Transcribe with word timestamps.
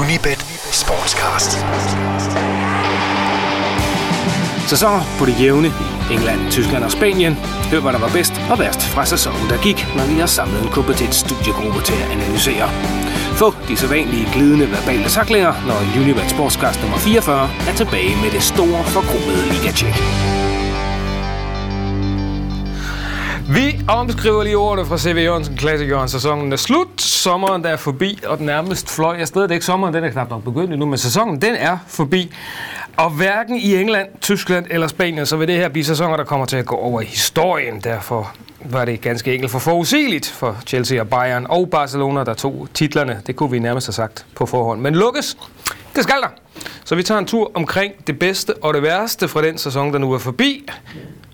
Unibet 0.00 0.40
Sportscast. 0.72 1.50
Sæsoner 4.68 5.02
på 5.18 5.26
det 5.26 5.40
jævne 5.40 5.68
i 5.68 6.14
England, 6.14 6.50
Tyskland 6.50 6.84
og 6.84 6.90
Spanien. 6.90 7.34
Hør, 7.70 7.80
hvad 7.80 7.92
der 7.92 7.98
var 7.98 8.08
bedst 8.08 8.32
og 8.50 8.58
værst 8.58 8.82
fra 8.82 9.06
sæsonen, 9.06 9.48
der 9.50 9.62
gik, 9.62 9.86
når 9.96 10.06
vi 10.06 10.14
har 10.20 10.26
samlet 10.26 10.62
en 10.62 10.68
kompetent 10.68 11.14
studiegruppe 11.14 11.80
til 11.82 11.94
at 11.94 12.10
analysere. 12.10 12.68
Få 13.40 13.54
de 13.68 13.76
sædvanlige 13.76 14.28
glidende 14.32 14.70
verbale 14.70 15.08
taklinger, 15.08 15.52
når 15.66 16.00
Unibet 16.00 16.30
Sportscast 16.30 16.80
nummer 16.82 16.98
44 16.98 17.50
er 17.68 17.74
tilbage 17.74 18.16
med 18.22 18.30
det 18.30 18.42
store 18.42 18.84
forkrummede 18.84 19.42
liga-check. 19.52 19.96
Vi 23.50 23.80
omskriver 23.88 24.42
lige 24.42 24.56
ordene 24.56 24.86
fra 24.86 24.98
C.V. 24.98 25.16
Jørgensen, 25.16 25.56
klassikeren. 25.56 26.08
Sæsonen 26.08 26.52
er 26.52 26.56
slut, 26.56 27.00
sommeren 27.00 27.64
der 27.64 27.68
er 27.68 27.76
forbi, 27.76 28.20
og 28.26 28.38
den 28.38 28.46
nærmest 28.46 28.90
fløj. 28.90 29.16
Jeg 29.18 29.26
Det 29.28 29.34
det 29.34 29.50
ikke, 29.50 29.66
sommeren 29.66 29.94
den 29.94 30.04
er 30.04 30.10
knap 30.10 30.30
nok 30.30 30.44
begyndt 30.44 30.72
endnu, 30.72 30.86
men 30.86 30.98
sæsonen 30.98 31.42
den 31.42 31.54
er 31.54 31.78
forbi. 31.86 32.32
Og 32.96 33.10
hverken 33.10 33.56
i 33.56 33.76
England, 33.76 34.08
Tyskland 34.20 34.66
eller 34.70 34.86
Spanien, 34.86 35.26
så 35.26 35.36
vil 35.36 35.48
det 35.48 35.56
her 35.56 35.68
blive 35.68 35.84
sæsoner, 35.84 36.16
der 36.16 36.24
kommer 36.24 36.46
til 36.46 36.56
at 36.56 36.66
gå 36.66 36.76
over 36.76 37.00
i 37.00 37.04
historien. 37.04 37.80
Derfor 37.80 38.32
var 38.64 38.84
det 38.84 39.00
ganske 39.00 39.34
enkelt 39.34 39.52
for 39.52 39.58
forudsigeligt 39.58 40.26
for 40.26 40.56
Chelsea 40.66 41.00
og 41.00 41.08
Bayern 41.08 41.46
og 41.48 41.70
Barcelona, 41.70 42.24
der 42.24 42.34
tog 42.34 42.68
titlerne. 42.74 43.20
Det 43.26 43.36
kunne 43.36 43.50
vi 43.50 43.58
nærmest 43.58 43.86
have 43.86 43.92
sagt 43.92 44.26
på 44.34 44.46
forhånd. 44.46 44.80
Men 44.80 44.94
lukkes, 44.94 45.36
det 45.98 46.04
skal 46.04 46.20
der. 46.22 46.28
Så 46.84 46.94
vi 46.94 47.02
tager 47.02 47.18
en 47.18 47.26
tur 47.26 47.50
omkring 47.54 47.92
det 48.06 48.18
bedste 48.18 48.54
og 48.62 48.74
det 48.74 48.82
værste 48.82 49.28
fra 49.28 49.42
den 49.42 49.58
sæson, 49.58 49.92
der 49.92 49.98
nu 49.98 50.12
er 50.12 50.18
forbi. 50.18 50.68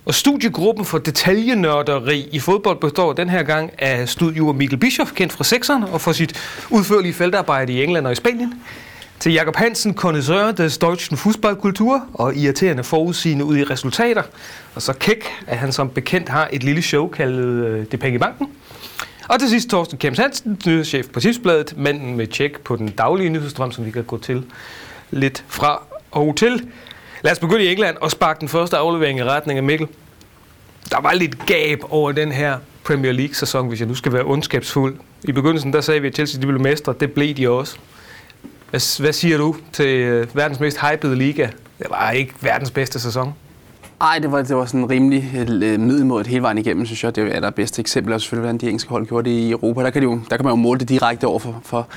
Og 0.07 0.15
studiegruppen 0.15 0.85
for 0.85 0.99
detaljenørderi 0.99 2.29
i 2.33 2.41
fodbold 2.41 2.81
består 2.81 3.13
den 3.13 3.29
her 3.29 3.43
gang 3.43 3.71
af 3.79 4.09
studio 4.09 4.53
Mikkel 4.53 4.79
Bischoff, 4.79 5.13
kendt 5.13 5.33
fra 5.33 5.45
sekseren 5.45 5.83
og 5.83 6.01
for 6.01 6.13
sit 6.13 6.41
udførlige 6.71 7.15
feltarbejde 7.15 7.73
i 7.73 7.85
England 7.85 8.07
og 8.07 8.13
i 8.13 8.15
Spanien. 8.15 8.55
Til 9.21 9.33
Jakob 9.33 9.57
Hansen, 9.57 9.95
kondensør 9.95 10.53
des 10.53 10.79
deutschen 10.79 11.17
Fußballkultur 11.17 12.01
og 12.15 12.35
irriterende 12.35 12.85
forudsigende 12.85 13.45
ud 13.45 13.57
i 13.57 13.65
resultater. 13.65 14.23
Og 14.75 14.83
så 14.83 14.93
kæk, 14.93 15.29
at 15.47 15.59
han 15.59 15.73
som 15.73 15.89
bekendt 15.89 16.29
har 16.29 16.49
et 16.53 16.63
lille 16.63 16.83
show 16.83 17.09
kaldet 17.09 17.45
øh, 17.45 17.87
Det 17.91 18.01
Penge 18.01 18.15
i 18.15 18.19
Banken. 18.19 18.49
Og 19.29 19.41
til 19.41 19.49
sidst 19.49 19.69
Thorsten 19.69 19.99
Kemps 19.99 20.19
Hansen, 20.19 20.61
nyhedschef 20.67 21.07
på 21.09 21.21
Tipsbladet, 21.21 21.75
manden 21.77 22.17
med 22.17 22.27
tjek 22.27 22.61
på 22.61 22.77
den 22.77 22.89
daglige 22.89 23.31
nyhedsstrøm, 23.31 23.73
som 23.73 23.87
vi 23.87 23.91
kan 23.91 24.05
gå 24.05 24.19
til 24.19 24.45
lidt 25.11 25.45
fra 25.49 25.83
og 26.11 26.37
til. 26.37 26.69
Lad 27.23 27.33
os 27.33 27.39
begynde 27.39 27.65
i 27.65 27.73
England 27.73 27.97
og 27.97 28.11
sparke 28.11 28.41
den 28.41 28.49
første 28.49 28.77
aflevering 28.77 29.19
i 29.19 29.25
retning 29.25 29.59
af 29.59 29.63
Mikkel. 29.63 29.89
Der 30.91 31.01
var 31.01 31.13
lidt 31.13 31.47
gab 31.47 31.79
over 31.91 32.13
den 32.13 32.33
her 32.33 32.59
Premier 32.85 33.13
League-sæson, 33.13 33.69
hvis 33.69 33.81
jeg 33.81 33.89
nu 33.89 33.95
skal 33.95 34.13
være 34.13 34.25
ondskabsfuld. 34.25 34.97
I 35.25 35.33
begyndelsen 35.33 35.73
der 35.73 35.81
sagde 35.81 36.01
vi, 36.01 36.07
at 36.09 36.15
Chelsea 36.15 36.41
de 36.41 36.47
blev 36.47 36.61
mestre. 36.61 36.95
Det 37.01 37.13
blev 37.13 37.35
de 37.35 37.51
også. 37.51 37.77
Hvad, 38.71 39.01
hvad 39.01 39.13
siger 39.13 39.39
du 39.39 39.57
til 39.73 39.87
øh, 39.87 40.37
verdens 40.37 40.61
mest 40.61 40.79
hypede 40.81 41.17
liga? 41.17 41.49
Det 41.79 41.87
var 41.91 42.11
ikke 42.11 42.33
verdens 42.41 42.71
bedste 42.71 43.01
sæson. 43.01 43.35
Nej, 44.01 44.19
det 44.19 44.33
var, 44.33 44.43
det 44.43 44.57
var 44.57 44.65
sådan 44.65 44.91
rimelig 44.91 45.31
øh, 45.35 45.81
middelmådet 45.81 46.27
hele 46.27 46.43
vejen 46.43 46.59
igennem, 46.59 46.87
synes 46.87 47.05
jeg. 47.05 47.17
Det 47.17 47.37
er 47.37 47.41
der 47.41 47.51
bedste 47.51 47.81
eksempel, 47.81 48.13
og 48.13 48.21
selvfølgelig, 48.21 48.43
hvordan 48.43 48.59
de 48.59 48.67
engelske 48.67 48.91
hold 48.91 49.07
gjorde 49.07 49.31
det 49.31 49.37
i 49.37 49.51
Europa. 49.51 49.83
Der 49.83 49.91
kan, 49.91 50.03
de 50.03 50.05
jo, 50.05 50.21
der 50.31 50.37
kan 50.37 50.45
man 50.45 50.53
jo 50.53 50.57
måle 50.57 50.81
det 50.81 50.89
direkte 50.89 51.27
over 51.27 51.39
for, 51.39 51.61
for 51.63 51.89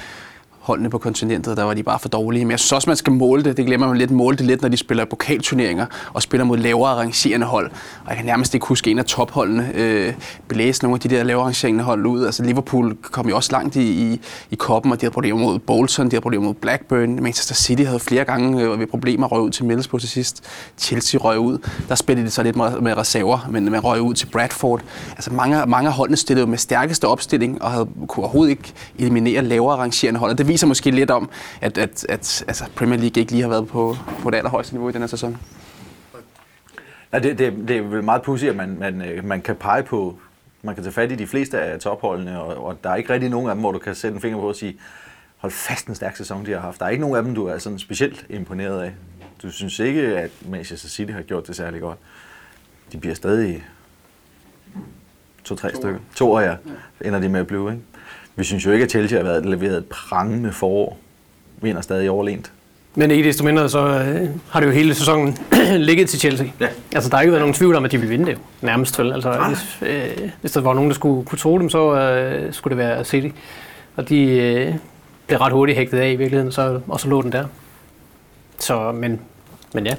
holdene 0.68 0.90
på 0.90 0.98
kontinentet, 0.98 1.58
der 1.58 1.64
var 1.64 1.74
de 1.74 1.84
bare 1.84 2.00
for 2.00 2.10
dårlige. 2.10 2.46
Men 2.46 2.52
jeg 2.52 2.60
synes 2.60 2.72
også, 2.72 2.90
man 2.90 2.98
skal 2.98 3.14
måle 3.14 3.44
det. 3.44 3.58
Det 3.58 3.66
glemmer 3.66 3.88
man 3.88 3.98
lidt. 3.98 4.12
Måle 4.12 4.38
det 4.38 4.46
lidt, 4.46 4.62
når 4.62 4.70
de 4.70 4.78
spiller 4.78 5.06
pokalturneringer 5.06 5.86
og 6.14 6.22
spiller 6.22 6.46
mod 6.46 6.58
lavere 6.58 6.92
arrangerende 6.92 7.46
hold. 7.46 7.72
Og 8.04 8.10
jeg 8.10 8.18
kan 8.18 8.26
nærmest 8.26 8.54
ikke 8.54 8.68
huske 8.68 8.92
en 8.92 9.00
af 9.00 9.06
topholdene 9.06 9.72
øh, 9.76 10.14
blæse 10.48 10.84
nogle 10.84 10.96
af 10.96 11.00
de 11.00 11.16
der 11.16 11.24
lavere 11.24 11.42
arrangerende 11.42 11.84
hold 11.84 12.06
ud. 12.06 12.26
Altså 12.26 12.44
Liverpool 12.44 12.96
kom 13.02 13.30
jo 13.30 13.36
også 13.36 13.52
langt 13.52 13.76
i, 13.76 14.12
i, 14.12 14.22
i 14.52 14.56
koppen, 14.56 14.92
og 14.92 15.02
de 15.02 15.06
havde 15.06 15.14
problemer 15.14 15.40
mod 15.40 15.60
Bolton, 15.60 16.06
de 16.06 16.12
havde 16.12 16.22
problemer 16.22 16.46
mod 16.46 16.54
Blackburn. 16.54 17.24
Manchester 17.24 17.56
City 17.56 17.84
havde 17.84 18.00
flere 18.00 18.24
gange 18.24 18.62
øh, 18.62 18.80
ved 18.80 18.88
problemer 18.88 19.28
røg 19.28 19.42
ud 19.42 19.50
til 19.50 19.66
Middlesbrough 19.66 20.02
til 20.02 20.10
sidst. 20.10 20.44
Chelsea 20.78 21.20
røg 21.24 21.40
ud. 21.40 21.58
Der 21.90 21.96
spillede 21.96 22.26
de 22.26 22.32
så 22.32 22.44
lidt 22.44 22.56
med, 22.56 22.80
med 22.82 22.98
reserver, 22.98 23.48
men 23.52 23.72
man 23.72 23.80
røg 23.84 24.02
ud 24.02 24.14
til 24.14 24.26
Bradford. 24.26 24.82
Altså 25.12 25.34
mange, 25.34 25.66
mange 25.68 25.88
af 25.88 25.94
holdene 25.94 26.18
stillede 26.18 26.48
med 26.48 26.58
stærkeste 26.58 27.08
opstilling 27.08 27.62
og 27.62 27.72
havde, 27.72 27.88
kunne 28.08 28.24
overhovedet 28.24 28.52
ikke 28.52 28.74
eliminere 29.00 29.42
lavere 29.42 29.74
arrangerende 29.74 30.20
hold. 30.20 30.32
Og 30.32 30.38
det 30.38 30.48
viser 30.58 30.68
måske 30.68 30.92
lidt 30.92 31.12
om, 31.12 31.30
at, 31.62 31.78
at, 31.78 32.06
at 32.10 32.44
altså 32.48 32.66
Premier 32.76 33.00
League 33.00 33.20
ikke 33.20 33.32
lige 33.32 33.42
har 33.42 33.50
været 33.50 33.68
på, 33.68 33.96
på 34.22 34.30
det 34.30 34.38
allerhøjeste 34.38 34.74
niveau 34.74 34.90
i 34.90 34.92
den 34.92 35.02
her 35.02 35.08
sæson. 35.08 35.38
Ja, 37.14 37.20
det, 37.20 37.40
det, 37.40 37.54
det 37.68 37.78
er 37.78 37.82
vel 37.82 38.04
meget 38.04 38.22
pudsigt, 38.22 38.50
at 38.50 38.56
man, 38.56 38.78
man, 38.80 39.02
øh, 39.02 39.26
man 39.26 39.42
kan 39.42 39.56
pege 39.56 39.84
på, 39.84 40.20
man 40.62 40.76
kan 40.76 40.84
tage 40.84 40.94
fat 40.94 41.12
i 41.12 41.16
de 41.16 41.28
fleste 41.28 41.60
af 41.60 41.80
topholdene, 41.80 42.42
og, 42.42 42.66
og 42.66 42.84
der 42.84 42.90
er 42.90 42.96
ikke 42.96 43.14
rigtig 43.14 43.30
nogen 43.30 43.50
af 43.50 43.56
dem, 43.56 43.62
hvor 43.62 43.72
du 43.72 43.80
kan 43.80 43.96
sætte 43.96 44.16
en 44.16 44.22
finger 44.22 44.40
på 44.40 44.48
og 44.48 44.56
sige, 44.56 44.78
hold 45.38 45.52
fast 45.52 45.88
en 45.88 45.96
stærk 45.96 46.16
sæson, 46.16 46.46
de 46.46 46.52
har 46.52 46.60
haft. 46.60 46.80
Der 46.80 46.86
er 46.86 46.90
ikke 46.90 47.02
nogen 47.02 47.18
af 47.18 47.24
dem, 47.24 47.36
du 47.36 47.46
er 47.46 47.58
sådan 47.58 47.80
specielt 47.80 48.26
imponeret 48.30 48.82
af. 48.82 48.94
Du 49.44 49.52
synes 49.52 49.80
ikke, 49.80 50.02
at 50.02 50.32
Manchester 50.46 50.90
City 50.90 51.12
har 51.12 51.22
gjort 51.22 51.48
det 51.48 51.56
særlig 51.56 51.82
godt. 51.82 51.98
De 52.92 52.98
bliver 52.98 53.16
stadig 53.16 53.64
to-tre 55.44 55.76
stykker. 55.76 56.00
To 56.16 56.32
år, 56.32 56.40
ja. 56.40 56.56
Ender 57.02 57.20
de 57.20 57.30
med 57.30 57.40
at 57.40 57.48
blive, 57.48 57.72
ikke? 57.72 57.84
Vi 58.38 58.44
synes 58.44 58.66
jo 58.66 58.72
ikke, 58.72 58.84
at 58.84 58.92
Chelsea 58.92 59.18
har 59.18 59.24
været 59.24 59.46
leveret 59.46 59.78
et 59.78 59.86
prangende 59.86 60.52
forår. 60.52 60.98
Vinder 61.62 61.82
stadig 61.82 62.10
overlænt. 62.10 62.52
Men 62.96 63.12
ikke 63.12 63.28
desto 63.28 63.44
mindre, 63.44 63.70
så 63.70 63.80
øh, 63.80 64.30
har 64.50 64.60
det 64.60 64.68
jo 64.68 64.72
hele 64.72 64.96
sæsonen 64.96 65.38
ligget 65.88 66.10
til 66.10 66.20
Chelsea. 66.20 66.48
Ja. 66.60 66.68
Altså, 66.96 67.10
der 67.10 67.16
har 67.16 67.22
ikke 67.22 67.32
været 67.32 67.42
nogen 67.42 67.54
tvivl 67.54 67.76
om, 67.76 67.86
at 67.86 67.92
de 67.92 67.98
ville 67.98 68.10
vinde 68.10 68.26
det 68.26 68.34
jo. 68.34 68.38
Nærmest 68.62 69.00
vel. 69.00 69.14
Altså, 69.14 69.46
hvis, 69.48 69.78
øh, 69.82 70.30
hvis 70.42 70.52
der 70.52 70.62
var 70.62 70.74
nogen, 70.74 70.90
der 70.90 70.96
skulle 70.96 71.26
kunne 71.26 71.38
tro 71.38 71.60
dem, 71.60 71.70
så 71.70 71.96
øh, 71.96 72.54
skulle 72.54 72.78
det 72.78 72.86
være 72.86 73.06
City. 73.06 73.28
Og 73.96 74.10
de 74.10 74.24
øh, 74.24 74.76
blev 75.28 75.40
ret 75.40 75.54
hurtigt 75.54 75.78
hægtet 75.78 75.98
af 75.98 76.12
i 76.12 76.16
virkeligheden, 76.16 76.52
så, 76.52 76.80
og 76.88 77.00
så 77.00 77.10
lå 77.10 77.22
den 77.22 77.32
der. 77.32 77.46
Så, 78.58 78.92
men, 78.92 79.20
men 79.74 79.86
ja, 79.86 79.96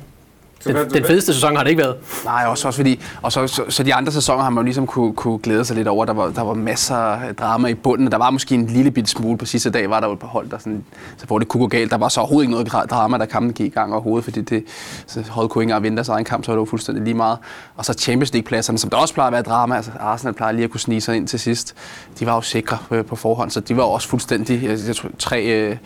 den, 0.64 0.76
den 0.76 1.04
fedeste 1.04 1.34
sæson 1.34 1.56
har 1.56 1.62
det 1.62 1.70
ikke 1.70 1.82
været. 1.82 1.96
Nej, 2.24 2.44
også, 2.46 2.68
også 2.68 2.76
fordi, 2.76 3.00
og 3.22 3.32
så, 3.32 3.46
så, 3.46 3.62
så, 3.68 3.82
de 3.82 3.94
andre 3.94 4.12
sæsoner 4.12 4.42
har 4.42 4.50
man 4.50 4.62
jo 4.62 4.64
ligesom 4.64 4.86
kunne, 4.86 5.12
kunne 5.12 5.38
glæde 5.38 5.64
sig 5.64 5.76
lidt 5.76 5.88
over. 5.88 6.04
Der 6.04 6.12
var, 6.12 6.28
der 6.30 6.42
var 6.42 6.54
masser 6.54 6.96
af 6.96 7.36
drama 7.36 7.68
i 7.68 7.74
bunden. 7.74 8.12
Der 8.12 8.18
var 8.18 8.30
måske 8.30 8.54
en 8.54 8.66
lille 8.66 8.90
bitte 8.90 9.10
smule 9.10 9.38
på 9.38 9.46
sidste 9.46 9.70
dag, 9.70 9.90
var 9.90 10.00
der 10.00 10.06
jo 10.06 10.12
et 10.12 10.18
par 10.18 10.28
hold, 10.28 10.50
der 10.50 10.58
sådan, 10.58 10.84
så 11.16 11.26
hvor 11.26 11.38
det 11.38 11.48
kunne 11.48 11.60
gå 11.60 11.66
galt. 11.66 11.90
Der 11.90 11.96
var 11.96 12.08
så 12.08 12.20
overhovedet 12.20 12.44
ikke 12.44 12.52
noget 12.52 12.90
drama, 12.90 13.18
der 13.18 13.26
kampen 13.26 13.52
gik 13.52 13.66
i 13.66 13.74
gang 13.74 13.92
overhovedet, 13.92 14.24
fordi 14.24 14.40
det, 14.40 14.64
så 15.06 15.24
holdet 15.30 15.50
kunne 15.50 15.62
ikke 15.62 15.70
engang 15.70 15.82
vinde 15.82 15.96
deres 15.96 16.08
egen 16.08 16.24
kamp, 16.24 16.44
så 16.44 16.50
var 16.50 16.56
det 16.56 16.60
jo 16.60 16.70
fuldstændig 16.70 17.04
lige 17.04 17.14
meget. 17.14 17.38
Og 17.76 17.84
så 17.84 17.92
Champions 17.92 18.32
League-pladserne, 18.32 18.78
som 18.78 18.90
der 18.90 18.96
også 18.96 19.14
plejer 19.14 19.26
at 19.26 19.32
være 19.32 19.42
drama. 19.42 19.76
Altså 19.76 19.90
Arsenal 20.00 20.34
plejer 20.34 20.52
lige 20.52 20.64
at 20.64 20.70
kunne 20.70 20.80
snige 20.80 21.00
sig 21.00 21.16
ind 21.16 21.28
til 21.28 21.40
sidst. 21.40 21.74
De 22.18 22.26
var 22.26 22.34
jo 22.34 22.40
sikre 22.40 22.78
på, 22.88 23.02
på 23.02 23.16
forhånd, 23.16 23.50
så 23.50 23.60
de 23.60 23.76
var 23.76 23.82
også 23.82 24.08
fuldstændig, 24.08 24.62
jeg, 24.62 24.78
jeg 24.86 24.96
tror, 24.96 25.10
tre, 25.18 25.44
øh, 25.44 25.76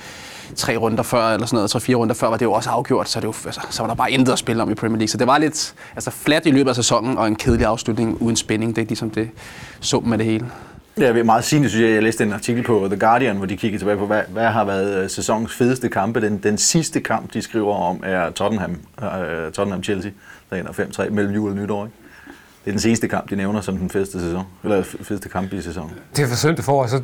tre 0.56 0.76
runder 0.76 1.02
før, 1.02 1.24
eller 1.24 1.46
sådan 1.46 1.56
noget, 1.56 1.70
tre-fire 1.70 1.96
runder 1.96 2.14
før, 2.14 2.28
var 2.28 2.36
det 2.36 2.44
jo 2.44 2.52
også 2.52 2.70
afgjort, 2.70 3.08
så, 3.08 3.20
det 3.20 3.26
jo, 3.26 3.34
altså, 3.46 3.60
så 3.70 3.82
var 3.82 3.88
der 3.88 3.94
bare 3.94 4.10
intet 4.10 4.32
at 4.32 4.38
spille 4.38 4.62
om 4.62 4.70
i 4.70 4.74
Premier 4.74 4.98
League. 4.98 5.08
Så 5.08 5.18
det 5.18 5.26
var 5.26 5.38
lidt 5.38 5.74
altså, 5.94 6.10
flat 6.10 6.46
i 6.46 6.50
løbet 6.50 6.68
af 6.68 6.76
sæsonen, 6.76 7.18
og 7.18 7.28
en 7.28 7.36
kedelig 7.36 7.66
afslutning 7.66 8.22
uden 8.22 8.36
spænding. 8.36 8.76
Det 8.76 8.82
er 8.82 8.86
ligesom 8.86 9.10
det 9.10 9.30
summen 9.80 10.10
med 10.10 10.18
det 10.18 10.26
hele. 10.26 10.50
Ja, 10.98 11.08
det 11.08 11.18
er 11.18 11.24
meget 11.24 11.44
sigende, 11.44 11.68
synes 11.68 11.84
jeg. 11.84 11.94
Jeg 11.94 12.02
læste 12.02 12.24
en 12.24 12.32
artikel 12.32 12.62
på 12.62 12.86
The 12.90 12.98
Guardian, 13.00 13.36
hvor 13.36 13.46
de 13.46 13.56
kiggede 13.56 13.80
tilbage 13.80 13.98
på, 13.98 14.06
hvad, 14.06 14.22
hvad 14.28 14.46
har 14.46 14.64
været 14.64 15.04
øh, 15.04 15.10
sæsonens 15.10 15.54
fedeste 15.54 15.88
kampe. 15.88 16.20
Den, 16.20 16.38
den 16.38 16.58
sidste 16.58 17.00
kamp, 17.00 17.34
de 17.34 17.42
skriver 17.42 17.74
om, 17.74 18.00
er 18.02 18.30
Tottenham, 18.30 18.70
øh, 19.02 19.06
uh, 19.06 19.52
Tottenham-Chelsea, 19.58 20.08
der 20.50 20.56
ender 20.56 20.72
5-3 20.72 21.10
mellem 21.10 21.34
jul 21.34 21.50
og 21.50 21.56
nytår. 21.56 21.84
Ikke? 21.84 21.96
Det 22.64 22.70
er 22.70 22.72
den 22.72 22.80
seneste 22.80 23.08
kamp, 23.08 23.30
de 23.30 23.36
nævner 23.36 23.60
som 23.60 23.76
den 23.76 23.90
fedeste, 23.90 24.20
sæson, 24.20 24.44
eller 24.64 24.82
fedeste 24.82 25.28
kamp 25.28 25.52
i 25.52 25.62
sæsonen. 25.62 25.90
Det 26.16 26.22
er 26.22 26.28
for 26.28 26.36
synd, 26.36 26.56
det 26.56 26.64
får. 26.64 26.82
Altså, 26.82 27.02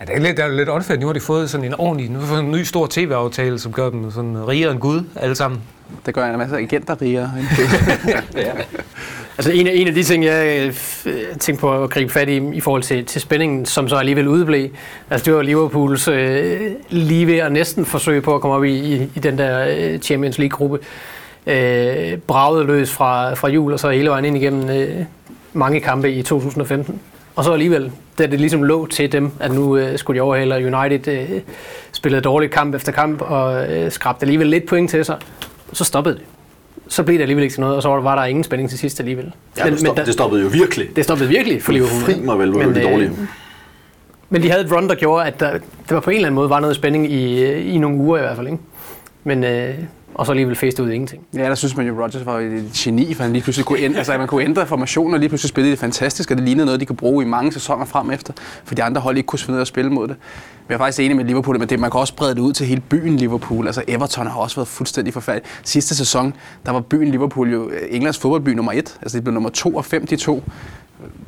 ja, 0.00 0.04
det 0.04 0.14
er 0.14 0.20
lidt, 0.20 0.36
det 0.36 0.44
er 0.44 0.48
lidt 0.48 0.68
åndfærdigt. 0.68 1.00
Nu 1.00 1.06
har 1.06 1.12
de 1.12 1.20
fået 1.20 1.50
sådan 1.50 1.66
en 1.66 1.74
ordentlig, 1.78 2.10
nu 2.10 2.18
har 2.18 2.38
en 2.38 2.50
ny 2.50 2.62
stor 2.62 2.86
tv-aftale, 2.90 3.58
som 3.58 3.72
gør 3.72 3.90
dem 3.90 4.10
sådan 4.10 4.48
rigere 4.48 4.72
end 4.72 4.80
Gud, 4.80 5.02
alle 5.16 5.34
sammen. 5.34 5.60
Det 6.06 6.14
gør 6.14 6.26
en 6.26 6.38
masse 6.38 6.56
agenter 6.56 7.02
rigere. 7.02 7.32
ja. 8.36 8.52
Altså 9.38 9.52
en 9.52 9.66
af, 9.66 9.72
en 9.74 9.88
af 9.88 9.94
de 9.94 10.02
ting, 10.02 10.24
jeg 10.24 10.66
øh, 11.06 11.36
tænkte 11.38 11.60
på 11.60 11.82
at 11.82 11.90
gribe 11.90 12.12
fat 12.12 12.28
i 12.28 12.50
i 12.52 12.60
forhold 12.60 12.82
til, 12.82 13.04
til 13.04 13.20
spændingen, 13.20 13.66
som 13.66 13.88
så 13.88 13.96
alligevel 13.96 14.28
udeblev, 14.28 14.68
altså 15.10 15.24
det 15.24 15.34
var 15.34 15.42
Liverpools 15.42 16.08
øh, 16.08 16.60
lige 16.88 17.26
ved 17.26 17.38
at 17.38 17.52
næsten 17.52 17.84
forsøge 17.84 18.20
på 18.20 18.34
at 18.34 18.40
komme 18.40 18.56
op 18.56 18.64
i, 18.64 18.78
i, 18.78 19.10
i 19.14 19.18
den 19.18 19.38
der 19.38 19.66
øh, 19.68 19.98
Champions 19.98 20.38
League-gruppe. 20.38 20.78
Øh, 21.46 22.18
braget 22.18 22.66
løs 22.66 22.92
fra, 22.92 23.34
fra 23.34 23.48
jul 23.48 23.72
og 23.72 23.80
så 23.80 23.90
hele 23.90 24.10
vejen 24.10 24.24
ind 24.24 24.36
igennem 24.36 24.70
øh, 24.70 25.04
mange 25.52 25.80
kampe 25.80 26.12
i 26.12 26.22
2015. 26.22 27.00
Og 27.36 27.44
så 27.44 27.52
alligevel, 27.52 27.92
da 28.18 28.26
det 28.26 28.40
ligesom 28.40 28.62
lå 28.62 28.86
til 28.86 29.12
dem, 29.12 29.30
at 29.40 29.52
nu 29.52 29.76
øh, 29.76 29.98
skulle 29.98 30.18
de 30.18 30.22
overhale, 30.22 30.54
og 30.54 30.62
United 30.62 31.08
øh, 31.08 31.40
spillede 31.92 32.22
dårligt 32.22 32.52
kamp 32.52 32.74
efter 32.74 32.92
kamp, 32.92 33.22
og 33.22 33.72
øh, 33.72 33.90
skrabte 33.90 34.22
alligevel 34.22 34.46
lidt 34.46 34.66
point 34.66 34.90
til 34.90 35.04
sig, 35.04 35.16
så 35.72 35.84
stoppede 35.84 36.14
det. 36.14 36.24
Så 36.88 37.02
blev 37.02 37.16
det 37.16 37.22
alligevel 37.22 37.42
ikke 37.42 37.54
til 37.54 37.60
noget, 37.60 37.76
og 37.76 37.82
så 37.82 37.88
var 37.88 38.16
der 38.16 38.24
ingen 38.24 38.44
spænding 38.44 38.70
til 38.70 38.78
sidst 38.78 39.00
alligevel. 39.00 39.32
Ja, 39.58 39.64
men, 39.64 39.72
det, 39.72 39.80
stop, 39.80 39.96
men, 39.96 40.06
det 40.06 40.14
stoppede 40.14 40.42
jo 40.42 40.48
virkelig. 40.48 40.96
Det 40.96 41.04
stoppede 41.04 41.28
virkelig 41.28 41.62
for 41.62 41.72
Liverpool. 41.72 42.00
Fri 42.00 42.20
mig 42.20 42.38
vel, 42.38 42.50
hvor 42.50 42.62
men, 42.62 42.74
det 42.74 42.82
dårligt. 42.82 43.10
Øh, 43.10 43.18
men 44.30 44.42
de 44.42 44.50
havde 44.50 44.64
et 44.64 44.72
run, 44.72 44.88
der 44.88 44.94
gjorde, 44.94 45.26
at 45.26 45.40
der, 45.40 45.50
der 45.88 45.94
var 45.94 46.00
på 46.00 46.10
en 46.10 46.16
eller 46.16 46.26
anden 46.26 46.34
måde 46.34 46.50
var 46.50 46.60
noget 46.60 46.76
spænding 46.76 47.12
i, 47.12 47.44
i 47.52 47.78
nogle 47.78 47.96
uger 47.96 48.18
i 48.18 48.20
hvert 48.20 48.36
fald. 48.36 48.46
Ikke? 48.46 48.58
Men, 49.24 49.44
øh, 49.44 49.74
og 50.14 50.26
så 50.26 50.32
alligevel 50.32 50.56
faced 50.56 50.80
ud 50.84 50.90
i 50.90 50.94
ingenting. 50.94 51.22
Ja, 51.34 51.44
der 51.44 51.54
synes 51.54 51.76
man 51.76 51.86
jo, 51.86 52.02
Rodgers 52.02 52.26
var 52.26 52.38
et 52.38 52.70
geni, 52.74 53.14
for 53.14 53.22
han 53.22 53.32
lige 53.32 53.42
pludselig 53.42 53.66
kunne 53.66 53.78
ændre, 53.78 53.98
altså, 53.98 54.18
man 54.18 54.28
kunne 54.28 54.44
ændre 54.44 54.66
formationen, 54.66 55.14
og 55.14 55.20
lige 55.20 55.28
pludselig 55.28 55.48
spillede 55.48 55.70
det 55.70 55.78
fantastisk, 55.78 56.30
og 56.30 56.36
det 56.36 56.44
lignede 56.44 56.66
noget, 56.66 56.80
de 56.80 56.86
kunne 56.86 56.96
bruge 56.96 57.24
i 57.24 57.26
mange 57.26 57.52
sæsoner 57.52 57.84
frem 57.84 58.10
efter, 58.10 58.32
for 58.64 58.74
de 58.74 58.82
andre 58.82 59.00
hold 59.00 59.16
ikke 59.16 59.26
kunne 59.26 59.38
finde 59.38 59.52
ud 59.52 59.58
af 59.58 59.60
at 59.60 59.68
spille 59.68 59.90
mod 59.90 60.08
det. 60.08 60.16
Men 60.70 60.72
jeg 60.72 60.74
er 60.74 60.78
faktisk 60.78 61.00
enig 61.00 61.16
med 61.16 61.24
Liverpool, 61.24 61.58
men 61.58 61.68
det, 61.68 61.80
man 61.80 61.90
kan 61.90 62.00
også 62.00 62.14
brede 62.14 62.34
det 62.34 62.40
ud 62.40 62.52
til 62.52 62.66
hele 62.66 62.80
byen 62.80 63.16
Liverpool. 63.16 63.66
Altså 63.66 63.82
Everton 63.88 64.26
har 64.26 64.40
også 64.40 64.56
været 64.56 64.68
fuldstændig 64.68 65.12
forfærdelig. 65.14 65.50
Sidste 65.64 65.96
sæson, 65.96 66.34
der 66.66 66.72
var 66.72 66.80
byen 66.80 67.10
Liverpool 67.10 67.52
jo 67.52 67.68
øh, 67.70 67.82
Englands 67.90 68.18
fodboldby 68.18 68.48
nummer 68.48 68.72
et. 68.72 68.98
Altså 69.02 69.16
det 69.16 69.24
blev 69.24 69.34
nummer 69.34 69.50
to 69.50 69.74
og 69.74 69.84
fem, 69.84 70.06
de 70.06 70.16
to. 70.16 70.42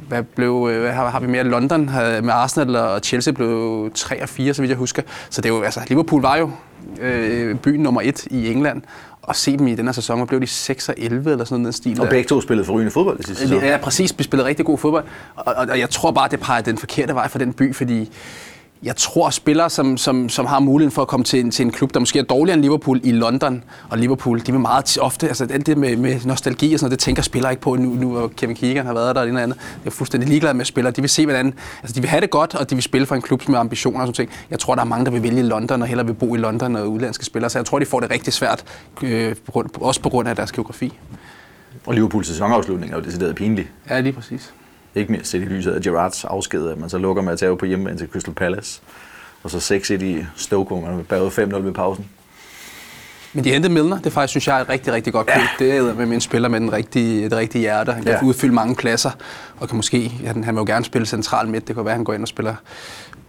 Hvad 0.08 0.22
blev, 0.22 0.68
øh, 0.72 0.80
hvad 0.80 0.92
har, 0.92 1.10
har 1.10 1.20
vi 1.20 1.26
mere? 1.26 1.44
London 1.44 1.80
øh, 1.82 2.24
med 2.24 2.32
Arsenal 2.32 2.76
og 2.76 3.00
Chelsea 3.00 3.32
blev 3.32 3.90
3 3.94 4.22
og 4.22 4.28
4, 4.28 4.54
så 4.54 4.62
vidt 4.62 4.70
jeg 4.70 4.78
husker. 4.78 5.02
Så 5.30 5.40
det 5.40 5.50
er 5.50 5.54
jo, 5.54 5.62
altså, 5.62 5.80
Liverpool 5.88 6.22
var 6.22 6.36
jo 6.36 6.50
øh, 7.00 7.56
byen 7.56 7.80
nummer 7.80 8.00
et 8.04 8.26
i 8.26 8.50
England 8.50 8.82
og 9.22 9.36
se 9.36 9.58
dem 9.58 9.66
i 9.66 9.74
den 9.74 9.84
her 9.84 9.92
sæson, 9.92 10.20
og 10.20 10.28
blev 10.28 10.40
de 10.40 10.46
6 10.46 10.88
og 10.88 10.94
11 10.98 11.30
eller 11.30 11.44
sådan 11.44 11.62
noget 11.62 11.74
stil. 11.74 12.00
Og 12.00 12.08
begge 12.08 12.28
to 12.28 12.40
spillede 12.40 12.66
forrygende 12.66 12.90
fodbold 12.90 13.20
i 13.20 13.22
sidste 13.22 13.42
sæson. 13.42 13.64
Ja, 13.64 13.76
præcis. 13.76 14.18
Vi 14.18 14.24
spillede 14.24 14.48
rigtig 14.48 14.66
god 14.66 14.78
fodbold. 14.78 15.04
Og, 15.36 15.54
og, 15.56 15.66
og 15.70 15.78
jeg 15.78 15.90
tror 15.90 16.10
bare, 16.10 16.28
det 16.28 16.40
peger 16.40 16.62
den 16.62 16.78
forkerte 16.78 17.14
vej 17.14 17.28
for 17.28 17.38
den 17.38 17.52
by, 17.52 17.74
fordi 17.74 18.10
jeg 18.82 18.96
tror, 18.96 19.30
spillere, 19.30 19.70
som, 19.70 19.96
som, 19.96 20.28
som 20.28 20.46
har 20.46 20.60
muligheden 20.60 20.92
for 20.92 21.02
at 21.02 21.08
komme 21.08 21.24
til 21.24 21.40
en, 21.40 21.50
til 21.50 21.64
en 21.66 21.72
klub, 21.72 21.94
der 21.94 22.00
måske 22.00 22.18
er 22.18 22.22
dårligere 22.22 22.54
end 22.54 22.62
Liverpool 22.62 23.00
i 23.04 23.12
London, 23.12 23.64
og 23.90 23.98
Liverpool, 23.98 24.40
de 24.46 24.52
vil 24.52 24.60
meget 24.60 24.98
ofte, 25.00 25.28
altså 25.28 25.46
alt 25.50 25.66
det 25.66 25.78
med, 25.78 25.96
med 25.96 26.20
nostalgi 26.24 26.74
og 26.74 26.80
sådan 26.80 26.86
noget, 26.86 26.98
det 26.98 27.04
tænker 27.04 27.22
spillere 27.22 27.52
ikke 27.52 27.62
på 27.62 27.76
nu, 27.76 27.88
nu 27.94 28.10
hvor 28.10 28.28
Kevin 28.36 28.56
Keegan 28.56 28.86
har 28.86 28.94
været 28.94 29.14
der 29.14 29.20
og 29.20 29.26
det 29.26 29.38
andet. 29.38 29.56
Jeg 29.84 29.86
er 29.86 29.90
fuldstændig 29.90 30.28
ligeglad 30.28 30.54
med 30.54 30.64
spillere. 30.64 30.92
De 30.92 31.00
vil 31.00 31.10
se, 31.10 31.26
hvordan, 31.26 31.54
altså 31.82 31.94
de 31.94 32.00
vil 32.00 32.10
have 32.10 32.20
det 32.20 32.30
godt, 32.30 32.54
og 32.54 32.70
de 32.70 32.74
vil 32.74 32.82
spille 32.82 33.06
for 33.06 33.14
en 33.14 33.22
klub 33.22 33.48
med 33.48 33.58
ambitioner 33.58 34.00
og 34.00 34.06
sådan 34.06 34.14
ting. 34.14 34.30
Jeg 34.50 34.58
tror, 34.58 34.74
der 34.74 34.82
er 34.82 34.86
mange, 34.86 35.04
der 35.04 35.10
vil 35.10 35.22
vælge 35.22 35.42
London 35.42 35.82
og 35.82 35.88
hellere 35.88 36.06
vil 36.06 36.14
bo 36.14 36.34
i 36.34 36.38
London 36.38 36.76
og 36.76 36.88
udlandske 36.88 37.24
spillere, 37.24 37.50
så 37.50 37.58
jeg 37.58 37.66
tror, 37.66 37.78
de 37.78 37.86
får 37.86 38.00
det 38.00 38.10
rigtig 38.10 38.32
svært, 38.32 38.64
øh, 39.02 39.34
også 39.80 40.00
på 40.00 40.08
grund 40.08 40.28
af 40.28 40.36
deres 40.36 40.52
geografi. 40.52 40.98
Og 41.86 41.94
Liverpools 41.94 42.26
sæsonafslutning 42.26 42.92
er 42.92 42.96
jo 42.96 43.02
decideret 43.02 43.34
pinlig. 43.34 43.70
Ja, 43.90 44.00
lige 44.00 44.12
præcis. 44.12 44.52
Ikke 44.94 45.12
mere 45.12 45.24
set 45.24 45.42
i 45.42 45.44
lyset 45.44 45.72
af 45.72 45.82
Gerrards 45.82 46.24
afsked, 46.24 46.68
at 46.68 46.78
man 46.78 46.90
så 46.90 46.98
lukker 46.98 47.22
med 47.22 47.32
at 47.32 47.38
tage 47.38 47.56
på 47.56 47.66
hjemme 47.66 47.96
til 47.96 48.08
Crystal 48.12 48.34
Palace. 48.34 48.80
Og 49.42 49.50
så 49.50 49.74
6-1 49.74 50.04
i 50.04 50.24
Stoke, 50.36 50.68
hvor 50.68 50.80
man 50.80 50.98
er 50.98 51.02
bagud 51.02 51.30
5-0 51.30 51.56
ved 51.56 51.72
pausen. 51.72 52.06
Men 53.32 53.44
de 53.44 53.50
hentede 53.50 53.72
Milner, 53.72 53.98
det 53.98 54.12
faktisk 54.12 54.30
synes 54.30 54.46
jeg 54.46 54.56
er 54.56 54.60
et 54.60 54.68
rigtig, 54.68 54.92
rigtig 54.92 55.12
godt 55.12 55.26
køb. 55.26 55.36
Ja. 55.36 55.64
Det 55.64 55.76
er 55.76 55.94
med 55.94 56.06
en 56.06 56.20
spiller 56.20 56.48
med 56.48 56.60
den 56.60 56.72
rigtige, 56.72 57.24
det 57.24 57.32
rigtige 57.32 57.60
hjerte. 57.60 57.92
Han 57.92 58.02
kan 58.02 58.12
ja. 58.12 58.24
udfylde 58.24 58.54
mange 58.54 58.74
pladser, 58.74 59.10
og 59.60 59.68
kan 59.68 59.76
måske, 59.76 60.08
han, 60.26 60.44
han 60.44 60.54
vil 60.54 60.60
jo 60.60 60.64
gerne 60.66 60.84
spille 60.84 61.06
central 61.06 61.48
midt. 61.48 61.68
Det 61.68 61.76
kan 61.76 61.84
være, 61.84 61.92
at 61.92 61.98
han 61.98 62.04
går 62.04 62.12
ind 62.12 62.22
og 62.22 62.28
spiller 62.28 62.54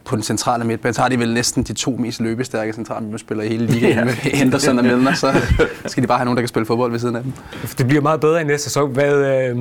på 0.06 0.16
den 0.16 0.24
centrale 0.24 0.64
midt. 0.64 0.84
Men 0.84 0.94
så 0.94 1.02
har 1.02 1.10
de 1.10 1.20
vel 1.20 1.34
næsten 1.34 1.64
de 1.64 1.74
to 1.74 1.92
mest 2.00 2.22
løbestærke 2.22 2.74
centrale 2.74 3.06
midtspillere 3.06 3.48
i 3.48 3.50
hele 3.50 3.66
ligaen 3.66 3.98
ja. 3.98 4.04
med 4.04 4.14
Henderson 4.14 4.80
og 4.80 4.86
Milner, 4.86 5.14
så 5.14 5.42
skal 5.86 6.04
de 6.04 6.08
bare 6.08 6.18
have 6.18 6.26
nogen, 6.26 6.38
der 6.38 6.42
kan 6.42 6.48
spille 6.48 6.66
fodbold 6.66 6.92
ved 6.92 7.00
siden 7.00 7.16
af 7.16 7.24
dem. 7.24 7.34
Det 7.78 7.88
bliver 7.88 8.02
meget 8.02 8.20
bedre 8.20 8.42
i 8.42 8.44
næste 8.44 8.64
sæson. 8.64 8.92
Hvad, 8.92 9.14
øh, 9.14 9.58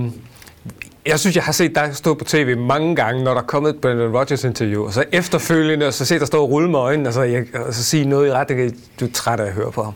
jeg 1.07 1.21
synes, 1.21 1.37
jeg 1.37 1.45
har 1.45 1.53
set 1.53 1.75
dig 1.75 1.91
stå 1.97 2.15
på 2.15 2.25
tv 2.25 2.59
mange 2.59 2.97
gange, 2.97 3.25
når 3.25 3.35
der 3.35 3.41
er 3.41 3.47
kommet 3.47 3.75
et 3.75 3.81
Brendan 3.81 4.17
Rodgers 4.17 4.45
interview, 4.45 4.85
og 4.85 4.93
så 4.93 5.05
efterfølgende, 5.13 5.87
og 5.87 5.95
så 5.95 6.05
se 6.05 6.19
dig 6.19 6.27
stå 6.27 6.43
og 6.43 6.51
rulle 6.51 6.71
med 6.71 6.79
øjnene, 6.79 7.09
og 7.09 7.13
så, 7.13 7.23
jeg, 7.23 7.45
og 7.55 7.75
så 7.75 7.85
sige 7.85 8.05
noget 8.05 8.29
i 8.29 8.33
retning, 8.33 8.77
du 9.01 9.05
er 9.05 9.11
træt 9.15 9.41
af 9.41 9.47
at 9.47 9.53
høre 9.53 9.73
på 9.73 9.83
ham. 9.83 9.95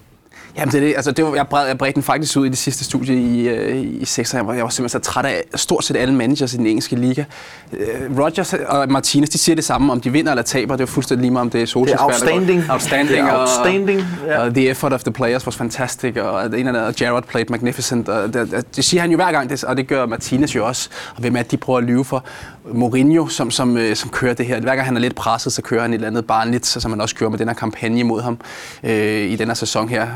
Jamen 0.58 0.72
det 0.72 0.82
er 0.82 0.86
det. 0.86 0.94
Altså, 0.96 1.12
det 1.12 1.24
var, 1.24 1.34
jeg, 1.34 1.48
bred, 1.48 1.66
jeg 1.66 1.78
bredte 1.78 1.94
den 1.94 2.02
faktisk 2.02 2.36
ud 2.36 2.46
i 2.46 2.48
det 2.48 2.58
sidste 2.58 2.84
studie 2.84 3.14
i, 3.14 3.48
øh, 3.48 3.76
i 3.76 4.04
6. 4.04 4.34
Jeg 4.34 4.46
var, 4.46 4.54
jeg 4.54 4.64
var 4.64 4.70
simpelthen 4.70 5.02
så 5.02 5.10
træt 5.10 5.24
af 5.24 5.42
stort 5.54 5.84
set 5.84 5.96
alle 5.96 6.14
managers 6.14 6.54
i 6.54 6.56
den 6.56 6.66
engelske 6.66 6.96
liga. 6.96 7.24
Uh, 7.72 8.18
Rodgers 8.18 8.54
og 8.54 8.88
Martinez, 8.88 9.28
de 9.28 9.38
siger 9.38 9.56
det 9.56 9.64
samme, 9.64 9.92
om 9.92 10.00
de 10.00 10.12
vinder 10.12 10.32
eller 10.32 10.42
taber. 10.42 10.76
Det 10.76 10.82
er 10.82 10.86
fuldstændig 10.86 11.22
lige 11.22 11.32
meget, 11.32 11.40
om 11.40 11.50
det 11.50 11.62
er 11.62 11.66
Solskjaer. 11.66 11.96
Det 11.96 12.02
er 12.02 12.06
outstanding. 12.06 12.70
Outstanding. 12.70 13.08
Det 13.08 13.18
er 13.18 13.40
outstanding. 13.40 14.00
Og, 14.22 14.28
yeah. 14.28 14.42
og, 14.42 14.54
the 14.54 14.68
effort 14.68 14.92
of 14.92 15.02
the 15.02 15.12
players 15.12 15.46
was 15.46 15.56
fantastic. 15.56 16.16
Og 16.16 16.60
ene 16.60 16.86
og 16.86 16.94
Gerrard 16.94 17.24
played 17.24 17.46
magnificent. 17.50 18.08
Og 18.08 18.34
det, 18.34 18.64
det, 18.76 18.84
siger 18.84 19.00
han 19.00 19.10
jo 19.10 19.16
hver 19.16 19.32
gang, 19.32 19.50
det, 19.50 19.64
og 19.64 19.76
det 19.76 19.86
gør 19.86 20.06
Martinez 20.06 20.54
jo 20.54 20.66
også. 20.66 20.88
Og 21.14 21.20
hvem 21.20 21.36
er 21.36 21.42
det, 21.42 21.50
de 21.50 21.56
prøver 21.56 21.78
at 21.78 21.84
lyve 21.84 22.04
for? 22.04 22.24
Mourinho, 22.72 23.26
som, 23.28 23.50
som, 23.50 23.76
øh, 23.76 23.96
som 23.96 24.10
kører 24.10 24.34
det 24.34 24.46
her. 24.46 24.60
Hver 24.60 24.74
gang 24.74 24.86
han 24.86 24.96
er 24.96 25.00
lidt 25.00 25.14
presset, 25.14 25.52
så 25.52 25.62
kører 25.62 25.82
han 25.82 25.90
et 25.90 25.94
eller 25.94 26.08
andet 26.08 26.26
barnligt, 26.26 26.66
som 26.66 26.90
han 26.90 27.00
også 27.00 27.14
kører 27.14 27.30
med 27.30 27.38
den 27.38 27.48
her 27.48 27.54
kampagne 27.54 28.04
mod 28.04 28.22
ham 28.22 28.38
øh, 28.84 29.30
i 29.30 29.36
den 29.36 29.46
her 29.46 29.54
sæson 29.54 29.88
her. 29.88 30.06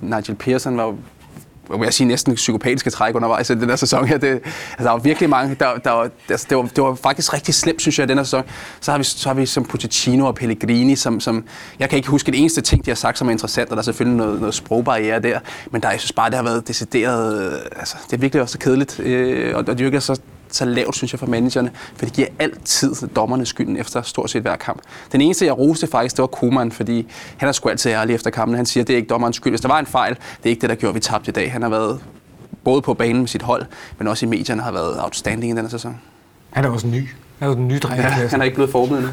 Nigel 0.00 0.34
Pearson 0.34 0.76
var 0.76 0.94
vil 1.78 1.84
jeg 1.86 1.94
sige, 1.94 2.06
næsten 2.06 2.34
psykopatiske 2.34 2.90
træk 2.90 3.14
undervejs 3.14 3.50
i 3.50 3.54
den 3.54 3.68
her 3.68 3.76
sæson 3.76 4.06
her. 4.06 4.18
Det, 4.18 4.28
altså, 4.28 4.84
der 4.84 4.90
var 4.90 4.98
virkelig 4.98 5.30
mange, 5.30 5.56
der, 5.60 5.76
der 5.76 6.08
altså, 6.30 6.46
det, 6.50 6.56
var, 6.56 6.62
det 6.62 6.84
var 6.84 6.94
faktisk 6.94 7.32
rigtig 7.32 7.54
slemt, 7.54 7.80
synes 7.80 7.98
jeg, 7.98 8.04
i 8.04 8.08
den 8.08 8.16
her 8.16 8.24
sæson. 8.24 8.44
Så 8.80 8.90
har 8.90 8.98
vi, 8.98 9.04
så 9.04 9.28
har 9.28 9.34
vi 9.34 9.46
som 9.46 9.64
Pochettino 9.64 10.26
og 10.26 10.34
Pellegrini, 10.34 10.96
som, 10.96 11.20
som, 11.20 11.44
jeg 11.78 11.88
kan 11.88 11.96
ikke 11.96 12.08
huske 12.08 12.32
det 12.32 12.40
eneste 12.40 12.60
ting, 12.60 12.84
de 12.84 12.90
har 12.90 12.96
sagt, 12.96 13.18
som 13.18 13.28
er 13.28 13.32
interessant, 13.32 13.70
og 13.70 13.76
der 13.76 13.80
er 13.80 13.84
selvfølgelig 13.84 14.16
noget, 14.16 14.40
noget 14.40 14.54
sprogbarriere 14.54 15.20
der, 15.20 15.40
men 15.70 15.82
der, 15.82 15.90
jeg 15.90 16.00
synes 16.00 16.12
bare, 16.12 16.30
det 16.30 16.36
har 16.36 16.44
været 16.44 16.68
decideret, 16.68 17.60
altså, 17.76 17.96
det 18.10 18.16
er 18.16 18.20
virkelig 18.20 18.42
også 18.42 18.52
så 18.52 18.58
kedeligt, 18.58 19.00
øh, 19.00 19.56
og, 19.56 19.64
og 19.68 19.78
det 19.78 19.84
virker 19.84 20.00
så 20.00 20.20
så 20.50 20.64
lavt, 20.64 20.96
synes 20.96 21.12
jeg, 21.12 21.18
for 21.18 21.26
managerne, 21.26 21.70
for 21.96 22.04
det 22.04 22.14
giver 22.14 22.28
altid 22.38 22.94
dommerne 23.16 23.46
skylden 23.46 23.76
efter 23.76 24.02
stort 24.02 24.30
set 24.30 24.42
hver 24.42 24.56
kamp. 24.56 24.80
Den 25.12 25.20
eneste, 25.20 25.46
jeg 25.46 25.58
roste 25.58 25.86
faktisk, 25.86 26.16
det 26.16 26.22
var 26.22 26.26
Koeman, 26.26 26.72
fordi 26.72 27.06
han 27.36 27.48
er 27.48 27.52
sgu 27.52 27.68
altid 27.68 27.90
ærlig 27.90 28.14
efter 28.14 28.30
kampen. 28.30 28.56
Han 28.56 28.66
siger, 28.66 28.84
at 28.84 28.88
det 28.88 28.92
er 28.92 28.96
ikke 28.96 29.08
dommerens 29.08 29.36
skyld. 29.36 29.52
Hvis 29.52 29.60
der 29.60 29.68
var 29.68 29.78
en 29.78 29.86
fejl, 29.86 30.14
det 30.14 30.44
er 30.44 30.50
ikke 30.50 30.60
det, 30.60 30.70
der 30.70 30.76
gjorde, 30.76 30.90
at 30.90 30.94
vi 30.94 31.00
tabte 31.00 31.28
i 31.28 31.32
dag. 31.32 31.52
Han 31.52 31.62
har 31.62 31.68
været 31.68 32.00
både 32.64 32.82
på 32.82 32.94
banen 32.94 33.18
med 33.18 33.28
sit 33.28 33.42
hold, 33.42 33.66
men 33.98 34.08
også 34.08 34.26
i 34.26 34.28
medierne 34.28 34.62
har 34.62 34.72
været 34.72 35.02
outstanding 35.02 35.52
i 35.52 35.56
denne 35.56 35.70
sæson. 35.70 36.00
Han 36.50 36.64
er 36.64 36.68
også 36.68 36.86
ny. 36.86 37.08
Han 37.38 37.48
er 37.48 37.52
jo 37.52 37.54
den 37.54 37.68
nye 37.68 37.78
dreng. 37.78 38.00
Ja, 38.00 38.08
han 38.08 38.40
er 38.40 38.44
ikke 38.44 38.54
blevet 38.54 38.70
forberedt 38.70 39.04
endnu. 39.04 39.12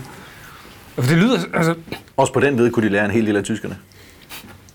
For 0.95 1.01
det 1.01 1.17
lyder, 1.17 1.39
altså... 1.53 1.75
Også 2.17 2.33
på 2.33 2.39
den 2.39 2.55
led 2.55 2.71
kunne 2.71 2.85
de 2.85 2.91
lære 2.91 3.05
en 3.05 3.11
hel 3.11 3.25
del 3.25 3.35
af 3.35 3.43
tyskerne. 3.43 3.77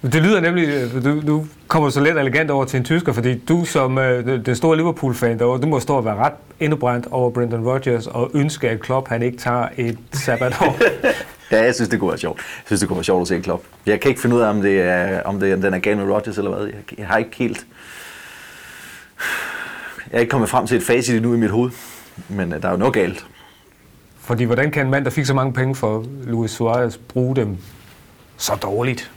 Det 0.03 0.23
lyder 0.23 0.41
nemlig, 0.41 0.91
du, 1.05 1.21
du 1.27 1.47
kommer 1.69 1.91
så 1.91 2.01
let 2.01 2.19
elegant 2.19 2.51
over 2.51 2.65
til 2.65 2.77
en 2.79 2.85
tysker, 2.85 3.13
fordi 3.13 3.39
du 3.39 3.65
som 3.65 3.99
øh, 3.99 4.47
den 4.47 4.57
store 4.57 4.77
Liverpool-fan 4.77 5.39
derovre, 5.39 5.61
du 5.61 5.67
må 5.67 5.81
stå 5.81 5.97
og 5.97 6.05
være 6.05 6.17
ret 6.17 6.33
indebrændt 6.61 7.07
over 7.11 7.31
Brendan 7.31 7.69
Rodgers 7.69 8.07
og 8.07 8.31
ønske, 8.35 8.71
at 8.71 8.81
Klopp 8.81 9.09
han 9.09 9.23
ikke 9.23 9.39
tager 9.39 9.69
et 9.77 9.99
sabbatår. 10.13 10.77
ja, 11.53 11.65
jeg 11.65 11.75
synes, 11.75 11.89
det 11.89 12.01
kunne 12.01 12.09
være 12.09 12.19
sjovt. 12.19 12.39
Jeg 12.39 12.63
synes, 12.67 12.81
det 12.81 12.89
kunne 12.89 12.97
være 12.97 13.05
sjovt 13.05 13.21
at 13.23 13.29
se 13.29 13.41
Klopp. 13.41 13.65
Jeg 13.87 14.01
kan 14.01 14.09
ikke 14.09 14.21
finde 14.21 14.37
ud 14.37 14.41
af, 14.41 14.49
om, 14.51 14.63
det 14.63 14.81
er, 14.81 15.23
om 15.23 15.41
det, 15.41 15.63
den 15.63 15.75
er 15.75 15.79
gal 15.79 15.97
med 15.97 16.05
Rodgers 16.15 16.39
eller 16.39 16.51
hvad. 16.57 16.67
Jeg, 16.67 16.99
jeg 16.99 17.07
har 17.07 17.19
ikke 17.19 17.37
helt... 17.37 17.67
Jeg 20.11 20.17
er 20.17 20.21
ikke 20.21 20.31
kommet 20.31 20.51
frem 20.51 20.67
til 20.67 20.77
et 20.77 20.83
facit 20.83 21.17
endnu 21.17 21.35
i 21.35 21.37
mit 21.37 21.51
hoved, 21.51 21.71
men 22.29 22.53
øh, 22.53 22.63
der 22.63 22.69
er 22.69 22.73
jo 22.73 22.79
noget 22.79 22.95
galt. 22.95 23.27
Fordi 24.21 24.45
hvordan 24.45 24.71
kan 24.71 24.87
en 24.87 24.91
mand, 24.91 25.05
der 25.05 25.11
fik 25.11 25.27
så 25.27 25.35
mange 25.35 25.53
penge 25.53 25.75
for 25.75 26.05
Luis 26.25 26.51
Suarez, 26.51 26.97
bruge 26.97 27.37
dem 27.37 27.57
så 28.37 28.55
dårligt? 28.63 29.11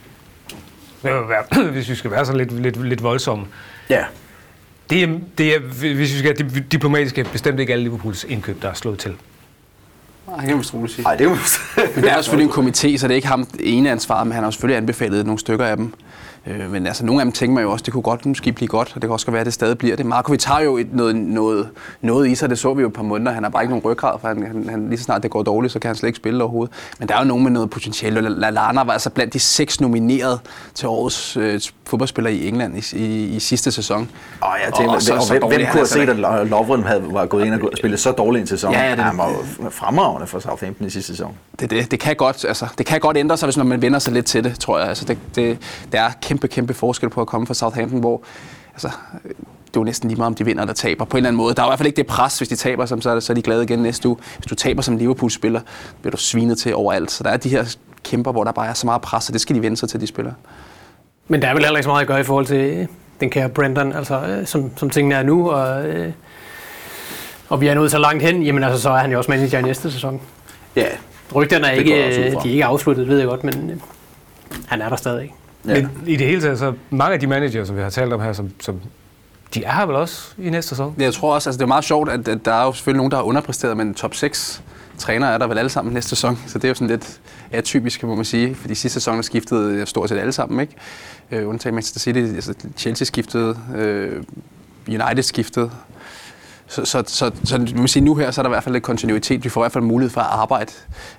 Være, 1.12 1.44
hvis 1.72 1.88
vi 1.88 1.94
skal 1.94 2.10
være 2.10 2.26
så 2.26 2.36
lidt, 2.36 2.62
lidt, 2.62 2.84
lidt 2.84 3.02
voldsomme. 3.02 3.46
Ja. 3.90 4.04
Det 4.90 5.02
er, 5.02 5.18
det 5.38 5.54
er, 5.54 5.60
hvis 5.80 5.98
vi 5.98 6.18
skal 6.18 6.24
være 6.24 6.62
diplomatiske, 6.72 7.24
bestemt 7.32 7.60
ikke 7.60 7.72
alle 7.72 7.84
Liverpools 7.84 8.24
indkøb, 8.24 8.62
der 8.62 8.68
er 8.68 8.74
slået 8.74 8.98
til. 8.98 9.16
Nej, 10.26 10.36
det 10.36 10.46
kan 10.46 10.56
man 10.56 10.64
roligt 10.74 10.94
sige. 10.94 11.02
Nej, 11.02 11.16
det 11.16 11.26
er 11.26 11.90
Men 11.94 12.04
der 12.04 12.12
er 12.12 12.22
selvfølgelig 12.22 12.56
en 12.56 12.66
komité, 12.66 12.96
så 12.98 13.08
det 13.08 13.14
er 13.14 13.16
ikke 13.16 13.28
ham 13.28 13.48
ene 13.60 13.90
ansvar, 13.90 14.24
men 14.24 14.32
han 14.32 14.44
har 14.44 14.50
selvfølgelig 14.50 14.76
anbefalet 14.76 15.26
nogle 15.26 15.38
stykker 15.38 15.66
af 15.66 15.76
dem. 15.76 15.94
Øh, 16.46 16.70
men 16.70 16.86
altså, 16.86 17.06
nogle 17.06 17.20
af 17.20 17.24
dem 17.24 17.32
tænker 17.32 17.54
man 17.54 17.64
jo 17.64 17.70
også, 17.70 17.82
det 17.82 17.92
kunne 17.92 18.02
godt 18.02 18.26
måske 18.26 18.52
blive 18.52 18.68
godt, 18.68 18.88
og 18.88 18.94
det 18.94 19.02
kan 19.02 19.10
også 19.10 19.30
være, 19.30 19.40
at 19.40 19.46
det 19.46 19.54
stadig 19.54 19.78
bliver 19.78 19.96
det. 19.96 20.06
Markovic 20.06 20.44
har 20.44 20.60
jo 20.60 20.76
et, 20.76 20.94
noget, 20.94 21.16
noget, 21.16 21.68
noget 22.00 22.28
i 22.28 22.34
sig, 22.34 22.50
det 22.50 22.58
så 22.58 22.74
vi 22.74 22.82
jo 22.82 22.88
et 22.88 22.94
par 22.94 23.02
måneder. 23.02 23.32
Han 23.32 23.42
har 23.42 23.50
bare 23.50 23.62
ikke 23.62 23.70
nogen 23.70 23.84
ryggrad, 23.84 24.18
for 24.20 24.28
han, 24.28 24.42
han, 24.46 24.68
han, 24.68 24.88
lige 24.88 24.98
så 24.98 25.04
snart 25.04 25.22
det 25.22 25.30
går 25.30 25.42
dårligt, 25.42 25.72
så 25.72 25.78
kan 25.78 25.88
han 25.88 25.96
slet 25.96 26.08
ikke 26.08 26.16
spille 26.16 26.42
overhovedet. 26.42 26.74
Men 26.98 27.08
der 27.08 27.14
er 27.14 27.18
jo 27.18 27.24
nogen 27.24 27.44
med 27.44 27.50
noget 27.50 27.70
potentiale. 27.70 28.20
Lallana 28.20 28.84
var 28.84 28.92
altså 28.92 29.10
blandt 29.10 29.34
de 29.34 29.38
seks 29.38 29.80
nomineret 29.80 30.40
til 30.74 30.88
årets 30.88 31.36
øh, 31.36 31.60
fodboldspiller 31.86 32.30
i 32.30 32.48
England 32.48 32.78
i, 32.78 32.96
i, 32.96 33.36
i 33.36 33.40
sidste 33.40 33.72
sæson. 33.72 34.10
Oh, 34.42 34.48
ja, 34.64 34.70
tænker, 34.70 34.94
og, 34.94 35.02
så, 35.02 35.14
og, 35.14 35.22
så, 35.22 35.32
hvem, 35.32 35.42
hvem 35.48 35.60
kunne 35.60 35.66
have 35.66 35.86
set, 35.86 36.08
at 36.08 36.16
Lovren 36.48 36.82
havde, 36.82 37.02
var 37.10 37.26
gået 37.26 37.44
ind 37.44 37.54
og 37.54 37.70
spillet 37.78 38.00
så 38.00 38.12
dårligt 38.12 38.40
en 38.40 38.46
sæson? 38.46 38.72
Ja, 38.72 38.88
ja, 38.88 38.90
det, 38.90 39.04
han 39.04 39.18
var 39.18 39.28
jo 39.28 39.70
fremragende 39.70 40.26
for 40.26 40.38
Southampton 40.38 40.86
i 40.86 40.90
sidste 40.90 41.12
sæson. 41.12 41.34
Det, 41.60 41.70
det, 41.70 41.90
det, 41.90 42.00
kan 42.00 42.16
godt, 42.16 42.44
altså, 42.44 42.66
det 42.78 42.86
kan 42.86 43.00
godt 43.00 43.16
ændre 43.16 43.36
sig, 43.36 43.46
hvis 43.46 43.56
man 43.56 43.82
vender 43.82 43.98
sig 43.98 44.12
lidt 44.12 44.26
til 44.26 44.44
det, 44.44 44.58
tror 44.60 44.78
jeg. 44.78 44.88
Altså, 44.88 45.04
det, 45.04 45.18
det, 45.34 45.58
det 45.92 46.00
er 46.00 46.10
kæmpe, 46.22 46.35
kæmpe 46.38 46.74
forskel 46.74 47.10
på 47.10 47.20
at 47.20 47.26
komme 47.26 47.46
fra 47.46 47.54
Southampton, 47.54 48.00
hvor 48.00 48.22
altså, 48.72 48.88
det 49.76 49.76
er 49.76 49.80
jo 49.80 49.84
næsten 49.84 50.08
lige 50.08 50.18
meget, 50.18 50.26
om 50.26 50.34
de 50.34 50.44
vinder 50.44 50.62
eller 50.62 50.74
taber 50.74 51.04
på 51.04 51.16
en 51.16 51.18
eller 51.18 51.28
anden 51.28 51.36
måde. 51.36 51.54
Der 51.54 51.62
er 51.62 51.66
i 51.66 51.68
hvert 51.68 51.78
fald 51.78 51.86
ikke 51.86 51.96
det 51.96 52.06
pres, 52.06 52.38
hvis 52.38 52.48
de 52.48 52.56
taber, 52.56 52.86
som, 52.86 53.00
så, 53.00 53.10
er, 53.10 53.20
så 53.20 53.32
er 53.32 53.34
de 53.34 53.42
glade 53.42 53.62
igen 53.62 53.78
næste 53.78 54.08
uge. 54.08 54.16
Hvis 54.36 54.46
du 54.46 54.54
taber 54.54 54.82
som 54.82 54.96
Liverpool-spiller, 54.96 55.60
bliver 56.00 56.10
du 56.10 56.16
svinet 56.16 56.58
til 56.58 56.74
overalt. 56.74 57.10
Så 57.10 57.24
der 57.24 57.30
er 57.30 57.36
de 57.36 57.48
her 57.48 57.76
kæmper, 58.04 58.32
hvor 58.32 58.44
der 58.44 58.52
bare 58.52 58.68
er 58.68 58.74
så 58.74 58.86
meget 58.86 59.02
pres, 59.02 59.28
og 59.28 59.32
det 59.32 59.40
skal 59.40 59.56
de 59.56 59.62
vende 59.62 59.76
sig 59.76 59.88
til, 59.88 60.00
de 60.00 60.06
spillere. 60.06 60.34
Men 61.28 61.42
der 61.42 61.48
er 61.48 61.54
vel 61.54 61.62
heller 61.62 61.78
ikke 61.78 61.84
så 61.84 61.90
meget 61.90 62.02
at 62.02 62.08
gøre 62.08 62.20
i 62.20 62.24
forhold 62.24 62.46
til 62.46 62.88
den 63.20 63.30
kære 63.30 63.48
Brendan, 63.48 63.92
altså 63.92 64.20
øh, 64.20 64.46
som, 64.46 64.70
som 64.76 64.90
tingene 64.90 65.14
er 65.14 65.22
nu, 65.22 65.50
og, 65.50 65.86
øh, 65.86 66.12
og 67.48 67.60
vi 67.60 67.66
er 67.66 67.74
nået 67.74 67.90
så 67.90 67.98
langt 67.98 68.22
hen, 68.22 68.42
jamen 68.42 68.64
altså, 68.64 68.82
så 68.82 68.90
er 68.90 68.98
han 68.98 69.12
jo 69.12 69.18
også 69.18 69.30
manager 69.30 69.58
i 69.58 69.62
næste 69.62 69.92
sæson. 69.92 70.20
Ja. 70.76 70.86
Rygterne 71.34 71.66
er 71.66 71.70
ikke, 71.70 71.90
de 72.42 72.48
er 72.48 72.52
ikke 72.52 72.64
afsluttet, 72.64 73.08
ved 73.08 73.18
jeg 73.18 73.28
godt, 73.28 73.44
men 73.44 73.70
øh, 73.70 73.76
han 74.66 74.82
er 74.82 74.88
der 74.88 74.96
stadig. 74.96 75.34
Ja. 75.66 75.74
Men 75.74 75.90
i 76.06 76.16
det 76.16 76.26
hele 76.26 76.40
taget, 76.40 76.58
så 76.58 76.72
mange 76.90 77.14
af 77.14 77.20
de 77.20 77.26
manager, 77.26 77.64
som 77.64 77.76
vi 77.76 77.82
har 77.82 77.90
talt 77.90 78.12
om 78.12 78.20
her, 78.20 78.32
som, 78.32 78.50
som 78.60 78.80
de 79.54 79.64
er 79.64 79.86
vel 79.86 79.96
også 79.96 80.34
i 80.38 80.50
næste 80.50 80.68
sæson? 80.68 80.94
Jeg 80.98 81.14
tror 81.14 81.34
også, 81.34 81.48
altså 81.48 81.58
det 81.58 81.62
er 81.62 81.68
meget 81.68 81.84
sjovt, 81.84 82.08
at, 82.08 82.28
at 82.28 82.44
der 82.44 82.52
er 82.52 82.64
jo 82.64 82.72
selvfølgelig 82.72 82.96
nogen, 82.96 83.10
der 83.10 83.16
har 83.16 83.24
underpræsteret, 83.24 83.76
men 83.76 83.94
top 83.94 84.14
6 84.14 84.62
træner 84.98 85.26
er 85.26 85.38
der 85.38 85.46
vel 85.46 85.58
alle 85.58 85.68
sammen 85.68 85.94
næste 85.94 86.08
sæson, 86.08 86.38
så 86.46 86.58
det 86.58 86.64
er 86.64 86.68
jo 86.68 86.74
sådan 86.74 86.88
lidt 86.88 87.20
atypisk, 87.50 88.02
må 88.02 88.14
man 88.14 88.24
sige, 88.24 88.54
fordi 88.54 88.74
sidste 88.74 89.00
sæson 89.00 89.18
er 89.18 89.22
skiftet 89.22 89.88
stort 89.88 90.08
set 90.08 90.18
alle 90.18 90.32
sammen, 90.32 90.60
ikke? 90.60 90.74
Øh, 91.30 91.48
undtagen 91.48 91.74
Manchester 91.74 92.00
City, 92.00 92.18
altså 92.18 92.54
Chelsea 92.76 93.04
skiftede, 93.04 93.58
øh, 93.76 94.22
United 94.88 95.22
skiftede, 95.22 95.70
så, 96.66 96.84
så, 96.84 97.02
så, 97.06 97.30
så 97.44 97.58
man 97.58 97.72
må 97.76 97.86
sige, 97.86 98.04
nu 98.04 98.14
her 98.14 98.30
så 98.30 98.40
er 98.40 98.42
der 98.42 98.50
i 98.50 98.52
hvert 98.52 98.64
fald 98.64 98.72
lidt 98.72 98.84
kontinuitet. 98.84 99.44
Vi 99.44 99.48
får 99.48 99.60
i 99.60 99.62
hvert 99.62 99.72
fald 99.72 99.84
mulighed 99.84 100.10
for 100.10 100.20
at 100.20 100.26
arbejde 100.30 100.72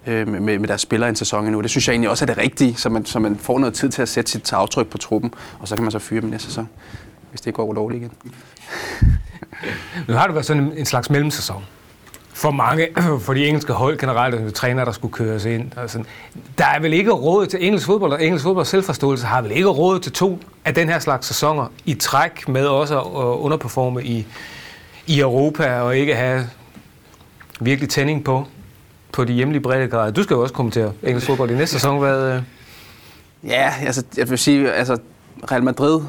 øh, 0.07 0.27
med, 0.27 0.59
med 0.59 0.67
deres 0.67 0.81
spillere 0.81 1.09
en 1.09 1.15
sæson 1.15 1.45
endnu. 1.45 1.61
Det 1.61 1.69
synes 1.69 1.87
jeg 1.87 1.93
egentlig 1.93 2.09
også 2.09 2.25
er 2.25 2.27
det 2.27 2.37
rigtige, 2.37 2.75
så 2.75 2.89
man, 2.89 3.05
så 3.05 3.19
man 3.19 3.35
får 3.35 3.59
noget 3.59 3.73
tid 3.73 3.89
til 3.89 4.01
at 4.01 4.09
sætte 4.09 4.31
sit 4.31 4.53
aftryk 4.53 4.87
på 4.87 4.97
truppen, 4.97 5.33
og 5.59 5.67
så 5.67 5.75
kan 5.75 5.83
man 5.83 5.91
så 5.91 5.99
fyre 5.99 6.21
dem 6.21 6.29
næste 6.29 6.47
sæson, 6.47 6.69
hvis 7.29 7.41
det 7.41 7.53
går 7.53 7.73
dårligt 7.73 8.03
igen. 8.03 8.11
Nu 10.07 10.13
har 10.13 10.25
det 10.25 10.33
været 10.33 10.45
sådan 10.45 10.63
en, 10.63 10.73
en 10.77 10.85
slags 10.85 11.09
mellemsæson 11.09 11.63
for 12.37 12.51
mange, 12.51 12.87
for 13.25 13.33
de 13.33 13.47
engelske 13.47 13.73
hold 13.73 13.97
generelt, 13.97 14.35
og 14.35 14.53
træner, 14.53 14.85
der 14.85 14.91
skulle 14.91 15.13
køres 15.13 15.45
ind. 15.45 15.71
Og 15.75 15.89
sådan. 15.89 16.05
Der 16.57 16.65
er 16.65 16.79
vel 16.79 16.93
ikke 16.93 17.11
råd 17.11 17.47
til 17.47 17.65
engelsk 17.65 17.85
fodbold, 17.85 18.11
og 18.11 18.23
engelsk 18.23 18.43
fodbold 18.43 18.65
selvforståelse 18.65 19.25
har 19.25 19.41
vel 19.41 19.51
ikke 19.51 19.69
råd 19.69 19.99
til 19.99 20.11
to 20.11 20.39
af 20.65 20.73
den 20.73 20.89
her 20.89 20.99
slags 20.99 21.27
sæsoner 21.27 21.67
i 21.85 21.93
træk 21.93 22.47
med 22.47 22.65
også 22.65 22.99
at 23.01 23.37
underperforme 23.37 24.03
i, 24.03 24.27
i 25.07 25.19
Europa 25.19 25.79
og 25.79 25.97
ikke 25.97 26.15
have 26.15 26.49
virkelig 27.59 27.89
tænding 27.89 28.23
på, 28.23 28.47
på 29.13 29.23
de 29.23 29.33
hjemlige 29.33 29.61
breddegrader. 29.61 30.11
Du 30.11 30.23
skal 30.23 30.33
jo 30.33 30.41
også 30.41 30.53
kommentere 30.53 30.93
engelsk 31.03 31.27
fodbold 31.27 31.51
i 31.51 31.55
næste 31.55 31.75
sæson. 31.75 31.99
Hvad, 31.99 32.33
øh? 32.35 32.41
Ja, 33.43 33.73
altså, 33.81 34.03
jeg 34.17 34.29
vil 34.29 34.37
sige, 34.37 34.71
altså 34.71 34.97
Real 35.51 35.63
Madrid 35.63 36.01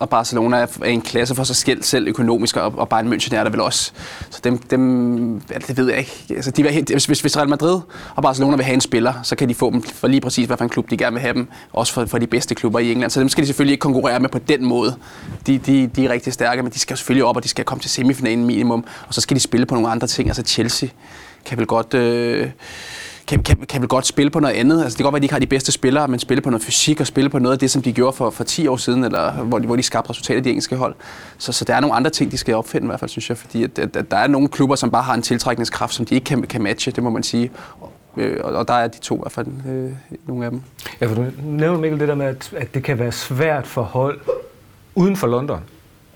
og 0.00 0.08
Barcelona 0.08 0.56
er 0.56 0.84
en 0.84 1.00
klasse 1.00 1.34
for 1.34 1.44
sig 1.44 1.56
selv, 1.56 1.82
selv 1.82 2.08
økonomisk, 2.08 2.56
og, 2.56 2.74
og 2.78 2.88
Bayern 2.88 3.12
München 3.12 3.36
er 3.36 3.44
der 3.44 3.50
vel 3.50 3.60
også. 3.60 3.92
Så 4.30 4.40
dem, 4.44 4.58
dem 4.58 5.36
ja, 5.36 5.54
det 5.68 5.76
ved 5.76 5.88
jeg 5.88 5.98
ikke. 5.98 6.24
Altså, 6.30 6.50
de 6.50 6.62
vil, 6.62 6.84
hvis, 7.06 7.20
hvis 7.20 7.36
Real 7.36 7.48
Madrid 7.48 7.80
og 8.14 8.22
Barcelona 8.22 8.56
vil 8.56 8.64
have 8.64 8.74
en 8.74 8.80
spiller, 8.80 9.14
så 9.22 9.36
kan 9.36 9.48
de 9.48 9.54
få 9.54 9.70
dem 9.70 9.82
for 9.82 10.08
lige 10.08 10.20
præcis, 10.20 10.46
hvad 10.46 10.56
for 10.56 10.64
en 10.64 10.70
klub 10.70 10.90
de 10.90 10.96
gerne 10.96 11.14
vil 11.14 11.20
have 11.20 11.34
dem. 11.34 11.48
Også 11.72 11.92
for, 11.92 12.06
for 12.06 12.18
de 12.18 12.26
bedste 12.26 12.54
klubber 12.54 12.78
i 12.78 12.92
England. 12.92 13.10
Så 13.10 13.20
dem 13.20 13.28
skal 13.28 13.42
de 13.42 13.46
selvfølgelig 13.46 13.72
ikke 13.72 13.82
konkurrere 13.82 14.20
med 14.20 14.28
på 14.28 14.38
den 14.38 14.64
måde. 14.64 14.96
De, 15.46 15.58
de, 15.58 15.86
de 15.86 16.04
er 16.04 16.10
rigtig 16.10 16.32
stærke, 16.32 16.62
men 16.62 16.72
de 16.72 16.78
skal 16.78 16.96
selvfølgelig 16.96 17.24
op, 17.24 17.36
og 17.36 17.42
de 17.42 17.48
skal 17.48 17.64
komme 17.64 17.82
til 17.82 17.90
semifinalen 17.90 18.44
minimum. 18.44 18.84
Og 19.08 19.14
så 19.14 19.20
skal 19.20 19.34
de 19.34 19.40
spille 19.40 19.66
på 19.66 19.74
nogle 19.74 19.88
andre 19.88 20.06
ting. 20.06 20.28
Altså 20.28 20.42
Chelsea 20.42 20.88
kan 21.44 21.58
vel 21.58 21.66
godt... 21.66 21.94
Øh, 21.94 22.50
kan, 23.26 23.42
kan, 23.42 23.56
kan 23.56 23.80
vel 23.80 23.88
godt 23.88 24.06
spille 24.06 24.30
på 24.30 24.40
noget 24.40 24.54
andet. 24.54 24.82
Altså, 24.82 24.96
det 24.96 24.96
kan 24.96 25.04
godt 25.04 25.12
være, 25.12 25.18
at 25.18 25.22
de 25.22 25.24
ikke 25.24 25.34
har 25.34 25.40
de 25.40 25.46
bedste 25.46 25.72
spillere, 25.72 26.08
men 26.08 26.18
spille 26.18 26.40
på 26.40 26.50
noget 26.50 26.62
fysik 26.62 27.00
og 27.00 27.06
spille 27.06 27.30
på 27.30 27.38
noget 27.38 27.52
af 27.52 27.58
det, 27.58 27.70
som 27.70 27.82
de 27.82 27.92
gjorde 27.92 28.16
for, 28.16 28.30
for 28.30 28.44
10 28.44 28.66
år 28.66 28.76
siden, 28.76 29.04
eller 29.04 29.32
hvor 29.32 29.58
de, 29.58 29.66
hvor 29.66 29.76
de 29.76 29.82
skabte 29.82 30.10
resultater 30.10 30.40
i 30.40 30.44
de 30.44 30.48
engelske 30.48 30.76
hold. 30.76 30.94
Så, 31.38 31.52
så 31.52 31.64
der 31.64 31.74
er 31.74 31.80
nogle 31.80 31.96
andre 31.96 32.10
ting, 32.10 32.30
de 32.30 32.36
skal 32.36 32.54
opfinde 32.54 32.84
i 32.84 32.88
hvert 32.88 33.00
fald, 33.00 33.08
synes 33.08 33.28
jeg, 33.28 33.38
fordi 33.38 33.62
at, 33.64 33.78
at, 33.78 33.96
at 33.96 34.10
der 34.10 34.16
er 34.16 34.26
nogle 34.26 34.48
klubber, 34.48 34.76
som 34.76 34.90
bare 34.90 35.02
har 35.02 35.14
en 35.14 35.22
tiltrækningskraft, 35.22 35.94
som 35.94 36.06
de 36.06 36.14
ikke 36.14 36.24
kan, 36.24 36.42
kan 36.42 36.62
matche, 36.62 36.92
det 36.92 37.02
må 37.02 37.10
man 37.10 37.22
sige. 37.22 37.50
Øh, 38.16 38.40
og, 38.44 38.52
og 38.52 38.68
der 38.68 38.74
er 38.74 38.88
de 38.88 38.98
to 38.98 39.14
i 39.16 39.18
hvert 39.22 39.32
fald 39.32 39.46
øh, 39.68 39.90
nogle 40.26 40.44
af 40.44 40.50
dem. 40.50 40.62
Ja, 41.00 41.06
for 41.06 41.14
du 41.14 41.26
nævner 41.42 41.80
Mikkel 41.80 42.00
det 42.00 42.08
der 42.08 42.14
med, 42.14 42.26
at, 42.26 42.52
at 42.56 42.74
det 42.74 42.84
kan 42.84 42.98
være 42.98 43.12
svært 43.12 43.66
for 43.66 43.82
hold 43.82 44.20
uden 44.94 45.16
for 45.16 45.26
London 45.26 45.60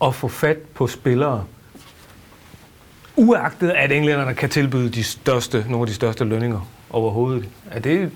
at 0.04 0.14
få 0.14 0.28
fat 0.28 0.58
på 0.74 0.86
spillere, 0.86 1.44
uagtet 3.16 3.70
at 3.70 3.92
englænderne 3.92 4.34
kan 4.34 4.48
tilbyde 4.48 4.88
de 4.88 5.04
største, 5.04 5.64
nogle 5.68 5.82
af 5.82 5.86
de 5.86 5.94
største 5.94 6.24
lønninger 6.24 6.60
overhovedet. 6.90 7.48
Er 7.70 7.80
det 7.80 8.12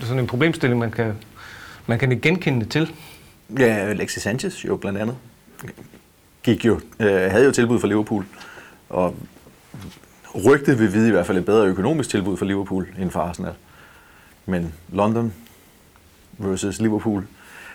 sådan 0.00 0.18
en 0.18 0.26
problemstilling, 0.26 0.80
man 0.80 0.90
kan, 0.90 1.14
man 1.86 1.98
kan 1.98 2.20
genkende 2.20 2.60
det 2.60 2.70
til? 2.70 2.94
Ja, 3.58 3.74
Alexis 3.74 4.22
Sanchez 4.22 4.64
jo 4.64 4.76
blandt 4.76 4.98
andet 4.98 5.16
gik 6.44 6.64
jo, 6.64 6.80
øh, 7.00 7.30
havde 7.30 7.44
jo 7.44 7.52
tilbud 7.52 7.80
for 7.80 7.86
Liverpool, 7.86 8.24
og 8.88 9.16
rygtet 10.46 10.78
vil 10.78 10.92
vide 10.92 11.08
i 11.08 11.10
hvert 11.10 11.26
fald 11.26 11.38
et 11.38 11.44
bedre 11.44 11.66
økonomisk 11.66 12.10
tilbud 12.10 12.36
for 12.36 12.44
Liverpool 12.44 12.88
end 12.98 13.10
for 13.10 13.20
Arsenal. 13.20 13.52
Men 14.46 14.74
London 14.92 15.32
versus 16.38 16.80
Liverpool, 16.80 17.26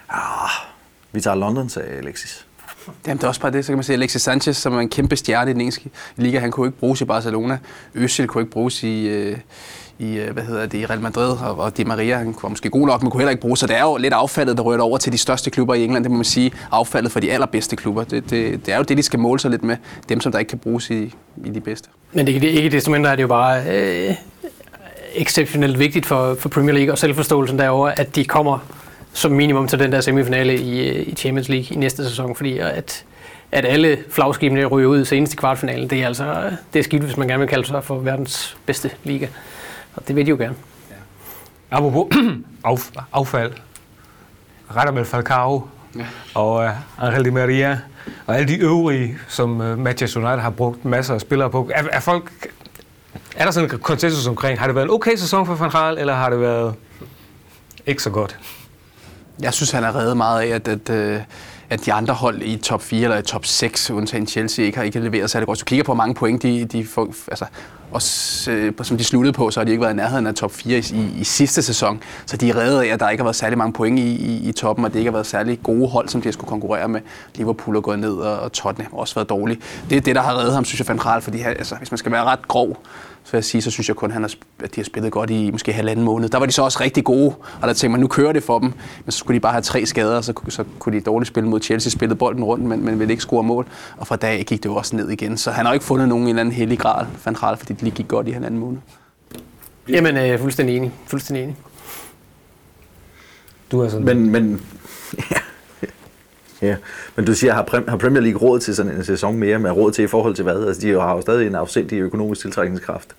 ah, 0.10 0.50
vi 1.12 1.22
tager 1.22 1.36
London, 1.36 1.70
sagde 1.70 1.90
Alexis. 1.90 2.46
Jamen, 3.08 3.18
det 3.18 3.24
er 3.24 3.28
også 3.28 3.42
bare 3.42 3.52
det, 3.52 3.66
så 3.66 3.72
kan 3.72 3.78
man 3.78 3.84
sige, 3.84 3.94
Alexis 3.94 4.22
Sanchez, 4.22 4.58
som 4.58 4.74
er 4.74 4.80
en 4.80 4.90
kæmpe 4.90 5.16
stjerne 5.16 5.52
i 5.52 5.54
den 5.54 5.62
engelske 5.62 5.90
liga, 6.16 6.40
han 6.40 6.52
kunne 6.52 6.68
ikke 6.68 6.80
bruges 6.80 7.02
i 7.02 7.06
Barcelona. 7.06 7.60
Özil 7.96 8.26
kunne 8.26 8.42
ikke 8.42 8.52
bruges 8.52 8.84
i, 8.84 9.08
øh, 9.08 9.38
i, 10.00 10.18
øh, 10.18 10.34
hvad 10.34 10.44
hedder 10.44 10.66
det, 10.66 10.78
i 10.78 10.86
Real 10.86 11.02
Madrid, 11.02 11.32
og, 11.32 11.60
og 11.60 11.78
Di 11.78 11.84
Maria, 11.84 12.18
han 12.18 12.36
var 12.42 12.50
måske 12.50 12.70
god 12.70 12.88
nok, 12.88 13.02
men 13.02 13.12
kunne 13.12 13.22
heller 13.22 13.32
ikke 13.32 13.42
bruge, 13.42 13.58
så 13.58 13.68
det 13.68 13.78
er 13.78 13.82
jo 13.82 13.98
lidt 13.98 14.14
affaldet, 14.14 14.58
der 14.58 14.64
rører 14.64 14.82
over 14.82 14.98
til 14.98 15.12
de 15.12 15.18
største 15.18 15.50
klubber 15.50 15.74
i 15.74 15.84
England, 15.84 16.04
det 16.04 16.12
må 16.12 16.18
man 16.18 16.26
sige, 16.26 16.52
affaldet 16.72 17.12
for 17.12 17.20
de 17.20 17.32
allerbedste 17.32 17.76
klubber. 17.76 18.04
Det, 18.04 18.30
det, 18.30 18.66
det 18.66 18.74
er 18.74 18.78
jo 18.78 18.84
det, 18.84 18.98
de 18.98 19.04
skal 19.04 19.20
måle 19.20 19.40
sig 19.40 19.52
lidt 19.52 19.64
med, 19.64 19.78
dem 20.10 20.22
som 20.22 20.32
der 20.32 20.40
ikke 20.40 20.50
kan 20.50 20.60
bruges 20.60 20.90
i, 20.90 21.14
i 21.46 21.50
de 21.50 21.62
bedste. 21.62 21.90
Men 22.14 22.28
det, 22.28 22.42
det, 22.42 22.48
ikke 22.48 22.70
desto 22.70 22.92
mindre 22.92 23.12
er 23.12 23.16
det 23.16 23.24
jo 23.24 23.28
bare 23.28 23.62
øh, 23.70 24.16
exceptionelt 25.16 25.80
vigtigt 25.80 26.06
for, 26.06 26.36
for 26.40 26.50
Premier 26.50 26.76
League 26.76 26.92
og 26.92 26.98
selvforståelsen 26.98 27.60
derover, 27.60 27.88
at 27.88 28.16
de 28.16 28.26
kommer 28.26 28.60
som 29.14 29.32
minimum 29.32 29.68
til 29.68 29.80
den 29.80 29.92
der 29.92 30.02
semifinale 30.02 30.60
i, 30.60 30.90
øh, 30.90 31.08
i 31.08 31.16
Champions 31.16 31.50
League 31.50 31.76
i 31.76 31.80
næste 31.80 32.04
sæson, 32.04 32.36
fordi 32.36 32.58
at, 32.58 33.06
at 33.52 33.66
alle 33.66 33.98
flagskibene 34.10 34.66
ryger 34.66 34.90
ud 34.90 35.06
senest 35.06 35.34
i 35.34 35.36
kvartfinalen, 35.36 35.90
det 35.90 36.02
er 36.02 36.08
altså 36.08 36.26
øh, 36.26 36.52
det 36.74 36.80
er 36.80 36.84
skidt, 36.84 37.04
hvis 37.04 37.18
man 37.18 37.28
gerne 37.28 37.40
vil 37.40 37.50
kalde 37.50 37.68
sig 37.68 37.84
for 37.84 38.00
verdens 38.00 38.58
bedste 38.66 38.90
liga. 39.04 39.28
Og 39.96 40.08
det 40.08 40.16
vil 40.16 40.26
de 40.26 40.30
jo 40.30 40.38
gerne. 40.38 40.56
Ja. 40.90 40.96
Apropos 41.78 42.18
af, 42.66 43.04
affald. 43.14 43.54
Radamel 44.76 45.06
Falcao 45.06 45.68
ja. 45.96 46.06
og 46.36 46.54
uh, 46.54 47.04
Angel 47.08 47.26
Di 47.26 47.30
Maria 47.30 47.80
og 48.28 48.36
alle 48.36 48.48
de 48.48 48.58
øvrige, 48.58 49.18
som 49.28 49.60
uh, 49.60 49.80
Manchester 49.80 50.20
United 50.20 50.40
har 50.40 50.50
brugt 50.50 50.86
masser 50.86 51.14
af 51.14 51.22
spillere 51.22 51.50
på. 51.50 51.70
Er, 51.74 51.84
er, 51.92 52.00
folk, 52.00 52.32
er 53.36 53.44
der 53.44 53.52
sådan 53.52 53.72
en 53.72 53.80
konsensus 53.80 54.28
omkring, 54.28 54.60
har 54.60 54.66
det 54.66 54.76
været 54.76 54.86
en 54.86 54.92
okay 54.92 55.16
sæson 55.16 55.46
for 55.46 55.56
Van 55.56 55.70
Gaal, 55.70 55.98
eller 55.98 56.14
har 56.14 56.30
det 56.30 56.42
været 56.42 56.76
ikke 57.86 58.04
så 58.04 58.10
godt? 58.10 58.40
Jeg 59.42 59.54
synes, 59.54 59.72
han 59.72 59.84
har 59.84 59.96
reddet 59.96 60.18
meget 60.18 60.42
af, 60.42 60.48
at, 60.48 60.68
at, 60.68 60.90
øh, 60.90 61.22
at 61.70 61.86
de 61.86 61.94
andre 61.94 62.14
hold 62.14 62.42
i 62.42 62.58
top 62.58 62.82
4 62.82 63.04
eller 63.04 63.18
i 63.18 63.22
top 63.22 63.46
6, 63.46 63.90
undtagen 63.92 64.28
Chelsea, 64.28 64.66
ikke 64.66 64.78
har 64.78 64.86
ikke 64.86 65.00
leveret 65.00 65.30
særlig 65.30 65.48
godt. 65.48 65.58
Hvis 65.58 65.64
du 65.64 65.66
kigger 65.66 65.84
på, 65.84 65.88
hvor 65.88 66.04
mange 66.04 66.16
point 66.16 66.44
de, 66.44 66.66
de 66.66 66.86
får, 66.86 67.14
altså, 67.28 67.46
også, 67.92 68.52
øh, 68.52 68.74
som 68.82 68.98
de 68.98 69.04
sluttede 69.04 69.34
på, 69.34 69.52
så 69.52 69.60
har 69.60 69.66
de 69.66 69.72
ikke 69.72 69.82
været 69.82 69.94
i 69.94 69.96
nærheden 69.96 70.28
af 70.28 70.36
top 70.36 70.52
4 70.52 70.78
i, 70.78 70.82
i, 70.94 71.20
i 71.20 71.24
sidste 71.24 71.62
sæson. 71.62 72.04
Så 72.26 72.38
de 72.38 72.50
er 72.50 72.56
reddet 72.56 72.82
af, 72.82 72.88
at 72.88 73.00
der 73.00 73.10
ikke 73.10 73.22
har 73.22 73.26
været 73.26 73.36
særlig 73.36 73.58
mange 73.58 73.74
point 73.74 74.00
i, 74.00 74.16
i, 74.16 74.50
i 74.50 74.52
toppen, 74.52 74.86
og 74.86 74.94
det 74.94 75.00
ikke 75.00 75.10
har 75.10 75.14
været 75.14 75.28
særlig 75.28 75.60
gode 75.64 75.88
hold, 75.88 76.10
som 76.10 76.22
de 76.22 76.28
har 76.28 76.32
skulle 76.32 76.50
konkurrere 76.50 76.88
med. 76.88 77.02
Liverpool 77.36 77.76
er 77.76 77.82
gået 77.82 78.00
ned, 78.00 78.14
og, 78.14 78.52
Tottenham 78.52 78.92
har 78.92 79.00
også 79.00 79.16
været 79.16 79.30
dårlig. 79.30 79.60
Det 79.90 79.98
er 79.98 80.02
det, 80.02 80.16
der 80.16 80.22
har 80.22 80.40
reddet 80.40 80.54
ham, 80.54 80.66
synes 80.66 80.80
jeg, 80.80 80.88
Van 80.88 81.22
fordi 81.22 81.42
altså, 81.42 81.76
hvis 81.76 81.92
man 81.92 81.98
skal 81.98 82.12
være 82.12 82.24
ret 82.24 82.48
grov, 82.48 82.78
så 83.30 83.32
vil 83.32 83.38
jeg 83.38 83.44
sige, 83.44 83.62
så 83.62 83.72
synes 83.72 83.88
jeg 83.88 83.96
kun, 83.96 84.12
han 84.12 84.22
har, 84.22 84.34
at 84.64 84.76
de 84.76 84.82
har 84.82 84.86
spillet 84.86 85.12
godt 85.12 85.30
i 85.30 85.52
måske 85.52 85.74
halvanden 85.74 86.06
måned. 86.06 86.30
Der 86.30 86.38
var 86.38 86.46
de 86.46 86.52
så 86.52 86.64
også 86.64 86.80
rigtig 86.82 87.04
gode, 87.04 87.36
og 87.62 87.68
der 87.68 87.74
tænkte 87.74 87.90
man, 87.90 88.00
nu 88.00 88.08
kører 88.08 88.34
det 88.34 88.44
for 88.44 88.60
dem, 88.60 88.74
men 89.06 89.12
så 89.12 89.18
skulle 89.18 89.36
de 89.36 89.40
bare 89.40 89.52
have 89.52 89.62
tre 89.62 89.86
skader, 89.86 90.22
så, 90.22 90.34
så 90.50 90.64
kunne 90.80 90.98
de 90.98 91.04
dårligt 91.04 91.28
spille 91.28 91.50
mod 91.50 91.62
Chelsea, 91.62 91.90
spillede 91.90 92.18
bolden 92.18 92.44
rundt, 92.44 92.66
men, 92.66 92.86
men 92.86 93.00
ville 93.00 93.14
ikke 93.14 93.24
score 93.24 93.44
mål. 93.44 93.68
Og 93.98 94.08
fra 94.08 94.16
dag 94.16 94.46
gik 94.46 94.64
det 94.64 94.70
jo 94.70 94.76
også 94.76 94.96
ned 94.96 95.10
igen. 95.10 95.38
Så 95.38 95.52
han 95.52 95.66
har 95.66 95.74
ikke 95.74 95.86
fundet 95.86 96.10
nogen 96.10 96.24
en 96.24 96.30
eller 96.30 96.42
anden 96.42 96.56
hellig 96.56 96.80
gral, 96.80 97.08
Van 97.26 97.34
Gaal, 97.34 97.58
fordi 97.58 97.74
det 97.74 97.84
lige 97.84 97.96
gik 97.96 98.08
godt 98.08 98.28
i 98.28 98.32
halvanden 98.32 98.60
måned. 98.60 98.78
Jamen, 99.90 100.18
øh, 100.18 100.40
fuldstændig 100.40 100.78
enig. 100.78 100.92
Fuldstændig 101.06 101.44
enig. 101.44 101.56
Du 103.72 103.82
er 103.82 103.90
sådan... 103.90 104.06
Men, 104.06 104.30
men 104.30 104.62
ja. 105.32 105.38
Ja, 106.62 106.76
men 107.16 107.26
du 107.26 107.34
siger, 107.34 107.54
har, 107.54 107.84
har 107.88 107.98
Premier 107.98 108.22
League 108.22 108.42
råd 108.42 108.60
til 108.60 108.76
sådan 108.76 108.92
en 108.92 109.04
sæson 109.04 109.38
mere, 109.38 109.60
med 109.60 109.72
råd 109.72 109.92
til 109.92 110.04
i 110.04 110.08
forhold 110.08 110.36
til 110.36 110.44
hvad? 110.44 110.68
Altså, 110.68 110.82
de 110.82 111.00
har 111.00 111.16
jo 111.16 111.22
stadig 111.22 111.48
en 111.48 111.56
afsindig 111.56 112.00
økonomisk 112.00 112.42
tiltrækningskraft. 112.42 113.16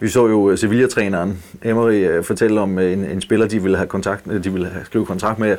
Vi 0.00 0.08
så 0.08 0.26
jo 0.26 0.50
øh, 0.50 0.58
Sevilla-træneren 0.58 1.42
Emery 1.64 1.92
øh, 1.92 2.24
fortælle 2.24 2.60
om 2.60 2.78
øh, 2.78 2.92
en, 2.92 3.04
en 3.04 3.20
spiller, 3.20 3.46
de 3.46 3.62
ville 3.62 3.76
have 3.76 3.88
kontakt, 3.88 4.24
de 4.44 4.52
ville 4.52 4.68
have 4.68 4.84
skrive 4.84 5.06
kontrakt 5.06 5.38
med 5.38 5.56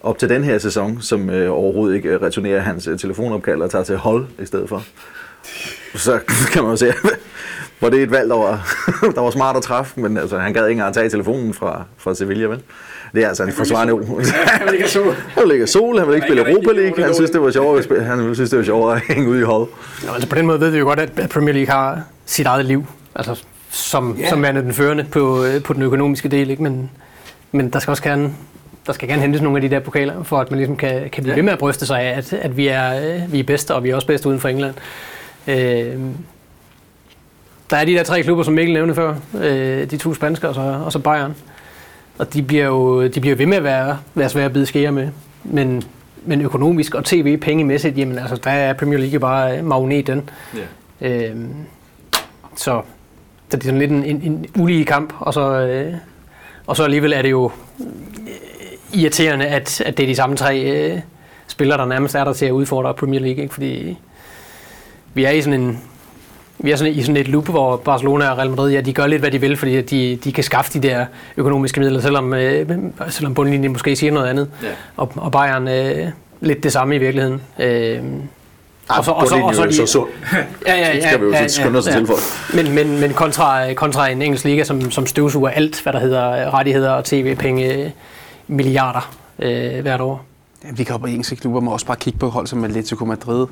op 0.00 0.18
til 0.18 0.28
den 0.28 0.44
her 0.44 0.58
sæson, 0.58 1.00
som 1.00 1.30
øh, 1.30 1.52
overhovedet 1.52 1.96
ikke 1.96 2.18
returnerer 2.18 2.60
hans 2.60 2.88
telefonopkald 2.98 3.62
og 3.62 3.70
tager 3.70 3.84
til 3.84 3.96
hold 3.96 4.26
i 4.38 4.46
stedet 4.46 4.68
for. 4.68 4.82
Så 5.94 6.18
kan 6.52 6.62
man 6.62 6.70
jo 6.70 6.76
se, 6.76 6.92
hvor 7.78 7.88
det 7.90 7.98
er 7.98 8.02
et 8.02 8.10
valg, 8.10 8.30
der 8.30 8.36
var, 8.36 8.76
der 9.14 9.20
var 9.20 9.30
smart 9.30 9.56
at 9.56 9.62
træffe, 9.62 10.00
men 10.00 10.16
altså, 10.16 10.38
han 10.38 10.52
gad 10.52 10.66
ikke 10.66 10.78
engang 10.78 10.94
tage 10.94 11.08
telefonen 11.08 11.54
fra, 11.54 11.84
fra 11.96 12.14
Sevilla, 12.14 12.46
vel? 12.46 12.62
Det 13.14 13.24
er 13.24 13.28
altså 13.28 13.42
en 13.42 13.52
forsvarende 13.52 13.92
ord. 13.92 14.22
Han 14.58 14.66
vil 14.66 14.74
ikke 14.74 14.90
sol. 14.90 15.14
Han 15.28 15.44
vil 15.44 15.52
ikke 15.52 15.66
sol, 15.66 15.98
han 15.98 16.08
vil 16.08 16.14
ikke 16.14 16.26
spille 16.26 16.50
Europa 16.50 16.72
League. 16.72 17.04
Han 17.04 17.14
synes, 17.14 17.30
det 17.30 17.40
var 17.40 17.50
sjovt 17.50 17.90
at, 17.90 18.04
han 18.04 18.34
synes, 18.34 18.50
det 18.50 18.58
var 18.58 18.64
sjovt 18.64 18.96
at 18.96 19.02
hænge 19.08 19.30
ud 19.30 19.38
i 19.38 19.42
hold. 19.42 19.68
Ja, 20.04 20.14
altså 20.14 20.28
på 20.28 20.34
den 20.34 20.46
måde 20.46 20.60
ved 20.60 20.70
vi 20.70 20.78
jo 20.78 20.84
godt, 20.84 21.00
at 21.00 21.28
Premier 21.30 21.54
League 21.54 21.74
har 21.74 22.02
sit 22.26 22.46
eget 22.46 22.64
liv. 22.64 22.86
Altså 23.14 23.44
som, 23.70 24.16
yeah. 24.20 24.28
som 24.28 24.44
er 24.44 24.52
den 24.52 24.72
førende 24.72 25.04
på, 25.10 25.44
øh, 25.44 25.62
på 25.62 25.72
den 25.72 25.82
økonomiske 25.82 26.28
del. 26.28 26.50
Ikke? 26.50 26.62
Men, 26.62 26.90
men 27.52 27.70
der 27.70 27.78
skal 27.78 27.90
også 27.90 28.02
gerne 28.02 28.32
der 28.86 28.92
skal 28.92 29.08
gerne 29.08 29.22
hentes 29.22 29.42
nogle 29.42 29.58
af 29.58 29.62
de 29.62 29.74
der 29.74 29.80
pokaler, 29.80 30.22
for 30.22 30.38
at 30.38 30.50
man 30.50 30.58
ligesom 30.58 30.76
kan, 30.76 31.10
kan 31.10 31.22
blive 31.22 31.32
ja. 31.32 31.34
ved 31.34 31.42
med 31.42 31.52
at 31.52 31.58
bryste 31.58 31.86
sig 31.86 32.00
af, 32.00 32.18
at, 32.18 32.32
at 32.32 32.56
vi, 32.56 32.66
er, 32.66 33.14
øh, 33.14 33.32
vi 33.32 33.40
er 33.40 33.44
bedst, 33.44 33.70
og 33.70 33.84
vi 33.84 33.90
er 33.90 33.94
også 33.94 34.06
bedst 34.06 34.26
uden 34.26 34.40
for 34.40 34.48
England. 34.48 34.74
Øh, 35.48 35.96
der 37.70 37.76
er 37.76 37.84
de 37.84 37.92
der 37.92 38.02
tre 38.02 38.22
klubber, 38.22 38.44
som 38.44 38.54
Mikkel 38.54 38.74
nævnte 38.74 38.94
før. 38.94 39.14
Øh, 39.40 39.90
de 39.90 39.96
to 39.96 40.14
spanske 40.14 40.48
og 40.48 40.54
så, 40.54 40.80
og 40.84 40.92
så 40.92 40.98
Bayern. 40.98 41.34
Og 42.18 42.34
de 42.34 42.42
bliver 42.42 42.64
jo 42.64 43.06
de 43.06 43.20
bliver 43.20 43.36
ved 43.36 43.46
med 43.46 43.56
at 43.56 43.64
være, 43.64 43.98
være 44.14 44.28
svære 44.28 44.44
at 44.44 44.52
bide 44.52 44.66
skære 44.66 44.92
med. 44.92 45.08
Men, 45.44 45.82
men 46.24 46.40
økonomisk 46.40 46.94
og 46.94 47.04
tv-pengemæssigt, 47.04 47.98
jamen 47.98 48.18
altså, 48.18 48.36
der 48.36 48.50
er 48.50 48.72
Premier 48.72 48.98
League 48.98 49.18
bare 49.20 49.62
magneten. 49.62 50.30
Yeah. 51.02 51.30
Øh, 51.30 51.36
så 52.56 52.82
så 53.50 53.56
det 53.56 53.62
er 53.62 53.66
sådan 53.66 53.78
lidt 53.78 53.90
en, 53.90 54.04
en, 54.04 54.22
en 54.22 54.46
ulige 54.56 54.84
kamp, 54.84 55.12
og 55.18 55.34
så, 55.34 55.60
øh, 55.60 55.94
og 56.66 56.76
så 56.76 56.84
alligevel 56.84 57.12
er 57.12 57.22
det 57.22 57.30
jo 57.30 57.50
øh, 57.80 59.00
irriterende, 59.00 59.46
at, 59.46 59.80
at 59.80 59.96
det 59.96 60.02
er 60.02 60.06
de 60.06 60.14
samme 60.14 60.36
tre 60.36 60.60
øh, 60.60 61.00
spillere, 61.46 61.78
der 61.78 61.84
nærmest 61.86 62.14
er 62.14 62.24
der 62.24 62.32
til 62.32 62.46
at 62.46 62.50
udfordre 62.50 62.94
Premier 62.94 63.20
League, 63.20 63.42
ikke? 63.42 63.54
fordi 63.54 63.98
vi 65.14 65.24
er 65.24 65.30
i 65.30 65.42
sådan 65.42 65.60
en 65.60 65.82
vi 66.58 66.70
er 66.70 66.76
sådan 66.76 66.92
i 66.92 67.02
sådan 67.02 67.16
et 67.16 67.28
loop, 67.28 67.48
hvor 67.48 67.76
Barcelona 67.76 68.30
og 68.30 68.38
Real 68.38 68.50
Madrid, 68.50 68.72
ja, 68.72 68.80
de 68.80 68.92
gør 68.92 69.06
lidt, 69.06 69.22
hvad 69.22 69.30
de 69.30 69.40
vil, 69.40 69.56
fordi 69.56 69.80
de, 69.80 70.16
de 70.24 70.32
kan 70.32 70.44
skaffe 70.44 70.72
de 70.72 70.88
der 70.88 71.06
økonomiske 71.36 71.80
midler, 71.80 72.00
selvom, 72.00 72.34
øh, 72.34 72.68
selvom 73.08 73.34
bundlinjen 73.34 73.72
måske 73.72 73.96
siger 73.96 74.12
noget 74.12 74.26
andet. 74.26 74.48
Ja. 74.62 74.68
Og, 74.96 75.12
og 75.16 75.32
Bayern 75.32 75.68
øh, 75.68 76.08
lidt 76.40 76.62
det 76.62 76.72
samme 76.72 76.96
i 76.96 76.98
virkeligheden. 76.98 77.42
Øh, 77.58 78.00
og 78.88 79.04
så, 79.04 79.10
og 79.10 79.28
så, 79.28 79.34
og 79.34 79.54
så, 79.54 79.62
og 79.62 79.72
så, 79.72 79.76
så 79.76 79.86
sund. 79.86 80.08
Ja, 80.66 80.76
ja, 80.76 80.94
ja, 80.94 81.08
skal 81.08 81.20
vi 81.20 81.24
jo 81.24 81.32
ja, 81.32 81.48
skynde 81.48 81.78
os 81.78 81.86
ja, 81.86 81.92
til 81.92 82.06
for. 82.06 82.56
Men, 82.56 82.74
men, 82.74 83.00
men 83.00 83.12
kontra, 83.12 83.72
kontra 83.72 84.08
en 84.08 84.22
engelsk 84.22 84.44
liga, 84.44 84.64
som, 84.64 84.90
som 84.90 85.06
støvsuger 85.06 85.50
alt, 85.50 85.82
hvad 85.82 85.92
der 85.92 85.98
hedder 85.98 86.54
rettigheder 86.54 86.90
og 86.90 87.04
tv-penge, 87.04 87.92
milliarder 88.46 89.14
øh, 89.38 89.80
hvert 89.80 90.00
år. 90.00 90.24
Ja, 90.66 90.72
vi 90.72 90.84
kan 90.84 90.94
op 90.94 91.06
i 91.06 91.10
engelske 91.10 91.36
klubber, 91.36 91.60
må 91.60 91.70
også 91.70 91.86
bare 91.86 91.96
kigge 91.96 92.18
på 92.18 92.28
hold 92.28 92.46
som 92.46 92.64
Atletico 92.64 93.04
Madrid, 93.04 93.46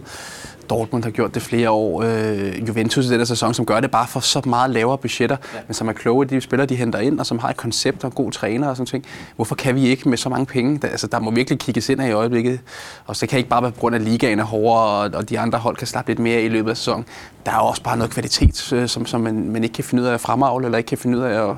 Dortmund 0.70 1.04
har 1.04 1.10
gjort 1.10 1.34
det 1.34 1.42
flere 1.42 1.70
år. 1.70 2.02
Øh, 2.02 2.68
Juventus 2.68 3.06
i 3.06 3.10
denne 3.10 3.26
sæson, 3.26 3.54
som 3.54 3.66
gør 3.66 3.80
det 3.80 3.90
bare 3.90 4.06
for 4.06 4.20
så 4.20 4.42
meget 4.44 4.70
lavere 4.70 4.98
budgetter, 4.98 5.36
ja. 5.54 5.58
men 5.66 5.74
som 5.74 5.88
er 5.88 5.92
kloge, 5.92 6.26
de 6.26 6.40
spillere, 6.40 6.66
de 6.66 6.76
henter 6.76 6.98
ind, 6.98 7.20
og 7.20 7.26
som 7.26 7.38
har 7.38 7.48
et 7.48 7.56
koncept 7.56 8.04
og 8.04 8.08
en 8.08 8.14
god 8.14 8.32
træner 8.32 8.68
og 8.68 8.76
sådan 8.76 8.86
ting. 8.86 9.04
Hvorfor 9.36 9.54
kan 9.54 9.74
vi 9.74 9.86
ikke 9.86 10.08
med 10.08 10.18
så 10.18 10.28
mange 10.28 10.46
penge? 10.46 10.78
Der, 10.78 10.88
altså, 10.88 11.06
der 11.06 11.20
må 11.20 11.30
virkelig 11.30 11.58
kigges 11.58 11.88
ind 11.88 12.00
af 12.00 12.08
i 12.08 12.12
øjeblikket. 12.12 12.60
Og 13.06 13.16
så 13.16 13.26
kan 13.26 13.38
ikke 13.38 13.50
bare 13.50 13.62
være 13.62 13.72
på 13.72 13.80
grund 13.80 13.94
af, 13.94 14.04
ligaen 14.04 14.38
er 14.38 14.44
hårdere, 14.44 14.84
og, 14.84 15.10
og 15.14 15.28
de 15.28 15.38
andre 15.38 15.58
hold 15.58 15.76
kan 15.76 15.86
slappe 15.86 16.10
lidt 16.10 16.18
mere 16.18 16.42
i 16.42 16.48
løbet 16.48 16.70
af 16.70 16.76
sæsonen. 16.76 17.04
Der 17.46 17.52
er 17.52 17.58
også 17.58 17.82
bare 17.82 17.96
noget 17.96 18.12
kvalitet, 18.12 18.72
øh, 18.72 18.88
som, 18.88 19.06
som 19.06 19.20
man, 19.20 19.50
man 19.50 19.64
ikke 19.64 19.74
kan 19.74 19.84
finde 19.84 20.02
ud 20.02 20.08
af 20.08 20.14
at 20.14 20.20
fremavle, 20.20 20.64
eller 20.64 20.78
ikke 20.78 20.88
kan 20.88 20.98
finde 20.98 21.18
ud 21.18 21.22
af 21.22 21.50
at, 21.50 21.56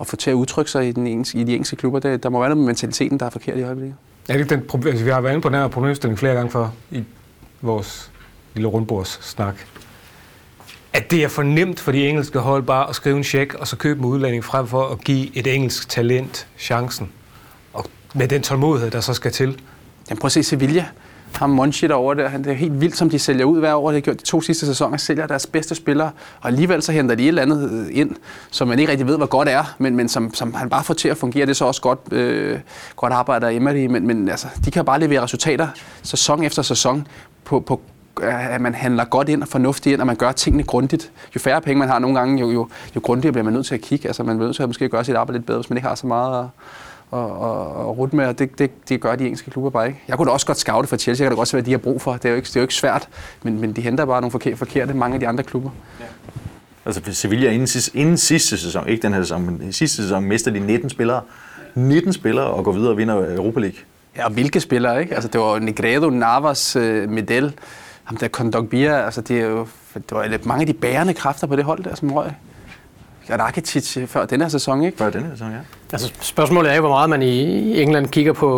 at 0.00 0.06
få 0.06 0.16
til 0.16 0.30
at 0.30 0.34
udtrykke 0.34 0.70
sig 0.70 0.88
i, 0.88 0.92
den 0.92 1.06
engelske, 1.06 1.38
i 1.38 1.44
de 1.44 1.52
engelske 1.52 1.76
klubber. 1.76 1.98
Der, 1.98 2.16
der 2.16 2.28
må 2.28 2.38
være 2.38 2.48
noget 2.48 2.58
med 2.58 2.66
mentaliteten, 2.66 3.20
der 3.20 3.26
er 3.26 3.30
forkert 3.30 3.58
i 3.58 3.62
øjeblikket. 3.62 3.96
Er 4.28 4.36
det 4.36 4.52
er 4.52 4.56
den, 4.56 4.86
altså, 4.86 5.04
vi 5.04 5.10
har 5.10 5.20
været 5.20 5.32
inde 5.32 5.42
på 5.42 5.48
den 5.48 5.56
her 5.56 5.68
problemstilling 5.68 6.18
flere 6.18 6.34
gange 6.34 6.50
før 6.50 6.68
i 6.90 7.04
vores 7.60 8.10
lille 8.54 8.68
rundbordssnak, 8.68 9.54
at 10.92 11.10
det 11.10 11.24
er 11.24 11.28
for 11.28 11.42
nemt 11.42 11.80
for 11.80 11.92
de 11.92 12.08
engelske 12.08 12.38
hold 12.38 12.62
bare 12.62 12.88
at 12.88 12.94
skrive 12.94 13.16
en 13.16 13.24
check 13.24 13.54
og 13.54 13.68
så 13.68 13.76
købe 13.76 13.98
en 13.98 14.04
udlænding 14.04 14.44
frem 14.44 14.66
for 14.66 14.88
at 14.88 15.04
give 15.04 15.36
et 15.36 15.46
engelsk 15.46 15.88
talent 15.88 16.46
chancen. 16.58 17.12
Og 17.72 17.86
med 18.14 18.28
den 18.28 18.42
tålmodighed, 18.42 18.90
der 18.90 19.00
så 19.00 19.14
skal 19.14 19.32
til. 19.32 19.60
Jamen 20.10 20.20
prøv 20.20 20.26
at 20.26 20.32
se 20.32 20.42
Sevilla. 20.42 20.86
Ham 21.36 21.50
Monchi 21.50 21.86
derovre 21.86 22.14
der, 22.22 22.36
det 22.38 22.46
er 22.46 22.52
helt 22.52 22.80
vildt, 22.80 22.96
som 22.96 23.10
de 23.10 23.18
sælger 23.18 23.44
ud 23.44 23.58
hver 23.58 23.74
år. 23.74 23.88
Det 23.88 23.96
har 23.96 24.00
gjort 24.00 24.20
de 24.20 24.24
to 24.24 24.40
sidste 24.40 24.66
sæsoner, 24.66 24.96
sælger 24.96 25.26
deres 25.26 25.46
bedste 25.46 25.74
spillere, 25.74 26.10
og 26.40 26.48
alligevel 26.48 26.82
så 26.82 26.92
henter 26.92 27.14
de 27.14 27.22
et 27.22 27.28
eller 27.28 27.42
andet 27.42 27.70
øh, 27.72 27.98
ind, 27.98 28.16
som 28.50 28.68
man 28.68 28.78
ikke 28.78 28.90
rigtig 28.90 29.06
ved, 29.06 29.16
hvor 29.16 29.26
godt 29.26 29.48
er, 29.48 29.74
men, 29.78 29.96
men 29.96 30.08
som, 30.08 30.34
som 30.34 30.54
han 30.54 30.68
bare 30.68 30.84
får 30.84 30.94
til 30.94 31.08
at 31.08 31.16
fungere. 31.16 31.46
Det 31.46 31.50
er 31.50 31.54
så 31.54 31.64
også 31.64 31.82
godt, 31.82 32.12
øh, 32.12 32.58
godt 32.96 33.12
arbejde 33.12 33.46
af 33.46 33.52
Emery, 33.52 33.86
men, 33.86 34.06
men 34.06 34.28
altså, 34.28 34.46
de 34.64 34.70
kan 34.70 34.84
bare 34.84 35.00
levere 35.00 35.22
resultater 35.22 35.68
sæson 36.02 36.42
efter 36.42 36.62
sæson 36.62 37.06
på, 37.44 37.60
på 37.60 37.80
at 38.22 38.60
man 38.60 38.74
handler 38.74 39.04
godt 39.04 39.28
ind 39.28 39.42
og 39.42 39.48
fornuftigt 39.48 39.92
ind, 39.92 40.00
og 40.00 40.06
man 40.06 40.16
gør 40.16 40.32
tingene 40.32 40.62
grundigt. 40.62 41.10
Jo 41.34 41.40
færre 41.40 41.60
penge 41.60 41.78
man 41.78 41.88
har 41.88 41.98
nogle 41.98 42.18
gange, 42.18 42.40
jo, 42.40 42.50
jo, 42.50 42.68
jo 42.96 43.00
grundigere 43.00 43.32
bliver 43.32 43.44
man 43.44 43.52
nødt 43.52 43.66
til 43.66 43.74
at 43.74 43.80
kigge. 43.80 44.08
Altså 44.08 44.22
man 44.22 44.36
bliver 44.36 44.46
nødt 44.46 44.56
til 44.56 44.62
at 44.62 44.68
måske 44.68 44.88
gøre 44.88 45.04
sit 45.04 45.14
arbejde 45.14 45.38
lidt 45.38 45.46
bedre, 45.46 45.58
hvis 45.58 45.70
man 45.70 45.76
ikke 45.76 45.88
har 45.88 45.94
så 45.94 46.06
meget 46.06 46.40
at, 46.40 46.46
at, 47.12 47.18
at, 47.18 47.26
at 47.80 47.98
rute 47.98 48.16
med, 48.16 48.26
og 48.26 48.38
det, 48.38 48.58
det, 48.58 48.88
det 48.88 49.00
gør 49.00 49.16
de 49.16 49.24
engelske 49.24 49.50
klubber 49.50 49.70
bare 49.70 49.86
ikke. 49.86 50.00
Jeg 50.08 50.16
kunne 50.16 50.26
da 50.26 50.32
også 50.32 50.46
godt 50.46 50.58
scoute 50.58 50.88
for 50.88 50.96
Chelsea, 50.96 51.24
jeg 51.24 51.30
kan 51.30 51.36
da 51.36 51.40
godt 51.40 51.48
se, 51.48 51.56
hvad 51.56 51.62
de 51.62 51.70
har 51.70 51.78
brug 51.78 52.02
for. 52.02 52.12
Det 52.12 52.24
er 52.24 52.28
jo 52.28 52.36
ikke, 52.36 52.46
det 52.46 52.56
er 52.56 52.60
jo 52.60 52.64
ikke 52.64 52.74
svært, 52.74 53.08
men, 53.42 53.60
men 53.60 53.72
de 53.72 53.80
henter 53.80 54.04
bare 54.04 54.20
nogle 54.20 54.30
forkerte, 54.30 54.56
forkerte 54.56 54.94
mange 54.94 55.14
af 55.14 55.20
de 55.20 55.28
andre 55.28 55.44
klubber. 55.44 55.70
Ja. 56.00 56.04
Altså 56.86 57.02
Sevilla 57.12 57.50
inden, 57.50 57.68
inden 57.94 58.16
sidste 58.16 58.58
sæson, 58.58 58.88
ikke 58.88 59.02
den 59.02 59.12
her 59.12 59.22
sæson, 59.22 59.46
men 59.46 59.72
sidste 59.72 60.02
sæson 60.02 60.24
mister 60.24 60.50
de 60.50 60.60
19 60.60 60.90
spillere. 60.90 61.20
19 61.74 62.12
spillere 62.12 62.46
og 62.46 62.64
går 62.64 62.72
videre 62.72 62.90
og 62.90 62.96
vinder 62.96 63.36
Europa 63.36 63.60
League. 63.60 63.78
Ja, 64.16 64.24
og 64.24 64.32
hvilke 64.32 64.60
spillere, 64.60 65.00
ikke? 65.00 65.14
Altså, 65.14 65.28
det 65.28 65.40
var 65.40 65.58
Negredo, 65.58 66.10
Navas, 66.10 66.76
uh, 66.76 66.82
Medel, 66.82 67.54
ham 68.04 68.16
der 68.16 68.28
Kondogbia, 68.28 69.04
altså 69.04 69.20
det 69.20 69.40
er 69.40 69.46
jo, 69.46 69.66
det 69.94 70.04
var 70.10 70.38
mange 70.44 70.60
af 70.60 70.66
de 70.66 70.72
bærende 70.72 71.14
kræfter 71.14 71.46
på 71.46 71.56
det 71.56 71.64
hold 71.64 71.84
der, 71.84 71.94
som 71.94 72.12
røg. 72.12 72.30
Rakitic 73.30 73.98
før 74.06 74.26
den 74.26 74.40
her 74.40 74.48
sæson, 74.48 74.84
ikke? 74.84 74.98
Før 74.98 75.10
den 75.10 75.22
her 75.22 75.30
sæson, 75.30 75.50
ja. 75.50 75.58
Altså, 75.92 76.12
spørgsmålet 76.20 76.70
er 76.70 76.74
jo, 76.74 76.80
hvor 76.80 76.90
meget 76.90 77.10
man 77.10 77.22
i 77.22 77.82
England 77.82 78.08
kigger 78.08 78.32
på, 78.32 78.48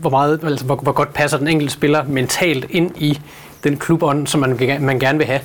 hvor, 0.00 0.10
meget, 0.10 0.40
altså, 0.44 0.64
hvor, 0.64 0.76
hvor 0.76 0.92
godt 0.92 1.14
passer 1.14 1.38
den 1.38 1.48
enkelte 1.48 1.72
spiller 1.72 2.04
mentalt 2.04 2.66
ind 2.70 2.90
i 2.96 3.20
den 3.64 3.76
klubånd, 3.76 4.26
som 4.26 4.40
man, 4.40 4.78
man 4.80 4.98
gerne 4.98 5.18
vil 5.18 5.26
have. 5.26 5.40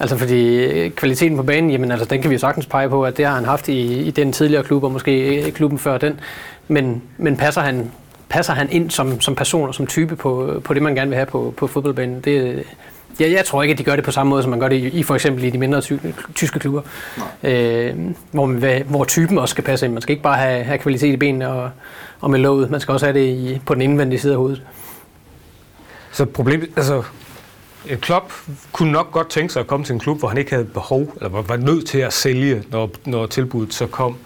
Altså 0.00 0.16
fordi 0.16 0.88
kvaliteten 0.88 1.36
på 1.36 1.42
banen, 1.42 1.70
jamen 1.70 1.90
altså, 1.90 2.06
den 2.06 2.22
kan 2.22 2.30
vi 2.30 2.34
jo 2.34 2.38
sagtens 2.38 2.66
pege 2.66 2.88
på, 2.88 3.04
at 3.04 3.16
det 3.16 3.26
har 3.26 3.34
han 3.34 3.44
haft 3.44 3.68
i, 3.68 4.02
i 4.02 4.10
den 4.10 4.32
tidligere 4.32 4.64
klub, 4.64 4.84
og 4.84 4.92
måske 4.92 5.46
i 5.46 5.50
klubben 5.50 5.78
før 5.78 5.98
den. 5.98 6.20
Men, 6.68 7.02
men 7.18 7.36
passer 7.36 7.60
han 7.60 7.90
passer 8.28 8.52
han 8.52 8.68
ind 8.70 8.90
som, 8.90 9.20
som 9.20 9.34
person 9.34 9.68
og 9.68 9.74
som 9.74 9.86
type 9.86 10.16
på, 10.16 10.60
på 10.64 10.74
det, 10.74 10.82
man 10.82 10.94
gerne 10.94 11.08
vil 11.08 11.16
have 11.16 11.26
på, 11.26 11.54
på 11.56 11.66
fodboldbanen? 11.66 12.20
Det, 12.20 12.64
ja, 13.20 13.30
jeg 13.30 13.44
tror 13.44 13.62
ikke, 13.62 13.72
at 13.72 13.78
de 13.78 13.84
gør 13.84 13.96
det 13.96 14.04
på 14.04 14.10
samme 14.10 14.30
måde, 14.30 14.42
som 14.42 14.50
man 14.50 14.60
gør 14.60 14.68
det 14.68 14.76
i, 14.76 14.86
i 14.86 15.02
for 15.02 15.14
eksempel 15.14 15.44
i 15.44 15.50
de 15.50 15.58
mindre 15.58 15.80
ty, 15.80 15.92
tyske 16.34 16.58
klubber, 16.58 16.82
øh, 17.42 17.94
hvor, 18.30 18.46
man, 18.46 18.82
hvor 18.86 19.04
typen 19.04 19.38
også 19.38 19.52
skal 19.52 19.64
passe 19.64 19.86
ind. 19.86 19.92
Man 19.92 20.02
skal 20.02 20.12
ikke 20.12 20.22
bare 20.22 20.36
have, 20.36 20.64
have 20.64 20.78
kvalitet 20.78 21.12
i 21.12 21.16
benene 21.16 21.48
og, 21.48 21.70
og 22.20 22.30
med 22.30 22.38
låget, 22.38 22.70
man 22.70 22.80
skal 22.80 22.92
også 22.92 23.06
have 23.06 23.18
det 23.18 23.26
i, 23.26 23.60
på 23.66 23.74
den 23.74 23.82
indvendige 23.82 24.20
side 24.20 24.32
af 24.32 24.38
hovedet. 24.38 24.62
Så 26.12 26.24
problemet, 26.24 26.68
altså 26.76 27.02
Klopp 28.00 28.32
kunne 28.72 28.92
nok 28.92 29.12
godt 29.12 29.30
tænke 29.30 29.52
sig 29.52 29.60
at 29.60 29.66
komme 29.66 29.86
til 29.86 29.92
en 29.92 29.98
klub, 29.98 30.18
hvor 30.18 30.28
han 30.28 30.38
ikke 30.38 30.50
havde 30.50 30.64
behov, 30.64 31.12
eller 31.16 31.28
var, 31.28 31.42
var 31.42 31.56
nødt 31.56 31.86
til 31.86 31.98
at 31.98 32.12
sælge, 32.12 32.62
når, 32.70 32.90
når 33.04 33.26
tilbuddet 33.26 33.74
så 33.74 33.86
kom. 33.86 34.16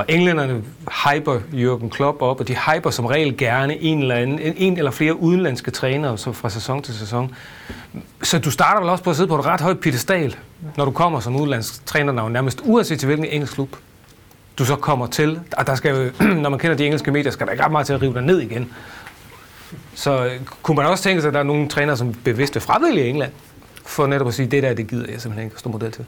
Og 0.00 0.06
englænderne 0.08 0.62
hyper 1.04 1.38
Jürgen 1.52 1.88
Klopp 1.88 2.22
op, 2.22 2.40
og 2.40 2.48
de 2.48 2.56
hyper 2.56 2.90
som 2.90 3.06
regel 3.06 3.36
gerne 3.36 3.82
en 3.82 3.98
eller, 3.98 4.14
anden, 4.14 4.38
en 4.56 4.78
eller 4.78 4.90
flere 4.90 5.20
udenlandske 5.20 5.70
trænere 5.70 6.18
så 6.18 6.32
fra 6.32 6.50
sæson 6.50 6.82
til 6.82 6.94
sæson. 6.94 7.34
Så 8.22 8.38
du 8.38 8.50
starter 8.50 8.80
vel 8.80 8.90
også 8.90 9.04
på 9.04 9.10
at 9.10 9.16
sidde 9.16 9.28
på 9.28 9.38
et 9.38 9.46
ret 9.46 9.60
højt 9.60 9.80
pedestal, 9.80 10.36
når 10.76 10.84
du 10.84 10.90
kommer 10.90 11.20
som 11.20 11.36
udenlandsk 11.36 11.86
træner, 11.86 12.28
nærmest 12.28 12.60
uanset 12.64 12.98
til 12.98 13.06
hvilken 13.06 13.26
engelsk 13.26 13.54
klub 13.54 13.76
du 14.58 14.64
så 14.64 14.76
kommer 14.76 15.06
til. 15.06 15.40
Og 15.56 15.66
der 15.66 15.74
skal, 15.74 16.12
når 16.42 16.50
man 16.50 16.58
kender 16.58 16.76
de 16.76 16.84
engelske 16.84 17.10
medier, 17.10 17.32
skal 17.32 17.46
der 17.46 17.52
ikke 17.52 17.64
ret 17.64 17.72
meget 17.72 17.86
til 17.86 17.92
at 17.92 18.02
rive 18.02 18.14
dig 18.14 18.22
ned 18.22 18.40
igen. 18.40 18.72
Så 19.94 20.24
øh, 20.24 20.40
kunne 20.62 20.76
man 20.76 20.86
også 20.86 21.04
tænke 21.04 21.22
sig, 21.22 21.28
at 21.28 21.34
der 21.34 21.40
er 21.40 21.44
nogle 21.44 21.68
trænere, 21.68 21.96
som 21.96 22.14
bevidst 22.14 22.54
vil 22.54 22.62
fravælge 22.62 23.08
England, 23.08 23.32
for 23.86 24.06
netop 24.06 24.28
at 24.28 24.34
sige, 24.34 24.46
det 24.46 24.62
der, 24.62 24.74
det 24.74 24.86
gider 24.86 25.06
jeg 25.12 25.20
simpelthen 25.20 25.44
ikke 25.44 25.54
at 25.54 25.60
stå 25.60 25.70
model 25.70 25.92
til. 25.92 26.04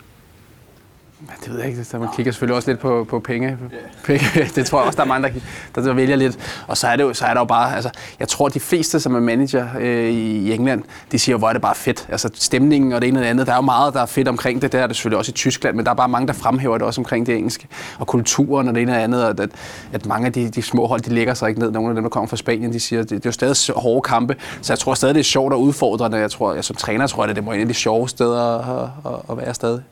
Det 1.44 1.52
ved 1.52 1.58
jeg 1.58 1.68
ikke. 1.68 1.85
Så 1.85 1.98
man 1.98 2.08
kigger 2.16 2.32
selvfølgelig 2.32 2.56
også 2.56 2.70
lidt 2.70 2.80
på, 2.80 3.06
på 3.08 3.20
penge. 3.20 3.58
penge. 4.04 4.24
Det 4.54 4.66
tror 4.66 4.78
jeg 4.78 4.87
også, 4.87 4.96
der 4.96 5.02
er 5.02 5.08
mange, 5.08 5.42
der, 5.74 5.82
der 5.82 5.92
vælger 5.92 6.16
lidt. 6.16 6.64
Og 6.66 6.76
så 6.76 6.87
er, 6.87 6.96
det 6.96 7.02
jo, 7.02 7.14
så 7.14 7.24
er 7.24 7.35
der 7.35 7.40
jo 7.40 7.44
bare, 7.44 7.74
altså, 7.74 7.90
jeg 8.20 8.28
tror, 8.28 8.48
de 8.48 8.61
fleste, 8.61 9.00
som 9.00 9.14
er 9.14 9.20
manager 9.20 9.66
øh, 9.80 10.11
i 10.11 10.52
England, 10.52 10.82
de 11.12 11.18
siger, 11.18 11.37
hvor 11.37 11.48
er 11.48 11.52
det 11.52 11.62
bare 11.62 11.74
fedt. 11.74 12.06
Altså 12.08 12.30
stemningen 12.35 12.92
og 12.92 13.00
det 13.00 13.08
ene 13.08 13.18
og 13.18 13.22
det 13.22 13.30
andet. 13.30 13.46
Der 13.46 13.52
er 13.52 13.56
jo 13.56 13.62
meget, 13.62 13.94
der 13.94 14.02
er 14.02 14.06
fedt 14.06 14.28
omkring 14.28 14.62
det. 14.62 14.72
Der 14.72 14.82
er 14.82 14.87
det 14.87 14.96
selvfølgelig 14.96 15.18
også 15.18 15.30
i 15.30 15.32
Tyskland, 15.32 15.76
men 15.76 15.85
der 15.85 15.90
er 15.90 15.96
bare 15.96 16.08
mange, 16.08 16.26
der 16.26 16.32
fremhæver 16.32 16.78
det 16.78 16.87
også 16.87 17.00
omkring 17.00 17.26
det 17.26 17.37
engelske. 17.37 17.66
Og 17.98 18.06
kulturen 18.06 18.68
og 18.68 18.74
det 18.74 18.82
ene 18.82 18.92
og 18.92 18.96
det 18.96 19.02
andet. 19.02 19.24
Og 19.24 19.30
at, 19.30 19.50
at 19.92 20.06
mange 20.06 20.26
af 20.26 20.32
de, 20.32 20.48
de 20.48 20.62
små 20.62 20.87
hold, 20.87 21.00
de 21.00 21.11
lægger 21.11 21.35
sig 21.35 21.48
ikke 21.48 21.61
ned. 21.61 21.70
Nogle 21.70 21.88
af 21.88 21.94
dem, 21.94 22.04
der 22.04 22.11
kommer 22.11 22.28
fra 22.28 22.37
Spanien, 22.37 22.72
de 22.72 22.80
siger, 22.80 23.02
det, 23.02 23.11
det 23.11 23.16
er 23.16 23.20
jo 23.24 23.32
stadig 23.32 23.56
hårde 23.76 24.02
kampe. 24.02 24.37
Så 24.62 24.72
jeg 24.72 24.78
tror 24.78 24.94
stadig, 24.94 25.14
det 25.14 25.20
er 25.20 25.24
sjovt 25.24 25.52
og 25.52 25.62
udfordrende. 25.62 26.18
Jeg 26.18 26.30
tror, 26.30 26.54
jeg 26.54 26.64
som 26.64 26.76
træner 26.76 27.06
tror 27.06 27.22
jeg, 27.22 27.28
det, 27.28 27.37
det 27.37 27.44
må 27.44 27.52
en 27.52 27.61
af 27.61 27.68
de 27.68 27.74
sjove 27.74 28.08
steder 28.08 28.58
at, 28.58 28.88
at, 29.06 29.20
at 29.30 29.37
være 29.37 29.54
stadig. 29.54 29.82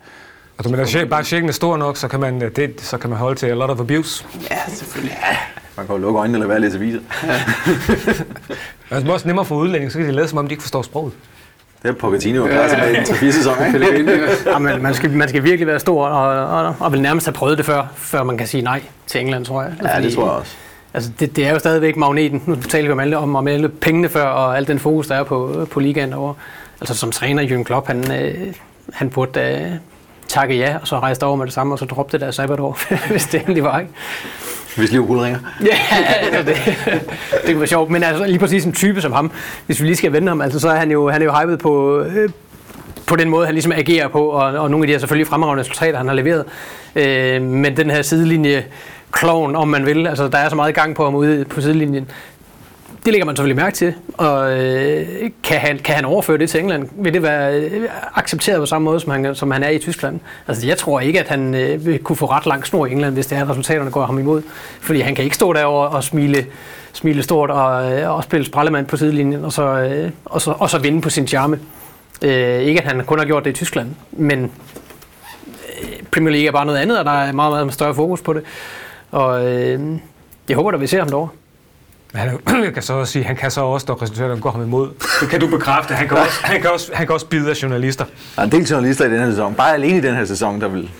Altså, 0.60 0.96
men 0.96 1.02
er 1.02 1.10
bare 1.10 1.24
checken 1.24 1.48
er 1.48 1.52
stor 1.52 1.76
nok, 1.76 1.96
så 1.96 2.08
kan, 2.08 2.20
man, 2.20 2.40
det, 2.40 2.80
så 2.80 2.98
kan 2.98 3.10
man 3.10 3.18
holde 3.18 3.38
til 3.38 3.46
a 3.46 3.54
lot 3.54 3.70
of 3.70 3.80
abuse. 3.80 4.26
Ja, 4.50 4.56
selvfølgelig. 4.68 5.18
Ja. 5.22 5.36
Man 5.76 5.86
kan 5.86 5.96
jo 5.96 6.02
lukke 6.02 6.18
øjnene 6.18 6.36
eller 6.36 6.48
være 6.48 6.60
lidt 6.60 6.74
aviser. 6.74 6.98
Ja. 7.22 7.32
det 9.00 9.08
er 9.08 9.12
også 9.12 9.26
nemmere 9.26 9.44
for 9.44 9.56
udlændinge, 9.56 9.90
så 9.90 9.98
kan 9.98 10.06
de 10.06 10.12
lade 10.12 10.28
som 10.28 10.38
om, 10.38 10.48
de 10.48 10.52
ikke 10.52 10.62
forstår 10.62 10.82
sproget. 10.82 11.12
Det 11.82 11.88
er 11.88 11.92
Pochettino 11.92 12.46
klar 12.46 12.68
til 12.68 12.78
med 12.78 12.88
en 12.88 13.02
3-4 13.02 13.30
sæson, 13.30 13.54
ja, 14.46 14.58
men 14.58 14.82
man, 14.82 14.94
skal, 14.94 15.10
man 15.22 15.28
skal 15.28 15.44
virkelig 15.44 15.66
være 15.66 15.80
stor 15.80 16.06
og, 16.06 16.46
og, 16.46 16.74
og 16.80 16.92
vil 16.92 17.02
nærmest 17.02 17.26
have 17.26 17.34
prøvet 17.34 17.58
det 17.58 17.66
før, 17.66 17.86
før 17.96 18.22
man 18.22 18.38
kan 18.38 18.46
sige 18.46 18.62
nej 18.62 18.82
til 19.06 19.20
England, 19.20 19.44
tror 19.44 19.62
jeg. 19.62 19.72
Ja, 19.84 20.02
det 20.02 20.14
tror 20.14 20.24
jeg 20.24 20.32
også. 20.32 20.52
Altså, 20.94 21.10
det, 21.20 21.36
det 21.36 21.46
er 21.46 21.52
jo 21.52 21.58
stadigvæk 21.58 21.96
magneten. 21.96 22.42
Nu 22.46 22.56
taler 22.56 22.88
vi 22.88 22.92
om 22.92 23.00
alle, 23.00 23.18
om, 23.18 23.36
om 23.36 23.48
alle 23.48 23.68
pengene 23.68 24.08
før, 24.08 24.24
og 24.24 24.56
al 24.56 24.66
den 24.66 24.78
fokus, 24.78 25.06
der 25.06 25.14
er 25.14 25.22
på, 25.22 25.66
på 25.70 25.80
ligaen 25.80 26.12
over. 26.12 26.34
Altså, 26.80 26.94
som 26.94 27.10
træner, 27.10 27.42
Jürgen 27.42 27.62
Klopp, 27.62 27.86
han, 27.86 28.12
øh, 28.12 28.54
han 28.92 29.10
burde 29.10 29.40
øh, 29.40 29.72
takke 30.30 30.56
ja, 30.56 30.76
og 30.80 30.88
så 30.88 30.98
rejste 30.98 31.26
over 31.26 31.36
med 31.36 31.46
det 31.46 31.54
samme, 31.54 31.74
og 31.74 31.78
så 31.78 31.84
droppe 31.84 32.12
det 32.12 32.20
der 32.20 32.30
sabbatår, 32.30 32.78
hvis 33.10 33.26
det 33.26 33.40
endelig 33.40 33.64
var, 33.64 33.80
ikke? 33.80 33.92
Hvis 34.76 34.92
liv 34.92 35.10
ringer. 35.10 35.38
ja, 35.64 35.78
altså 36.32 36.42
det, 36.42 36.56
det 37.32 37.46
kunne 37.46 37.58
være 37.58 37.66
sjovt. 37.66 37.90
Men 37.90 38.02
altså 38.02 38.24
lige 38.26 38.38
præcis 38.38 38.64
en 38.64 38.72
type 38.72 39.00
som 39.00 39.12
ham, 39.12 39.32
hvis 39.66 39.80
vi 39.80 39.86
lige 39.86 39.96
skal 39.96 40.12
vende 40.12 40.28
ham, 40.28 40.40
altså, 40.40 40.60
så 40.60 40.68
er 40.68 40.76
han 40.76 40.90
jo, 40.90 41.08
han 41.08 41.22
er 41.22 41.26
jo 41.26 41.32
hypet 41.32 41.58
på, 41.58 42.00
øh, 42.00 42.30
på 43.06 43.16
den 43.16 43.28
måde, 43.28 43.46
han 43.46 43.54
ligesom 43.54 43.72
agerer 43.72 44.08
på, 44.08 44.26
og, 44.26 44.42
og 44.42 44.70
nogle 44.70 44.84
af 44.84 44.86
de 44.86 44.92
her 44.92 44.98
selvfølgelig 44.98 45.26
fremragende 45.26 45.60
resultater, 45.60 45.98
han 45.98 46.08
har 46.08 46.14
leveret. 46.14 46.44
Øh, 46.96 47.42
men 47.42 47.76
den 47.76 47.90
her 47.90 48.02
sidelinje 48.02 48.64
clown, 49.18 49.56
om 49.56 49.68
man 49.68 49.86
vil, 49.86 50.06
altså 50.06 50.28
der 50.28 50.38
er 50.38 50.48
så 50.48 50.56
meget 50.56 50.74
gang 50.74 50.96
på 50.96 51.04
ham 51.04 51.14
ude 51.14 51.44
på 51.44 51.60
sidelinjen, 51.60 52.10
det 53.04 53.12
lægger 53.12 53.26
man 53.26 53.36
selvfølgelig 53.36 53.56
mærke 53.56 53.76
til, 53.76 53.94
og 54.14 54.60
øh, 54.60 55.30
kan, 55.42 55.60
han, 55.60 55.78
kan 55.78 55.94
han 55.94 56.04
overføre 56.04 56.38
det 56.38 56.50
til 56.50 56.60
England? 56.60 56.88
Vil 56.92 57.14
det 57.14 57.22
være 57.22 57.60
øh, 57.60 57.88
accepteret 58.14 58.58
på 58.58 58.66
samme 58.66 58.84
måde, 58.84 59.00
som 59.00 59.10
han, 59.10 59.34
som 59.34 59.50
han 59.50 59.62
er 59.62 59.68
i 59.68 59.78
Tyskland? 59.78 60.20
Altså, 60.48 60.66
jeg 60.66 60.78
tror 60.78 61.00
ikke, 61.00 61.20
at 61.20 61.28
han 61.28 61.54
øh, 61.54 61.86
vil 61.86 61.98
kunne 61.98 62.16
få 62.16 62.26
ret 62.26 62.46
lang 62.46 62.66
snor 62.66 62.86
i 62.86 62.92
England, 62.92 63.14
hvis 63.14 63.26
det 63.26 63.38
er, 63.38 63.42
at 63.42 63.50
resultaterne 63.50 63.90
går 63.90 64.06
ham 64.06 64.18
imod. 64.18 64.42
Fordi 64.80 65.00
han 65.00 65.14
kan 65.14 65.24
ikke 65.24 65.36
stå 65.36 65.52
derovre 65.52 65.88
og 65.88 66.04
smile, 66.04 66.46
smile 66.92 67.22
stort 67.22 67.50
og, 67.50 67.92
øh, 67.92 68.16
og 68.16 68.24
spille 68.24 68.46
sprallemand 68.46 68.86
på 68.86 68.96
sidelinjen, 68.96 69.44
og 69.44 69.52
så, 69.52 69.62
øh, 69.62 70.10
og, 70.24 70.40
så, 70.40 70.54
og 70.58 70.70
så 70.70 70.78
vinde 70.78 71.00
på 71.00 71.10
sin 71.10 71.26
charme. 71.26 71.58
Øh, 72.22 72.60
ikke, 72.60 72.80
at 72.80 72.86
han 72.86 73.04
kun 73.04 73.18
har 73.18 73.26
gjort 73.26 73.44
det 73.44 73.50
i 73.50 73.54
Tyskland, 73.54 73.88
men 74.12 74.42
øh, 74.42 75.88
Premier 76.10 76.32
League 76.32 76.48
er 76.48 76.52
bare 76.52 76.66
noget 76.66 76.78
andet, 76.78 76.98
og 76.98 77.04
der 77.04 77.10
er 77.10 77.32
meget, 77.32 77.52
meget 77.52 77.74
større 77.74 77.94
fokus 77.94 78.22
på 78.22 78.32
det. 78.32 78.42
Og 79.10 79.46
øh, 79.46 79.80
jeg 80.48 80.56
håber, 80.56 80.70
at 80.70 80.80
vi 80.80 80.86
ser 80.86 80.98
ham 80.98 81.08
derovre. 81.08 81.28
Men 82.12 82.22
han, 82.22 82.38
jeg 82.64 82.74
kan 82.74 82.82
så 82.82 82.92
også 82.94 83.12
sige, 83.12 83.24
han 83.24 83.36
kan 83.36 83.50
så 83.50 83.60
også, 83.60 83.86
når 83.88 84.02
resultaterne 84.02 84.40
går 84.40 84.50
ham 84.50 84.62
imod. 84.62 84.88
Det 85.20 85.28
kan 85.28 85.40
du 85.40 85.46
bekræfte. 85.46 85.94
Han 85.94 86.08
kan 86.08 86.16
også, 86.16 86.40
han 86.42 86.60
kan 86.60 86.70
også, 86.70 86.90
han 86.94 87.06
kan 87.06 87.14
også 87.14 87.26
bide 87.26 87.50
af 87.50 87.62
journalister. 87.62 88.04
Der 88.36 88.42
er 88.42 88.46
en 88.46 88.52
del 88.52 88.62
journalister 88.64 89.04
i 89.06 89.10
den 89.10 89.18
her 89.18 89.30
sæson, 89.30 89.54
bare 89.54 89.74
alene 89.74 89.98
i 89.98 90.00
den 90.00 90.14
her 90.14 90.24
sæson, 90.24 90.60
der 90.60 90.68
vil 90.68 90.90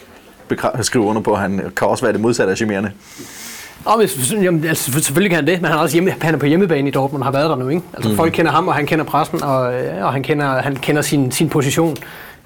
bekræ- 0.52 0.82
skrive 0.82 1.04
under 1.04 1.22
på, 1.22 1.32
at 1.32 1.40
han 1.40 1.72
kan 1.76 1.88
også 1.88 2.04
være 2.04 2.12
det 2.12 2.20
modsatte 2.20 2.50
af 2.50 2.56
charmerende. 2.56 2.90
Og 3.84 3.96
hvis, 3.98 4.32
jamen, 4.32 4.64
altså, 4.64 4.92
selvfølgelig 4.92 5.30
kan 5.30 5.36
han 5.36 5.46
det, 5.46 5.60
men 5.60 5.70
han 5.70 5.78
er 5.78 5.82
også 5.82 5.94
hjemme, 5.96 6.14
han 6.20 6.34
er 6.34 6.38
på 6.38 6.46
hjemmebane 6.46 6.88
i 6.88 6.90
Dortmund 6.90 7.22
og 7.22 7.26
har 7.26 7.32
været 7.32 7.50
der 7.50 7.56
nu. 7.56 7.68
Ikke? 7.68 7.82
Altså, 7.94 8.10
mm. 8.10 8.16
Folk 8.16 8.32
kender 8.32 8.52
ham, 8.52 8.68
og 8.68 8.74
han 8.74 8.86
kender 8.86 9.04
pressen, 9.04 9.42
og, 9.42 9.74
øh, 9.74 10.04
og 10.04 10.12
han 10.12 10.22
kender, 10.22 10.62
han 10.62 10.76
kender 10.76 11.02
sin, 11.02 11.32
sin 11.32 11.48
position, 11.48 11.96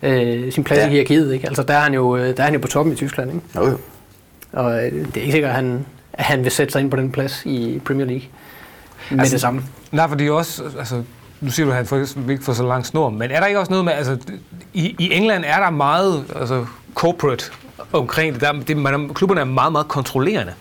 øh, 0.02 0.52
sin 0.52 0.64
plads 0.64 0.78
ja. 0.78 0.82
Ja. 0.82 0.88
i 0.88 0.92
hierarkiet. 0.92 1.32
Ikke? 1.34 1.46
Altså, 1.46 1.62
der, 1.62 1.74
er 1.74 1.80
han 1.80 1.94
jo, 1.94 2.16
øh, 2.16 2.36
der 2.36 2.42
er 2.42 2.44
han 2.44 2.54
jo 2.54 2.60
på 2.60 2.68
toppen 2.68 2.92
i 2.92 2.96
Tyskland. 2.96 3.30
Ikke? 3.32 3.42
Jo, 3.56 3.66
jo. 3.66 3.78
Og 4.52 4.86
øh, 4.86 4.92
det 4.92 5.16
er 5.16 5.20
ikke 5.20 5.32
sikkert, 5.32 5.48
at 5.50 5.56
han, 5.56 5.86
at 6.12 6.24
han 6.24 6.44
vil 6.44 6.52
sætte 6.52 6.72
sig 6.72 6.80
ind 6.80 6.90
på 6.90 6.96
den 6.96 7.10
plads 7.10 7.42
i 7.44 7.80
Premier 7.84 8.06
League 8.06 8.24
med 9.10 9.18
Altså, 9.20 9.32
det 9.32 9.40
samme. 9.40 9.62
Nej, 9.92 10.08
fordi 10.08 10.28
også, 10.28 10.62
altså, 10.78 11.02
nu 11.40 11.50
siger 11.50 11.66
du, 11.66 11.72
at 11.72 11.76
han 11.76 11.86
for 11.86 12.30
ikke 12.30 12.44
får 12.44 12.52
så 12.52 12.66
lang 12.66 12.86
snor, 12.86 13.10
men 13.10 13.30
er 13.30 13.40
der 13.40 13.46
ikke 13.46 13.60
også 13.60 13.72
noget 13.72 13.84
med, 13.84 13.92
altså, 13.92 14.18
i, 14.74 14.96
i 14.98 15.12
England 15.12 15.44
er 15.46 15.60
der 15.60 15.70
meget 15.70 16.24
altså, 16.36 16.66
corporate 16.94 17.44
omkring 17.92 18.34
det. 18.34 18.40
Der, 18.40 18.52
det 18.52 18.76
man, 18.76 19.14
klubberne 19.14 19.40
er 19.40 19.44
meget, 19.44 19.72
meget 19.72 19.88
kontrollerende. 19.88 20.52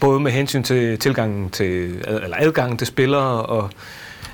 Både 0.00 0.20
med 0.20 0.32
hensyn 0.32 0.62
til 0.62 0.98
tilgangen 0.98 1.50
til, 1.50 2.04
eller 2.06 2.36
adgangen 2.40 2.78
til 2.78 2.86
spillere 2.86 3.42
og 3.42 3.70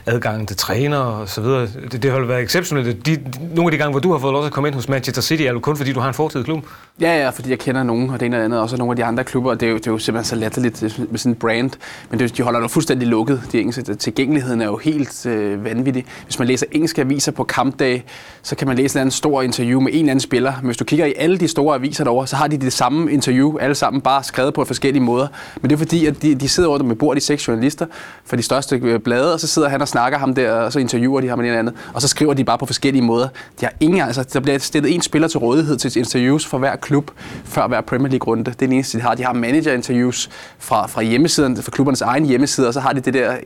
adgangen 0.06 0.46
til 0.46 0.56
trænere 0.56 1.02
og 1.02 1.28
så 1.28 1.40
videre. 1.40 1.68
Det, 1.92 2.02
det 2.02 2.10
har 2.10 2.18
jo 2.18 2.26
været 2.26 2.42
exceptionelt. 2.42 3.06
De, 3.06 3.16
de, 3.16 3.24
nogle 3.54 3.68
af 3.68 3.70
de 3.70 3.78
gange, 3.78 3.90
hvor 3.90 4.00
du 4.00 4.12
har 4.12 4.18
fået 4.18 4.32
lov 4.32 4.42
til 4.42 4.46
at 4.46 4.52
komme 4.52 4.68
ind 4.68 4.74
hos 4.74 4.88
Manchester 4.88 5.22
City, 5.22 5.42
er 5.42 5.52
det 5.52 5.62
kun 5.62 5.76
fordi, 5.76 5.92
du 5.92 6.00
har 6.00 6.08
en 6.08 6.14
fortid 6.14 6.40
i 6.40 6.42
klubben. 6.42 6.64
Ja, 7.00 7.22
ja, 7.22 7.30
fordi 7.30 7.50
jeg 7.50 7.58
kender 7.58 7.82
nogen, 7.82 8.10
og 8.10 8.20
det 8.20 8.26
ene 8.26 8.38
og 8.38 8.44
andet, 8.44 8.60
også 8.60 8.76
nogle 8.76 8.92
af 8.92 8.96
de 8.96 9.04
andre 9.04 9.24
klubber, 9.24 9.50
og 9.50 9.60
det 9.60 9.66
er 9.66 9.70
jo, 9.70 9.76
det 9.76 9.86
er 9.86 9.90
jo 9.90 9.98
simpelthen 9.98 10.28
så 10.28 10.36
latterligt 10.36 10.82
med 11.10 11.18
sådan 11.18 11.32
en 11.32 11.36
brand, 11.36 11.70
men 12.10 12.20
det, 12.20 12.36
de 12.36 12.42
holder 12.42 12.60
jo 12.60 12.68
fuldstændig 12.68 13.08
lukket, 13.08 13.42
de 13.52 13.60
engelske. 13.60 13.94
Tilgængeligheden 13.94 14.60
er 14.60 14.66
jo 14.66 14.76
helt 14.76 15.26
øh, 15.26 15.64
vanvittig. 15.64 16.04
Hvis 16.24 16.38
man 16.38 16.48
læser 16.48 16.66
engelske 16.72 17.00
aviser 17.00 17.32
på 17.32 17.44
kampdag, 17.44 18.04
så 18.42 18.56
kan 18.56 18.68
man 18.68 18.76
læse 18.76 18.84
en 18.84 18.96
eller 18.96 19.00
anden 19.00 19.10
stor 19.10 19.42
interview 19.42 19.80
med 19.80 19.92
en 19.92 19.98
eller 19.98 20.10
anden 20.10 20.20
spiller, 20.20 20.52
men 20.56 20.66
hvis 20.66 20.76
du 20.76 20.84
kigger 20.84 21.06
i 21.06 21.14
alle 21.16 21.38
de 21.38 21.48
store 21.48 21.74
aviser 21.74 22.04
derovre, 22.04 22.26
så 22.26 22.36
har 22.36 22.46
de 22.46 22.56
det 22.56 22.72
samme 22.72 23.12
interview, 23.12 23.58
alle 23.58 23.74
sammen 23.74 24.00
bare 24.00 24.24
skrevet 24.24 24.54
på 24.54 24.64
forskellige 24.64 25.02
måder. 25.02 25.28
Men 25.60 25.70
det 25.70 25.76
er 25.76 25.78
fordi, 25.78 26.06
at 26.06 26.22
de, 26.22 26.34
de 26.34 26.48
sidder 26.48 26.68
over 26.68 26.82
med 26.82 26.96
bord, 26.96 27.16
de 27.16 27.20
seks 27.20 27.48
journalister 27.48 27.86
for 28.24 28.36
de 28.36 28.42
største 28.42 28.76
øh, 28.82 29.00
blade, 29.00 29.34
og 29.34 29.40
så 29.40 29.46
sidder 29.46 29.68
han 29.68 29.82
og 29.82 29.88
snakker 29.90 30.18
ham 30.18 30.34
der, 30.34 30.52
og 30.52 30.72
så 30.72 30.78
interviewer 30.78 31.20
de 31.20 31.28
ham 31.28 31.40
eller 31.40 31.58
andet, 31.58 31.74
og 31.94 32.02
så 32.02 32.08
skriver 32.08 32.34
de 32.34 32.44
bare 32.44 32.58
på 32.58 32.66
forskellige 32.66 33.02
måder. 33.02 33.28
De 33.60 33.64
har 33.64 33.72
ingen, 33.80 34.00
altså, 34.00 34.22
der 34.32 34.40
bliver 34.40 34.58
stillet 34.58 34.94
en 34.94 35.02
spiller 35.02 35.28
til 35.28 35.38
rådighed 35.38 35.76
til 35.76 35.98
interviews 35.98 36.46
for 36.46 36.58
hver 36.58 36.76
klub, 36.76 37.10
før 37.44 37.66
hver 37.68 37.80
Premier 37.80 38.08
League-runde. 38.10 38.44
Det 38.44 38.50
er 38.52 38.56
den 38.58 38.72
eneste, 38.72 38.98
de 38.98 39.02
har. 39.02 39.14
De 39.14 39.24
har 39.24 39.32
manager-interviews 39.32 40.30
fra, 40.58 40.86
fra 40.86 41.02
hjemmesiden, 41.02 41.56
fra 41.56 41.70
klubbernes 41.70 42.00
egen 42.00 42.24
hjemmeside, 42.24 42.68
og 42.68 42.74
så 42.74 42.80
har 42.80 42.92
de 42.92 43.00
det 43.00 43.14
der 43.14 43.36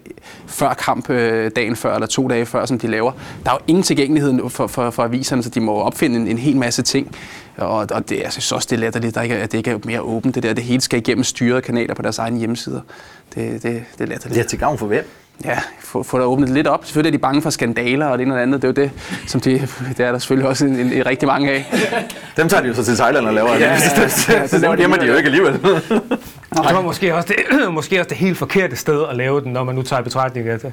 før 0.47 0.75
kamp, 0.75 1.11
øh, 1.11 1.51
dagen 1.57 1.77
før 1.77 1.95
eller 1.95 2.07
to 2.07 2.29
dage 2.29 2.47
før, 2.47 2.67
som 2.67 2.79
de 2.79 2.87
laver. 2.87 3.13
Der 3.45 3.51
er 3.51 3.55
jo 3.55 3.61
ingen 3.67 3.83
tilgængelighed 3.83 4.49
for, 4.51 4.67
for, 4.67 4.91
for 4.91 5.03
aviserne, 5.03 5.43
så 5.43 5.49
de 5.51 5.61
må 5.61 5.73
opfinde 5.75 6.17
en, 6.17 6.29
en 6.29 6.39
hel 6.39 6.57
masse 6.57 6.83
ting. 6.83 7.17
Og, 7.57 7.69
og 7.77 7.89
det, 7.89 7.97
altså, 7.99 8.15
jeg 8.25 8.33
synes 8.33 8.53
også, 8.53 8.67
det 8.71 8.77
er 8.77 8.81
latterligt, 8.81 9.15
der 9.15 9.23
ikke, 9.23 9.35
er- 9.35 9.43
at 9.43 9.53
det 9.53 9.59
ikke 9.59 9.71
er 9.71 9.79
mere 9.85 10.01
åbent. 10.01 10.35
Det 10.35 10.43
der, 10.43 10.53
det 10.53 10.65
hele 10.65 10.81
skal 10.81 10.99
igennem 10.99 11.25
styrede 11.25 11.61
kanaler 11.63 11.95
på 11.95 12.03
deres 12.03 12.19
egne 12.19 12.39
hjemmesider. 12.39 12.81
Det, 13.35 13.53
det, 13.53 13.63
det 13.63 13.73
er 13.73 14.07
latterligt. 14.07 14.35
Det 14.35 14.45
er 14.45 14.49
til 14.49 14.59
gavn 14.59 14.79
for 14.79 14.87
hvem? 14.87 15.09
Ja, 15.45 15.59
få, 15.81 16.03
få 16.03 16.19
der 16.19 16.25
åbnet 16.25 16.49
lidt 16.49 16.67
op. 16.67 16.85
Selvfølgelig 16.85 17.15
er 17.15 17.19
de 17.19 17.23
bange 17.23 17.43
for 17.43 17.51
skandaler 17.51 18.07
og 18.07 18.19
det 18.19 18.25
ene 18.25 18.35
og 18.35 18.37
det 18.39 18.43
andet. 18.43 18.63
Det 18.63 18.79
er 18.79 18.83
jo 18.83 18.89
det, 18.89 18.91
som 19.27 19.41
de, 19.41 19.69
det 19.97 20.07
er 20.07 20.13
der 20.13 20.19
selvfølgelig 20.19 20.49
også 20.49 20.67
en, 20.67 20.77
en, 20.77 20.93
en 20.93 21.07
rigtig 21.07 21.29
mange 21.29 21.51
af. 21.51 21.75
Dem 22.37 22.49
tager 22.49 22.63
de 22.63 22.69
jo 22.69 22.75
så 22.75 22.85
til 22.85 22.97
Thailand 22.97 23.27
og 23.27 23.35
laver 23.35 23.51
ja, 23.51 23.59
ja, 23.59 23.71
ja. 23.97 24.03
det. 24.03 24.51
Så 24.51 24.59
dem 24.63 24.77
gemmer 24.77 24.97
de 24.97 25.07
jo 25.07 25.15
ikke 25.17 25.27
alligevel. 25.27 25.53
Det 25.53 26.75
var 26.75 26.81
måske 26.81 27.15
også 27.15 27.29
det, 27.29 27.73
måske 27.73 28.01
også 28.01 28.09
det 28.09 28.17
helt 28.17 28.39
forkerte 28.39 28.77
sted 28.77 29.05
at 29.11 29.17
lave 29.17 29.41
den, 29.41 29.53
når 29.53 29.65
man 29.65 29.75
nu 29.75 29.83
tager 29.83 30.01
i 30.01 30.03
betragtning, 30.03 30.49
at 30.49 30.65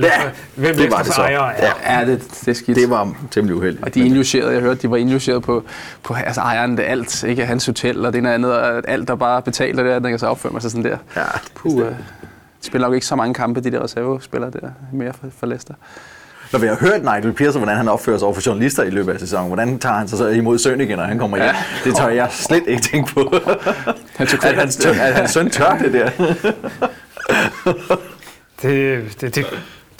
Ja, 0.00 0.10
hvem 0.54 0.76
det 0.76 0.90
var 0.90 1.02
det 1.02 1.14
så. 1.14 1.20
ejere 1.20 1.56
er. 1.56 1.72
Ja. 1.86 1.98
Ja, 1.98 2.06
det, 2.06 2.20
det 2.40 2.48
er 2.48 2.52
skidt. 2.52 2.76
Det 2.76 2.90
var 2.90 3.14
temmelig 3.30 3.56
uheldigt. 3.56 3.84
Og 3.84 3.94
de 3.94 4.00
er 4.00 4.04
indlogeret, 4.04 4.52
jeg 4.52 4.60
hørte, 4.60 4.82
de 4.82 4.90
var 4.90 4.96
indlogeret 4.96 5.42
på, 5.42 5.64
på 6.02 6.14
altså 6.14 6.40
ejeren 6.40 6.78
af 6.78 6.90
alt, 6.90 7.22
ikke 7.22 7.46
hans 7.46 7.66
hotel 7.66 8.06
og 8.06 8.12
det 8.12 8.18
ene 8.18 8.28
og 8.28 8.34
andet, 8.34 8.52
og 8.54 8.82
alt 8.88 9.08
der 9.08 9.14
bare 9.14 9.42
betaler 9.42 9.82
det, 9.82 10.02
der 10.02 10.10
kan 10.10 10.18
så 10.18 10.26
opføre 10.26 10.52
mig 10.52 10.62
sig 10.62 10.70
sådan 10.70 10.84
der. 10.84 10.96
Ja, 11.16 11.22
Puh, 11.54 11.80
øh, 11.80 11.86
de 11.86 11.96
spiller 12.72 12.88
nok 12.88 12.94
ikke 12.94 13.06
så 13.06 13.16
mange 13.16 13.34
kampe, 13.34 13.60
de 13.60 13.70
der 13.70 13.82
reservespillere 13.84 14.50
der, 14.50 14.70
mere 14.92 15.12
for, 15.12 15.26
for 15.38 15.46
Leicester. 15.46 15.74
Når 16.52 16.58
vi 16.58 16.66
har 16.66 16.76
hørt 16.76 17.02
Nigel 17.02 17.32
Pearson, 17.32 17.60
hvordan 17.60 17.76
han 17.76 17.88
opfører 17.88 18.18
sig 18.18 18.26
over 18.26 18.34
for 18.34 18.42
journalister 18.46 18.82
i 18.82 18.90
løbet 18.90 19.12
af 19.12 19.20
sæsonen, 19.20 19.46
hvordan 19.46 19.78
tager 19.78 19.94
han 19.94 20.08
sig 20.08 20.18
så 20.18 20.28
imod 20.28 20.58
søn 20.58 20.80
igen, 20.80 20.98
når 20.98 21.04
han 21.04 21.18
kommer 21.18 21.36
hjem? 21.36 21.54
Det 21.84 21.96
tør 21.96 22.08
jeg 22.08 22.28
slet 22.30 22.62
ikke 22.66 22.82
tænke 22.82 23.14
på. 23.14 23.20
Han 24.16 24.26
tog 24.26 24.44
At 24.44 24.54
hans, 24.54 24.76
tør, 24.76 24.90
at 24.90 25.14
hans 25.14 25.30
søn 25.30 25.50
tør 25.50 25.78
det 25.78 25.92
der. 25.92 26.10
Det, 28.62 29.20
det, 29.20 29.34
det, 29.34 29.46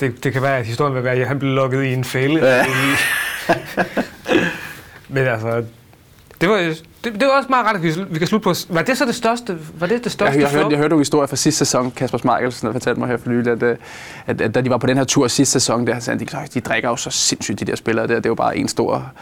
det, 0.00 0.24
det 0.24 0.32
kan 0.32 0.42
være, 0.42 0.58
at 0.58 0.66
historien 0.66 0.94
vil 0.94 1.04
være, 1.04 1.14
at 1.14 1.28
han 1.28 1.38
blev 1.38 1.50
lukket 1.50 1.84
i 1.84 1.92
en 1.92 2.04
fælde. 2.04 2.46
Ja. 2.46 2.64
Men 5.14 5.26
altså, 5.26 5.64
det 6.40 6.48
var, 6.48 6.74
det, 7.04 7.12
det 7.20 7.22
var 7.28 7.36
også 7.36 7.48
meget 7.50 7.66
ret, 7.66 7.74
at 7.74 7.82
vi, 7.82 7.92
vi 8.10 8.18
kan 8.18 8.26
slutte 8.26 8.44
på. 8.44 8.54
Var 8.68 8.82
det 8.82 8.98
så 8.98 9.04
det 9.04 9.14
største? 9.14 9.58
Var 9.78 9.86
det 9.86 9.98
det 9.98 10.04
Jeg, 10.04 10.12
største 10.12 10.40
jeg, 10.40 10.48
hørte, 10.48 10.60
flop? 10.60 10.70
jeg 10.70 10.78
hørte 10.78 10.88
nogle 10.88 11.00
historier 11.00 11.26
fra 11.26 11.36
sidste 11.36 11.58
sæson, 11.58 11.90
Kasper 11.90 12.18
Schmeichel 12.18 12.52
der 12.62 12.72
fortalte 12.72 13.00
mig 13.00 13.08
her 13.08 13.16
for 13.16 13.28
nylig, 13.28 13.52
at, 13.52 13.62
øh, 13.62 13.76
at, 14.26 14.40
at, 14.40 14.54
da 14.54 14.60
de 14.60 14.70
var 14.70 14.78
på 14.78 14.86
den 14.86 14.96
her 14.96 15.04
tur 15.04 15.28
sidste 15.28 15.52
sæson, 15.52 15.86
der, 15.86 15.98
sagde 15.98 16.20
de, 16.20 16.26
de 16.54 16.60
drikker 16.60 16.88
jo 16.88 16.96
så 16.96 17.10
sindssygt, 17.10 17.60
de 17.60 17.64
der 17.64 17.76
spillere 17.76 18.06
der. 18.06 18.14
Det 18.14 18.26
er 18.26 18.30
jo 18.30 18.34
bare 18.34 18.56
en 18.56 18.68
stor 18.68 19.12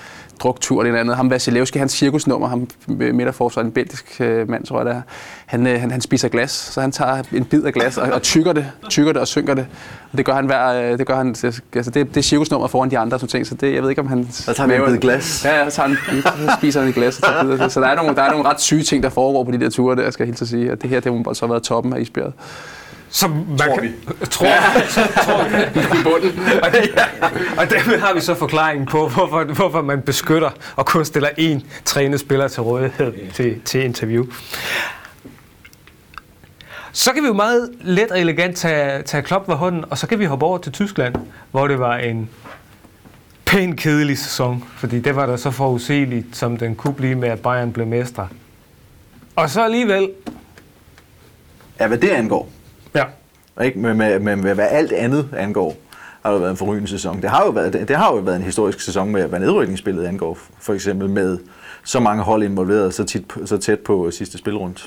druktur, 0.40 0.83
det 0.83 0.96
andet. 0.96 1.16
Ham 1.16 1.31
Vasilevski, 1.31 1.79
hans 1.79 1.92
cirkusnummer, 1.92 2.48
ham 2.48 2.68
midterforsvar, 2.87 3.62
en 3.62 3.72
belgisk 3.72 4.20
øh, 4.20 4.48
mand, 4.48 4.64
tror 4.64 4.79
jeg 4.79 4.87
det 4.87 4.94
er, 4.94 5.03
han, 5.46 5.66
øh, 5.66 5.81
han, 5.81 5.90
han 5.90 6.00
spiser 6.00 6.29
glas, 6.29 6.50
så 6.50 6.81
han 6.81 6.92
tager 6.92 7.22
en 7.33 7.44
bid 7.44 7.64
af 7.64 7.72
glas 7.72 7.98
og, 7.98 8.12
og 8.12 8.22
tykker 8.22 8.53
det, 8.53 8.66
tykker 8.88 9.12
det 9.12 9.20
og 9.20 9.29
synker 9.29 9.55
det. 9.55 9.66
Og 10.12 10.18
det 10.18 10.26
gør 10.26 10.35
han 10.35 10.46
hver, 10.46 10.92
øh, 10.92 10.98
det 10.98 11.07
gør 11.07 11.16
han, 11.16 11.29
altså 11.74 11.90
det, 11.90 11.94
det 11.94 12.16
er 12.16 12.22
cirkusnummer 12.22 12.66
foran 12.66 12.90
de 12.90 12.98
andre, 12.98 13.18
sådan 13.18 13.29
ting, 13.29 13.46
så 13.46 13.55
det, 13.55 13.74
jeg 13.74 13.83
ved 13.83 13.90
ikke, 13.90 14.03
om 14.03 14.09
han... 14.09 14.29
Så 14.31 14.53
tager 14.53 14.66
vi 14.66 14.74
en 14.74 14.85
bid 14.85 14.98
glas. 14.98 15.44
Ja, 15.44 15.59
ja, 15.59 15.70
så, 15.70 15.76
tager 15.76 15.88
han, 15.88 16.22
så 16.22 16.55
spiser 16.59 16.81
han 16.81 16.88
et 16.88 16.94
glas 16.94 17.18
og 17.18 17.22
tager 17.22 17.42
bid 17.42 17.50
af 17.53 17.59
det. 17.59 17.72
Så 17.72 17.81
der 17.81 17.87
er, 17.87 17.96
nogle, 17.96 18.14
der 18.14 18.22
er 18.22 18.31
nogle 18.31 18.48
ret 18.48 18.61
syge 18.61 18.83
ting, 18.83 19.03
der 19.03 19.09
foregår 19.09 19.44
på 19.44 19.50
de 19.50 19.61
der 19.61 19.70
ture, 19.70 19.96
der 19.96 20.11
skal 20.11 20.24
jeg 20.24 20.29
helt 20.29 20.42
at 20.42 20.48
sige, 20.48 20.70
at 20.70 20.83
det 20.83 20.90
her, 20.90 21.00
det 21.00 21.12
må 21.12 21.35
så 21.35 21.46
have 21.46 21.50
været 21.50 21.62
toppen 21.62 21.92
af 21.92 22.00
isbjerget. 22.00 22.33
Som 23.10 23.30
man 23.30 23.58
Tror 23.58 23.74
kan, 23.74 23.82
vi. 23.82 23.92
Tror, 24.30 24.46
tror 25.24 25.48
vi. 25.48 25.80
I 25.80 26.02
bunden. 26.02 26.40
Og, 26.64 26.72
det, 26.72 26.90
og 27.58 27.70
dermed 27.70 27.98
har 27.98 28.14
vi 28.14 28.20
så 28.20 28.34
forklaringen 28.34 28.86
på, 28.86 29.08
hvorfor, 29.08 29.44
hvorfor 29.44 29.82
man 29.82 30.02
beskytter 30.02 30.50
og 30.76 30.86
kun 30.86 31.04
stiller 31.04 31.28
én 31.28 31.64
trænet 31.84 32.20
spiller 32.20 32.48
til 32.48 32.62
rådighed 32.62 33.12
til, 33.32 33.60
til 33.64 33.84
interview. 33.84 34.26
Så 36.92 37.12
kan 37.12 37.22
vi 37.22 37.28
jo 37.28 37.34
meget 37.34 37.70
let 37.80 38.10
og 38.10 38.20
elegant 38.20 38.56
tage, 38.56 39.02
tage 39.02 39.22
klop 39.22 39.48
ved 39.48 39.56
hånden, 39.56 39.84
og 39.90 39.98
så 39.98 40.06
kan 40.06 40.18
vi 40.18 40.24
hoppe 40.24 40.46
over 40.46 40.58
til 40.58 40.72
Tyskland, 40.72 41.14
hvor 41.50 41.68
det 41.68 41.78
var 41.78 41.96
en 41.96 42.30
pæn 43.44 43.76
kedelig 43.76 44.18
sæson, 44.18 44.64
fordi 44.76 45.00
det 45.00 45.16
var 45.16 45.26
der 45.26 45.36
så 45.36 45.50
forudsigeligt, 45.50 46.36
som 46.36 46.56
den 46.56 46.74
kunne 46.74 46.94
blive 46.94 47.14
med, 47.14 47.28
at 47.28 47.40
Bayern 47.40 47.72
blev 47.72 47.86
mestre. 47.86 48.28
Og 49.36 49.50
så 49.50 49.64
alligevel, 49.64 50.08
Ja, 51.80 51.86
hvad 51.86 51.98
det 51.98 52.08
angår. 52.08 52.48
Ja, 52.94 53.05
Ikke? 53.64 53.79
Men 53.79 53.98
med, 53.98 54.18
med, 54.18 54.37
med 54.37 54.55
hvad 54.55 54.68
alt 54.70 54.92
andet 54.92 55.29
angår, 55.37 55.76
har 56.22 56.33
det 56.33 56.40
været 56.40 56.50
en 56.50 56.57
forrygende 56.57 56.88
sæson. 56.88 57.22
Det 57.22 57.31
har, 57.31 57.44
jo 57.44 57.50
været, 57.50 57.72
det, 57.72 57.88
det 57.88 57.96
har 57.96 58.14
jo 58.14 58.20
været 58.20 58.37
en 58.37 58.42
historisk 58.42 58.81
sæson 58.81 59.11
med, 59.11 59.26
hvad 59.26 59.40
nedrykningsspillet 59.40 60.05
angår. 60.05 60.38
For 60.59 60.74
eksempel 60.74 61.09
med 61.09 61.38
så 61.85 62.00
mange 62.00 62.22
hold 62.22 62.42
involveret 62.42 62.94
så, 62.94 63.05
tit, 63.05 63.24
så 63.44 63.59
tæt 63.59 63.81
på 63.81 64.11
sidste 64.11 64.38
spilrunde. 64.38 64.81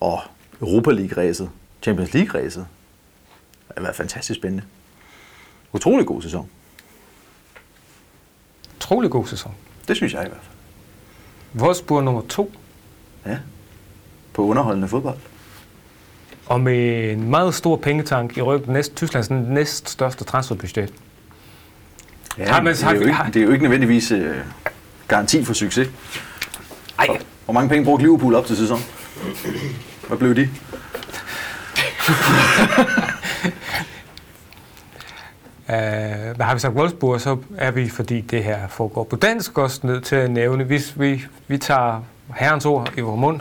Og 0.00 0.20
Europa 0.60 0.90
League-ræset, 0.90 1.50
Champions 1.82 2.14
League-ræset, 2.14 2.66
har 3.76 3.82
været 3.82 3.96
fantastisk 3.96 4.40
spændende. 4.40 4.64
Utrolig 5.72 6.06
god 6.06 6.22
sæson. 6.22 6.48
utrolig 8.76 9.10
god 9.10 9.26
sæson. 9.26 9.54
Det 9.88 9.96
synes 9.96 10.14
jeg 10.14 10.24
i 10.26 10.28
hvert 10.28 10.40
fald. 10.42 11.62
Wolfsburg 11.62 12.04
nummer 12.04 12.22
to, 12.28 12.52
Ja. 13.26 13.38
På 14.32 14.42
underholdende 14.42 14.88
fodbold. 14.88 15.18
Og 16.52 16.60
med 16.60 17.12
en 17.12 17.30
meget 17.30 17.54
stor 17.54 17.76
pengetank 17.76 18.36
i 18.36 18.42
ryggen, 18.42 18.72
næst, 18.72 18.96
Tysklands 18.96 19.30
næst 19.30 19.90
største 19.90 20.24
transferbudget. 20.24 20.92
Ja, 22.38 22.52
Har 22.52 22.62
man 22.62 22.74
det, 22.74 22.82
er 22.82 22.92
jo 22.92 23.00
ikke, 23.00 23.16
det 23.26 23.36
er 23.36 23.44
jo 23.44 23.52
ikke 23.52 23.62
nødvendigvis 23.62 24.10
øh, 24.10 24.36
garanti 25.08 25.44
for 25.44 25.52
succes. 25.52 25.88
Ej, 26.98 27.06
Hvor 27.44 27.54
mange 27.54 27.68
penge 27.68 27.84
brugte 27.84 28.04
Liverpool 28.04 28.34
op 28.34 28.46
til 28.46 28.56
sæsonen? 28.56 28.84
Hvad 30.08 30.18
blev 30.18 30.36
de? 30.36 30.48
Uh, 35.68 35.74
hvad 36.36 36.46
har 36.46 36.54
vi 36.54 36.60
sagt 36.60 36.74
Wolfsburg, 36.74 37.20
så 37.20 37.38
er 37.56 37.70
vi, 37.70 37.88
fordi 37.88 38.20
det 38.20 38.44
her 38.44 38.68
foregår 38.68 39.04
på 39.04 39.16
dansk, 39.16 39.58
også 39.58 39.80
nødt 39.82 40.04
til 40.04 40.16
at 40.16 40.30
nævne, 40.30 40.64
hvis 40.64 41.00
vi, 41.00 41.24
vi 41.48 41.58
tager 41.58 42.00
herrens 42.36 42.66
ord 42.66 42.92
i 42.96 43.00
vores 43.00 43.20
mund. 43.20 43.40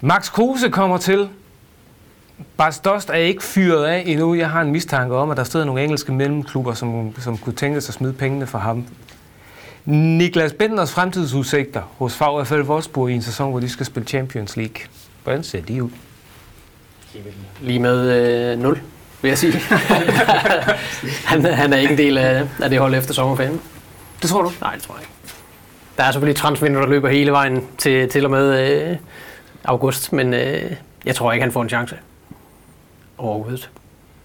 Max 0.00 0.32
Kruse 0.32 0.70
kommer 0.70 0.98
til. 0.98 1.28
Bas 2.56 2.78
Dost 2.78 3.10
er 3.10 3.14
ikke 3.14 3.42
fyret 3.42 3.84
af 3.84 4.02
endnu. 4.06 4.34
Jeg 4.34 4.50
har 4.50 4.60
en 4.60 4.70
mistanke 4.70 5.14
om, 5.14 5.30
at 5.30 5.36
der 5.36 5.44
sidder 5.44 5.66
nogle 5.66 5.82
engelske 5.82 6.12
mellemklubber, 6.12 6.74
som, 6.74 7.14
som 7.18 7.38
kunne 7.38 7.52
tænke 7.52 7.80
sig 7.80 7.90
at 7.90 7.94
smide 7.94 8.12
pengene 8.12 8.46
for 8.46 8.58
ham. 8.58 8.84
Niklas 9.84 10.52
Bentners 10.52 10.92
fremtidsudsigter 10.92 11.82
hos 11.98 12.20
VfL 12.20 12.60
Wolfsburg 12.60 13.10
i 13.10 13.14
en 13.14 13.22
sæson, 13.22 13.50
hvor 13.50 13.60
de 13.60 13.68
skal 13.68 13.86
spille 13.86 14.08
Champions 14.08 14.56
League. 14.56 14.76
Hvordan 15.22 15.42
ser 15.42 15.60
de 15.60 15.84
ud? 15.84 15.90
Lige 17.60 17.78
med 17.78 18.52
øh, 18.52 18.58
0, 18.58 18.80
vil 19.22 19.28
jeg 19.28 19.38
sige. 19.38 19.52
han, 21.30 21.44
han 21.44 21.72
er 21.72 21.76
ikke 21.76 21.92
en 21.92 21.98
del 21.98 22.18
af, 22.18 22.48
af 22.62 22.70
det 22.70 22.78
hold 22.78 22.94
efter 22.94 23.14
sommerferien. 23.14 23.60
Det 24.22 24.30
tror 24.30 24.42
du? 24.42 24.52
Nej, 24.60 24.74
det 24.74 24.82
tror 24.82 24.94
jeg 24.94 25.02
ikke. 25.02 25.12
Der 25.96 26.04
er 26.04 26.12
selvfølgelig 26.12 26.36
transfervindue, 26.36 26.82
der 26.82 26.88
løber 26.88 27.08
hele 27.08 27.32
vejen 27.32 27.66
til, 27.78 28.08
til 28.08 28.24
og 28.24 28.30
med 28.30 28.70
øh, 28.90 28.96
august, 29.64 30.12
men 30.12 30.34
øh, 30.34 30.72
jeg 31.04 31.14
tror 31.14 31.32
ikke, 31.32 31.42
han 31.42 31.52
får 31.52 31.62
en 31.62 31.68
chance 31.68 31.96
overhovedet. 33.18 33.70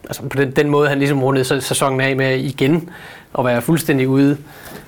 Altså 0.04 0.22
på 0.22 0.38
den, 0.38 0.52
den 0.52 0.70
måde, 0.70 0.90
han 0.90 1.00
ligesom 1.00 1.24
rundede 1.24 1.62
sæsonen 1.62 2.02
af 2.02 2.16
med 2.16 2.38
igen 2.38 2.90
at 3.40 3.46
være 3.46 3.62
fuldstændig 3.62 4.08
ude 4.08 4.38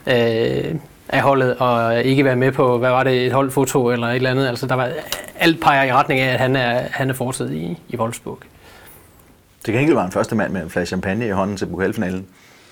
øh, 0.07 0.75
af 1.09 1.21
holdet 1.21 1.55
og 1.55 2.03
ikke 2.03 2.25
være 2.25 2.35
med 2.35 2.51
på, 2.51 2.77
hvad 2.77 2.89
var 2.89 3.03
det, 3.03 3.25
et 3.25 3.33
holdfoto 3.33 3.91
eller 3.91 4.07
et 4.07 4.15
eller 4.15 4.31
andet. 4.31 4.47
Altså 4.47 4.67
der 4.67 4.75
var, 4.75 4.89
alt 5.39 5.61
peger 5.61 5.83
i 5.83 5.93
retning 5.93 6.19
af, 6.19 6.33
at 6.33 6.39
han 6.39 6.55
er, 6.55 6.83
han 6.91 7.09
er 7.09 7.13
fortsat 7.13 7.51
i, 7.51 7.77
i 7.89 7.97
Wolfsburg. 7.97 8.39
Til 9.63 9.73
gengæld 9.73 9.95
var 9.95 10.01
han 10.01 10.11
første 10.11 10.35
mand 10.35 10.53
med 10.53 10.63
en 10.63 10.69
flaske 10.69 10.87
champagne 10.87 11.27
i 11.27 11.29
hånden 11.29 11.57
til 11.57 11.65
pokalfinalen. 11.65 12.25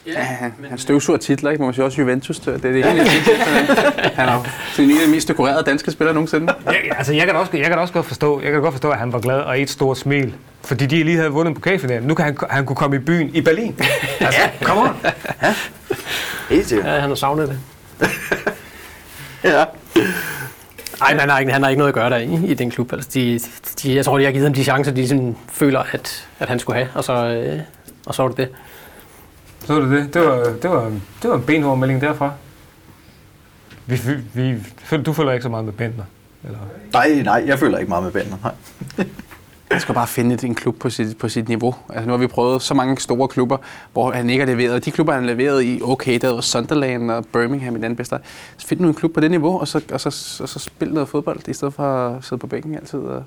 Ja, 0.08 0.20
han, 0.20 0.54
han 0.70 0.78
støvsuger 0.78 1.20
titler, 1.20 1.52
ikke? 1.52 1.62
Må 1.62 1.65
man 1.68 1.74
sige 1.74 1.86
også 1.86 2.02
Juventus. 2.02 2.39
Det 2.39 2.54
er 2.54 2.58
det 2.58 2.74
hele. 2.74 2.88
han 4.15 4.30
er 4.30 4.44
en 4.80 4.91
af 4.91 5.06
de 5.06 5.12
mest 5.12 5.28
dekorerede 5.28 5.63
danske 5.63 5.91
spillere 5.91 6.13
nogensinde. 6.13 6.54
Ja, 6.65 6.96
altså, 6.98 7.13
jeg 7.13 7.26
kan, 7.26 7.36
også, 7.36 7.58
jeg 7.58 7.65
kan 7.65 7.80
også 7.80 7.94
godt 7.94 8.06
forstå, 8.06 8.41
jeg 8.41 8.52
kan 8.52 8.62
godt 8.62 8.74
forstå, 8.74 8.89
at 8.89 8.98
han 8.98 9.13
var 9.13 9.20
glad 9.20 9.39
og 9.39 9.62
et 9.62 9.70
stort 9.70 9.98
smil. 9.98 10.34
Fordi 10.63 10.86
de 10.86 11.04
lige 11.04 11.18
havde 11.18 11.30
vundet 11.30 11.56
pokalfinalen. 11.56 12.08
Nu 12.08 12.13
kan 12.13 12.26
han, 12.26 12.38
han 12.50 12.65
kunne 12.65 12.76
komme 12.76 12.96
i 12.96 13.00
byen 13.00 13.30
i 13.36 13.41
Berlin. 13.41 13.80
Altså, 14.20 14.41
kom 14.62 14.78
on. 14.78 14.96
Ja. 15.41 15.56
Helt 16.50 16.68
sikkert. 16.68 16.88
Ja, 16.94 17.00
han 17.00 17.10
har 17.10 17.15
savnet 17.15 17.50
det. 17.50 17.60
Ja. 19.44 19.63
Nej, 21.00 21.18
han 21.20 21.30
har, 21.30 21.39
ikke, 21.39 21.52
han 21.52 21.62
har 21.63 21.70
ikke 21.70 21.78
noget 21.78 21.89
at 21.89 21.96
gøre 21.96 22.10
der 22.10 22.18
i, 22.18 22.46
i 22.46 22.54
den 22.54 22.72
klub. 22.72 22.94
Altså, 22.94 23.10
de, 23.13 23.39
de, 23.84 23.96
jeg 23.96 24.06
tror, 24.06 24.18
de 24.18 24.26
har 24.26 24.32
givet 24.32 24.46
ham 24.46 24.54
de 24.54 24.63
chancer, 24.63 24.91
de 24.91 25.08
sådan 25.08 25.36
føler, 25.52 25.80
at, 25.91 26.28
at 26.39 26.50
han 26.50 26.60
skulle 26.60 26.78
have, 26.78 26.89
og 26.94 27.04
så, 27.04 27.13
øh, 27.13 27.60
og 28.06 28.15
så 28.15 28.22
var 28.22 28.30
det 28.30 28.38
det. 28.38 28.50
Så 29.65 29.73
var 29.73 29.82
det 29.82 30.13
det. 30.13 30.21
Var, 30.21 30.36
det 30.62 30.69
var, 30.69 30.91
det 31.21 31.30
var 31.30 31.36
en 31.36 31.43
benhård 31.43 31.78
melding 31.78 32.01
derfra. 32.01 32.32
Vi, 33.86 33.95
vi, 34.34 34.58
vi, 34.91 34.97
du 34.97 35.13
følger 35.13 35.32
ikke 35.32 35.43
så 35.43 35.49
meget 35.49 35.65
med 35.65 35.73
Bentner? 35.73 36.04
Eller? 36.43 36.60
Nej, 36.93 37.21
nej, 37.23 37.43
jeg 37.47 37.60
føler 37.60 37.78
ikke 37.78 37.89
meget 37.89 38.04
med 38.04 38.12
Bender. 38.12 38.38
Nej. 38.43 39.06
Han 39.71 39.82
skal 39.82 39.95
bare 39.95 40.08
finde 40.08 40.47
en 40.47 40.56
klub 40.56 40.80
på 40.80 40.89
sit, 40.89 41.17
på 41.17 41.30
sit 41.30 41.47
niveau. 41.47 41.75
Altså, 41.89 42.06
nu 42.06 42.12
har 42.12 42.17
vi 42.17 42.28
prøvet 42.28 42.62
så 42.62 42.73
mange 42.73 42.97
store 42.97 43.28
klubber, 43.28 43.58
hvor 43.93 44.12
han 44.12 44.30
ikke 44.30 44.45
har 44.45 44.56
leveret. 44.56 44.86
De 44.86 44.91
klubber, 44.91 45.13
han 45.13 45.23
har 45.23 45.34
leveret 45.34 45.63
i, 45.63 45.82
okay, 45.84 46.19
der 46.21 46.34
var 46.34 46.41
Sunderland 46.41 47.12
og 47.12 47.25
Birmingham 47.25 47.75
i 47.75 47.80
den 47.80 47.95
bedste. 47.95 48.17
Så 48.58 48.67
find 48.67 48.80
nu 48.80 48.88
en 48.88 48.93
klub 48.93 49.13
på 49.13 49.19
det 49.19 49.32
niveau, 49.32 49.60
og 49.60 49.67
så, 49.67 49.82
og 49.91 50.01
så, 50.01 50.08
og 50.43 50.49
så 50.49 50.60
spil 50.60 50.93
noget 50.93 51.10
fodbold, 51.10 51.47
i 51.47 51.54
stedet 51.54 51.73
for 51.73 51.84
at 51.84 52.23
sidde 52.23 52.39
på 52.39 52.47
bænken 52.47 52.75
altid 52.75 52.99
og 52.99 53.23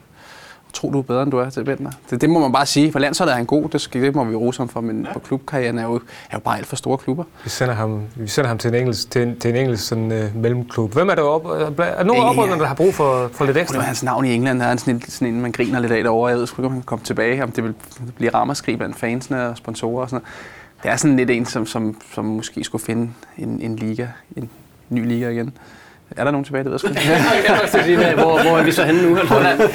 tro, 0.79 0.91
du 0.93 0.99
er 0.99 1.03
bedre, 1.03 1.23
end 1.23 1.31
du 1.31 1.39
er 1.39 1.51
til 1.51 1.65
Bentner. 1.65 1.91
Det, 2.11 2.21
det 2.21 2.31
må 2.31 2.41
man 2.41 2.53
bare 2.53 2.67
sige. 2.67 2.93
For 2.93 2.99
landsholdet 2.99 3.33
er 3.33 3.37
han 3.37 3.47
god, 3.47 3.69
det, 3.69 3.81
skal, 3.81 4.03
det 4.03 4.15
må 4.15 4.25
vi 4.25 4.35
rose 4.35 4.59
ham 4.61 4.69
for, 4.69 4.81
men 4.81 5.07
på 5.13 5.19
klubkarrieren 5.19 5.79
er 5.79 5.83
jo, 5.83 5.95
er 5.95 6.01
jo 6.35 6.39
bare 6.39 6.57
alt 6.59 6.67
for 6.67 6.77
store 6.77 6.99
klubber. 6.99 7.25
Vi 7.45 7.51
sender 7.51 7.75
ham, 7.75 8.03
vi 8.17 8.29
sender 8.29 8.49
ham 8.49 8.59
til 8.59 8.69
en 8.69 8.75
engelsk, 8.75 9.11
til 9.11 9.23
en, 9.23 9.39
til 9.39 9.51
en 9.51 9.57
engelsk 9.57 9.87
sådan, 9.89 10.13
øh, 10.13 10.37
mellemklub. 10.37 10.93
Hvem 10.93 11.09
er 11.09 11.15
der 11.15 11.23
op? 11.23 11.45
Er 11.45 12.05
nogen 12.05 12.23
Ingen, 12.23 12.39
opryderne, 12.39 12.61
der 12.61 12.67
har 12.67 12.75
brug 12.75 12.95
for, 12.95 13.29
for 13.33 13.45
lidt 13.45 13.55
Det 13.55 13.63
ekstra? 13.63 13.81
hans 13.81 14.03
navn 14.03 14.25
i 14.25 14.35
England, 14.35 14.63
er 14.63 14.77
sådan 14.77 14.95
en, 14.95 15.03
sådan 15.09 15.35
en, 15.35 15.41
man 15.41 15.53
griner 15.53 15.81
lidt 15.81 15.93
af 15.93 16.03
derovre. 16.03 16.29
Jeg 16.29 16.39
ved 16.39 16.47
sgu 16.47 16.63
ikke, 16.63 16.67
om 16.67 16.73
han 16.73 16.81
kan 16.81 16.87
komme 16.87 17.05
tilbage, 17.05 17.43
om 17.43 17.53
det 17.53 17.65
vil 17.65 17.75
blive 18.17 18.35
rammerskrig 18.35 18.79
blandt 18.79 18.97
fansene 18.97 19.49
og 19.49 19.57
sponsorer 19.57 20.03
og 20.03 20.11
sådan 20.11 20.23
noget. 20.23 20.83
Det 20.83 20.91
er 20.91 20.97
sådan 20.97 21.17
lidt 21.17 21.31
en, 21.31 21.47
som, 21.47 21.67
som, 21.67 22.01
som 22.15 22.25
måske 22.25 22.65
skulle 22.65 22.85
finde 22.85 23.11
en, 23.39 23.61
en 23.61 23.77
liga, 23.77 24.07
en 24.37 24.51
ny 24.89 25.07
liga 25.09 25.29
igen. 25.29 25.53
Er 26.17 26.25
der 26.25 26.31
nogen 26.31 26.45
tilbage, 26.45 26.65
det 26.65 26.73
ved 26.73 26.81
jeg 27.49 27.69
sgu 27.71 27.79
ikke. 27.79 28.15
hvor, 28.15 28.43
hvor 28.43 28.59
er 28.59 28.63
vi 28.65 28.73
så 28.73 28.85
henne 28.85 29.03
nu? 29.11 29.19
Altså, 29.27 29.69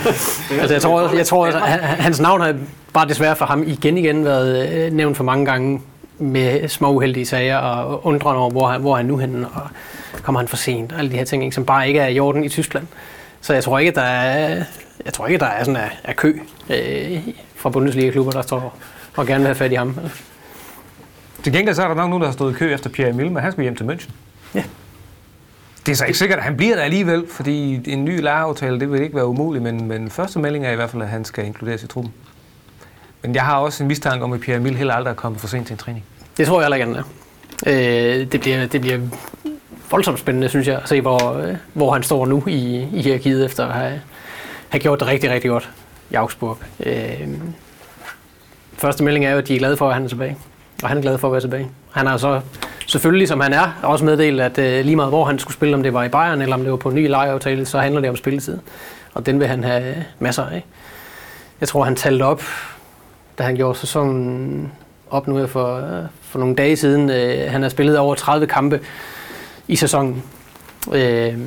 altså 0.59 0.73
jeg 0.73 0.81
tror, 0.81 1.15
jeg 1.15 1.25
tror 1.25 1.47
at 1.47 1.53
han- 1.61 1.79
hans 1.79 2.19
navn 2.19 2.41
har 2.41 2.55
bare 2.93 3.07
desværre 3.07 3.35
for 3.35 3.45
ham 3.45 3.63
igen 3.67 3.97
igen 3.97 4.25
været 4.25 4.73
øh, 4.85 4.91
nævnt 4.93 5.17
for 5.17 5.23
mange 5.23 5.45
gange 5.45 5.81
med 6.17 6.67
små 6.67 6.91
uheldige 6.91 7.25
sager 7.25 7.57
og 7.57 8.05
undrende 8.05 8.39
over, 8.41 8.49
hvor 8.51 8.67
han, 8.67 8.81
hvor 8.81 8.91
er 8.93 8.97
han 8.97 9.05
nu 9.05 9.17
henne, 9.17 9.47
og 9.47 9.61
kommer 10.23 10.39
han 10.39 10.47
for 10.47 10.57
sent, 10.57 10.91
og 10.91 10.99
alle 10.99 11.11
de 11.11 11.17
her 11.17 11.25
ting, 11.25 11.43
ikke, 11.43 11.55
som 11.55 11.65
bare 11.65 11.87
ikke 11.87 11.99
er 11.99 12.07
i 12.07 12.19
orden 12.19 12.43
i 12.43 12.49
Tyskland. 12.49 12.87
Så 13.41 13.53
jeg 13.53 13.63
tror 13.63 13.79
ikke, 13.79 13.91
der 13.91 14.01
er, 14.01 14.63
jeg 15.05 15.13
tror 15.13 15.27
ikke, 15.27 15.39
der 15.39 15.45
er 15.45 15.63
sådan 15.63 15.75
er, 15.75 15.89
er 16.03 16.13
kø 16.13 16.39
øh, 16.69 17.19
fra 17.55 17.69
Bundesliga-klubber, 17.69 18.31
der 18.31 18.41
står 18.41 18.77
og 19.15 19.25
gerne 19.27 19.39
vil 19.39 19.47
have 19.47 19.55
fat 19.55 19.71
i 19.71 19.75
ham. 19.75 19.97
Til 21.43 21.53
gengæld 21.53 21.75
så 21.75 21.83
er 21.83 21.87
der 21.87 21.95
nok 21.95 22.09
nogen, 22.09 22.21
der 22.21 22.27
har 22.27 22.33
stået 22.33 22.51
i 22.51 22.55
kø 22.55 22.73
efter 22.73 22.89
Pierre 22.89 23.09
Emil, 23.09 23.31
men 23.31 23.43
han 23.43 23.51
skal 23.51 23.61
hjem 23.61 23.75
til 23.75 23.83
München. 23.83 24.09
Ja. 24.55 24.63
Det 25.85 25.91
er 25.91 25.95
så 25.95 26.05
ikke 26.05 26.17
sikkert, 26.17 26.39
at 26.39 26.45
han 26.45 26.57
bliver 26.57 26.75
der 26.75 26.83
alligevel, 26.83 27.27
fordi 27.29 27.91
en 27.91 28.05
ny 28.05 28.21
lejeaftale, 28.21 28.79
det 28.79 28.91
vil 28.91 29.01
ikke 29.01 29.15
være 29.15 29.25
umuligt, 29.25 29.63
men, 29.63 29.87
men 29.87 30.09
første 30.09 30.39
melding 30.39 30.65
er 30.65 30.71
i 30.71 30.75
hvert 30.75 30.89
fald, 30.89 31.01
at 31.01 31.09
han 31.09 31.25
skal 31.25 31.45
inkluderes 31.45 31.83
i 31.83 31.87
truppen. 31.87 32.13
Men 33.21 33.35
jeg 33.35 33.43
har 33.43 33.57
også 33.57 33.83
en 33.83 33.87
mistanke 33.87 34.23
om, 34.23 34.33
at 34.33 34.39
Pierre 34.39 34.59
Emil 34.59 34.75
heller 34.75 34.93
aldrig 34.93 35.11
er 35.11 35.15
kommet 35.15 35.41
for 35.41 35.47
sent 35.47 35.67
til 35.67 35.73
en 35.73 35.77
træning. 35.77 36.05
Det 36.37 36.47
tror 36.47 36.61
jeg 36.61 36.65
heller 36.65 36.75
ikke, 36.75 36.87
han 36.87 36.95
er. 36.95 37.03
Øh, 37.67 38.31
det, 38.31 38.41
bliver, 38.41 38.65
det 38.65 38.81
bliver 38.81 38.99
voldsomt 39.91 40.19
spændende, 40.19 40.49
synes 40.49 40.67
jeg, 40.67 40.79
at 40.83 40.89
se, 40.89 41.01
hvor, 41.01 41.33
øh, 41.33 41.55
hvor 41.73 41.93
han 41.93 42.03
står 42.03 42.25
nu 42.25 42.43
i, 42.47 42.87
i 42.93 43.01
hierarkiet, 43.01 43.45
efter 43.45 43.65
at 43.65 43.73
have, 43.73 44.01
have 44.69 44.79
gjort 44.79 44.99
det 44.99 45.07
rigtig, 45.07 45.29
rigtig 45.29 45.49
godt 45.49 45.69
i 46.11 46.15
Augsburg. 46.15 46.57
Øh, 46.79 47.27
første 48.77 49.03
melding 49.03 49.25
er 49.25 49.31
jo, 49.31 49.37
at 49.37 49.47
de 49.47 49.55
er 49.55 49.59
glade 49.59 49.77
for, 49.77 49.87
at 49.87 49.93
han 49.93 50.03
er 50.03 50.07
tilbage. 50.07 50.37
Og 50.83 50.89
han 50.89 50.97
er 50.97 51.01
glad 51.01 51.17
for 51.17 51.27
at 51.27 51.31
være 51.31 51.41
tilbage. 51.41 51.67
Han 51.91 52.07
har 52.07 52.17
så 52.17 52.41
selvfølgelig, 52.93 53.27
som 53.27 53.39
han 53.39 53.53
er, 53.53 53.79
også 53.83 54.05
meddelt, 54.05 54.41
at 54.41 54.57
øh, 54.57 54.85
lige 54.85 54.95
meget 54.95 55.11
hvor 55.11 55.25
han 55.25 55.39
skulle 55.39 55.53
spille, 55.53 55.75
om 55.75 55.83
det 55.83 55.93
var 55.93 56.03
i 56.03 56.09
Bayern 56.09 56.41
eller 56.41 56.55
om 56.55 56.61
det 56.61 56.71
var 56.71 56.77
på 56.77 56.89
en 56.89 56.95
ny 56.95 57.07
lejeaftale, 57.09 57.65
så 57.65 57.79
handler 57.79 58.01
det 58.01 58.09
om 58.09 58.15
spilletid. 58.15 58.57
Og 59.13 59.25
den 59.25 59.39
vil 59.39 59.47
han 59.47 59.63
have 59.63 59.89
øh, 59.89 60.03
masser 60.19 60.45
af. 60.45 60.65
Jeg 61.61 61.67
tror, 61.67 61.83
han 61.83 61.95
talte 61.95 62.23
op, 62.23 62.41
da 63.37 63.43
han 63.43 63.55
gjorde 63.55 63.79
sæsonen 63.79 64.71
op 65.09 65.27
nu 65.27 65.37
her 65.37 65.47
for, 65.47 65.75
øh, 65.77 66.05
for 66.21 66.39
nogle 66.39 66.55
dage 66.55 66.75
siden. 66.75 67.09
Øh, 67.09 67.51
han 67.51 67.61
har 67.61 67.69
spillet 67.69 67.97
over 67.97 68.15
30 68.15 68.47
kampe 68.47 68.79
i 69.67 69.75
sæsonen. 69.75 70.23
Øh, 70.93 71.37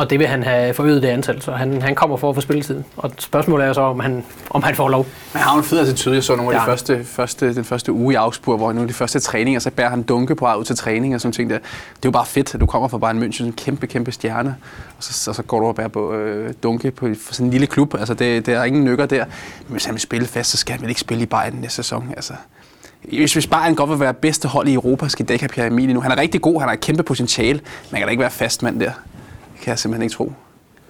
og 0.00 0.10
det 0.10 0.18
vil 0.18 0.26
han 0.26 0.42
have 0.42 0.74
forøget 0.74 1.02
det 1.02 1.08
antal, 1.08 1.42
så 1.42 1.52
han, 1.52 1.82
han 1.82 1.94
kommer 1.94 2.16
for 2.16 2.28
at 2.28 2.34
få 2.34 2.40
spilletid. 2.40 2.82
Og 2.96 3.10
spørgsmålet 3.18 3.66
er 3.66 3.72
så, 3.72 3.80
om 3.80 4.00
han, 4.00 4.24
om 4.50 4.62
han 4.62 4.74
får 4.74 4.88
lov. 4.88 5.06
Men 5.32 5.42
har 5.42 5.56
en 5.58 5.64
fed 5.64 5.78
attitude. 5.80 6.14
Jeg 6.14 6.24
så 6.24 6.36
nogle 6.36 6.52
af 6.52 6.56
Ja. 6.56 6.60
de 6.60 6.64
første, 6.66 7.04
første, 7.04 7.54
den 7.54 7.64
første 7.64 7.92
uge 7.92 8.12
i 8.12 8.16
Augsburg, 8.16 8.56
hvor 8.56 8.72
nu 8.72 8.84
de 8.84 8.92
første 8.92 9.20
træninger, 9.20 9.60
så 9.60 9.70
bærer 9.70 9.90
han 9.90 10.02
dunke 10.02 10.34
på 10.34 10.54
ud 10.58 10.64
til 10.64 10.76
træning 10.76 11.14
og 11.14 11.20
sådan 11.20 11.32
ting 11.32 11.50
der. 11.50 11.58
Det 11.58 11.64
er 11.94 11.98
jo 12.04 12.10
bare 12.10 12.26
fedt, 12.26 12.54
at 12.54 12.60
du 12.60 12.66
kommer 12.66 12.88
fra 12.88 12.98
Bayern 12.98 13.22
München, 13.22 13.44
en 13.44 13.52
kæmpe, 13.52 13.86
kæmpe 13.86 14.12
stjerne, 14.12 14.56
og 14.98 15.04
så, 15.04 15.30
og 15.30 15.34
så 15.36 15.42
går 15.42 15.60
du 15.60 15.66
og 15.66 15.74
bærer 15.74 15.88
på 15.88 16.12
øh, 16.14 16.54
dunke 16.62 16.90
på, 16.90 17.08
for 17.26 17.34
sådan 17.34 17.46
en 17.46 17.50
lille 17.50 17.66
klub. 17.66 17.94
Altså, 17.94 18.14
det, 18.14 18.46
det 18.46 18.54
er 18.54 18.64
ingen 18.64 18.84
nykker 18.84 19.06
der. 19.06 19.24
Men 19.24 19.72
hvis 19.72 19.84
han 19.84 19.94
vil 19.94 20.00
spille 20.00 20.26
fast, 20.26 20.50
så 20.50 20.56
skal 20.56 20.72
han 20.72 20.80
vel 20.82 20.88
ikke 20.88 21.00
spille 21.00 21.22
i 21.22 21.26
Bayern 21.26 21.52
næste 21.54 21.76
sæson. 21.76 22.12
Altså, 22.16 22.32
hvis, 23.08 23.32
hvis 23.32 23.46
Bayern 23.46 23.74
godt 23.74 23.90
vil 23.90 24.00
være 24.00 24.14
bedste 24.14 24.48
hold 24.48 24.68
i 24.68 24.74
Europa, 24.74 25.08
skal 25.08 25.28
det 25.28 25.34
ikke 25.34 25.42
have 25.42 25.48
Pierre 25.48 25.66
Emil 25.66 25.94
nu. 25.94 26.00
Han 26.00 26.10
er 26.10 26.16
rigtig 26.16 26.40
god, 26.40 26.60
han 26.60 26.68
har 26.68 26.74
et 26.74 26.80
kæmpe 26.80 27.02
potentiale, 27.02 27.58
men 27.58 27.90
han 27.90 27.98
kan 28.00 28.06
da 28.06 28.10
ikke 28.10 28.20
være 28.20 28.30
fast 28.30 28.62
mand 28.62 28.80
der. 28.80 28.90
Det 29.60 29.64
kan 29.64 29.70
jeg 29.70 29.78
simpelthen 29.78 30.02
ikke 30.02 30.14
tro. 30.14 30.32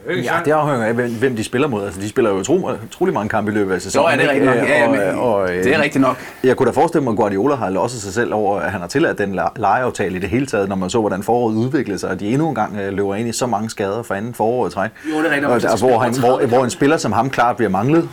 Ja, 0.08 0.32
det 0.44 0.50
afhænger 0.50 0.86
af, 0.86 0.94
hvem, 0.94 1.36
de 1.36 1.44
spiller 1.44 1.68
mod. 1.68 1.84
Altså, 1.84 2.00
de 2.00 2.08
spiller 2.08 2.30
jo 2.30 2.36
utro, 2.36 2.70
utrolig 2.86 3.14
mange 3.14 3.28
kampe 3.28 3.50
i 3.50 3.54
løbet 3.54 3.74
af 3.74 3.82
sæsonen. 3.82 4.04
Jo, 4.04 4.10
ja, 4.10 4.16
det 4.16 4.24
er 4.24 4.30
rigtigt 4.30 4.46
nok. 4.60 4.68
Ja, 4.68 4.86
Og- 4.86 4.90
men, 4.92 5.18
og, 5.18 5.50
øh, 5.56 5.64
det 5.64 5.74
er 5.74 5.82
rigtigt 5.82 6.02
nok. 6.02 6.16
Jeg 6.44 6.56
kunne 6.56 6.66
da 6.66 6.72
forestille 6.80 7.04
mig, 7.04 7.10
at 7.10 7.16
Guardiola 7.16 7.54
har 7.54 7.70
losset 7.70 8.02
sig 8.02 8.12
selv 8.12 8.34
over, 8.34 8.60
at 8.60 8.70
han 8.72 8.80
har 8.80 8.88
tilladt 8.88 9.18
den 9.18 9.34
le- 9.34 9.60
lejeaftale 9.60 10.16
i 10.16 10.18
det 10.18 10.28
hele 10.28 10.46
taget, 10.46 10.68
når 10.68 10.76
man 10.76 10.90
så, 10.90 11.00
hvordan 11.00 11.22
foråret 11.22 11.54
udviklede 11.54 11.98
sig, 11.98 12.10
og 12.10 12.20
de 12.20 12.26
endnu 12.32 12.48
en 12.48 12.54
gang 12.54 12.76
øh, 12.76 12.92
løber 12.92 13.14
ind 13.14 13.28
i 13.28 13.32
så 13.32 13.46
mange 13.46 13.70
skader 13.70 14.02
for 14.02 14.14
anden 14.14 14.34
forår 14.34 14.66
i 14.66 14.70
træk. 14.70 14.90
Jo, 15.12 15.18
det 15.18 15.26
er 15.26 15.30
rigtigt. 15.30 15.46
Og, 15.46 15.62
de 15.62 15.66
der, 15.66 15.76
hvor, 15.76 15.98
han, 15.98 16.18
hvor, 16.18 16.46
hvor 16.46 16.64
en 16.64 16.70
spiller 16.70 16.96
som 16.96 17.12
ham 17.12 17.30
klart 17.30 17.56
bliver 17.56 17.70
manglet. 17.70 18.08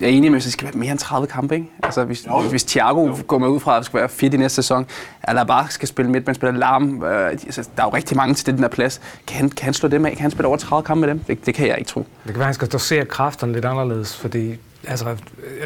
Jeg 0.00 0.06
er 0.06 0.12
enig 0.12 0.30
med, 0.30 0.38
at 0.38 0.44
det 0.44 0.52
skal 0.52 0.64
være 0.64 0.74
mere 0.76 0.90
end 0.90 0.98
30 0.98 1.26
kampe, 1.26 1.54
ikke? 1.54 1.66
Altså, 1.82 2.04
hvis, 2.04 2.26
jo. 2.26 2.40
hvis 2.40 2.64
Thiago 2.64 3.16
går 3.26 3.38
med 3.38 3.48
ud 3.48 3.60
fra, 3.60 3.76
at 3.76 3.78
det 3.78 3.86
skal 3.86 4.00
være 4.00 4.08
fit 4.08 4.34
i 4.34 4.36
næste 4.36 4.54
sæson, 4.54 4.86
eller 5.28 5.44
bare 5.44 5.66
skal 5.70 5.88
spille 5.88 6.10
midt, 6.10 6.26
man 6.26 6.34
spiller 6.34 6.58
larm, 6.58 7.02
øh, 7.02 7.30
altså, 7.30 7.68
der 7.76 7.82
er 7.82 7.86
jo 7.86 7.94
rigtig 7.94 8.16
mange 8.16 8.34
til 8.34 8.46
den 8.46 8.62
der 8.62 8.68
plads. 8.68 9.00
Kan 9.26 9.36
han, 9.36 9.50
kan 9.50 9.64
han 9.64 9.74
slå 9.74 9.88
dem 9.88 10.06
af? 10.06 10.12
Kan 10.12 10.20
han 10.20 10.30
spille 10.30 10.48
over 10.48 10.56
30 10.56 10.86
kampe 10.86 11.00
med 11.00 11.08
dem? 11.08 11.18
Det, 11.18 11.46
det 11.46 11.54
kan 11.54 11.66
jeg 11.68 11.78
ikke 11.78 11.88
tro. 11.88 12.00
Det 12.00 12.06
kan 12.24 12.34
være, 12.34 12.40
at 12.42 12.46
han 12.46 12.54
skal 12.54 12.68
dosere 12.68 13.04
kræfterne 13.04 13.52
lidt 13.52 13.64
anderledes, 13.64 14.16
fordi 14.16 14.56
altså, 14.88 15.16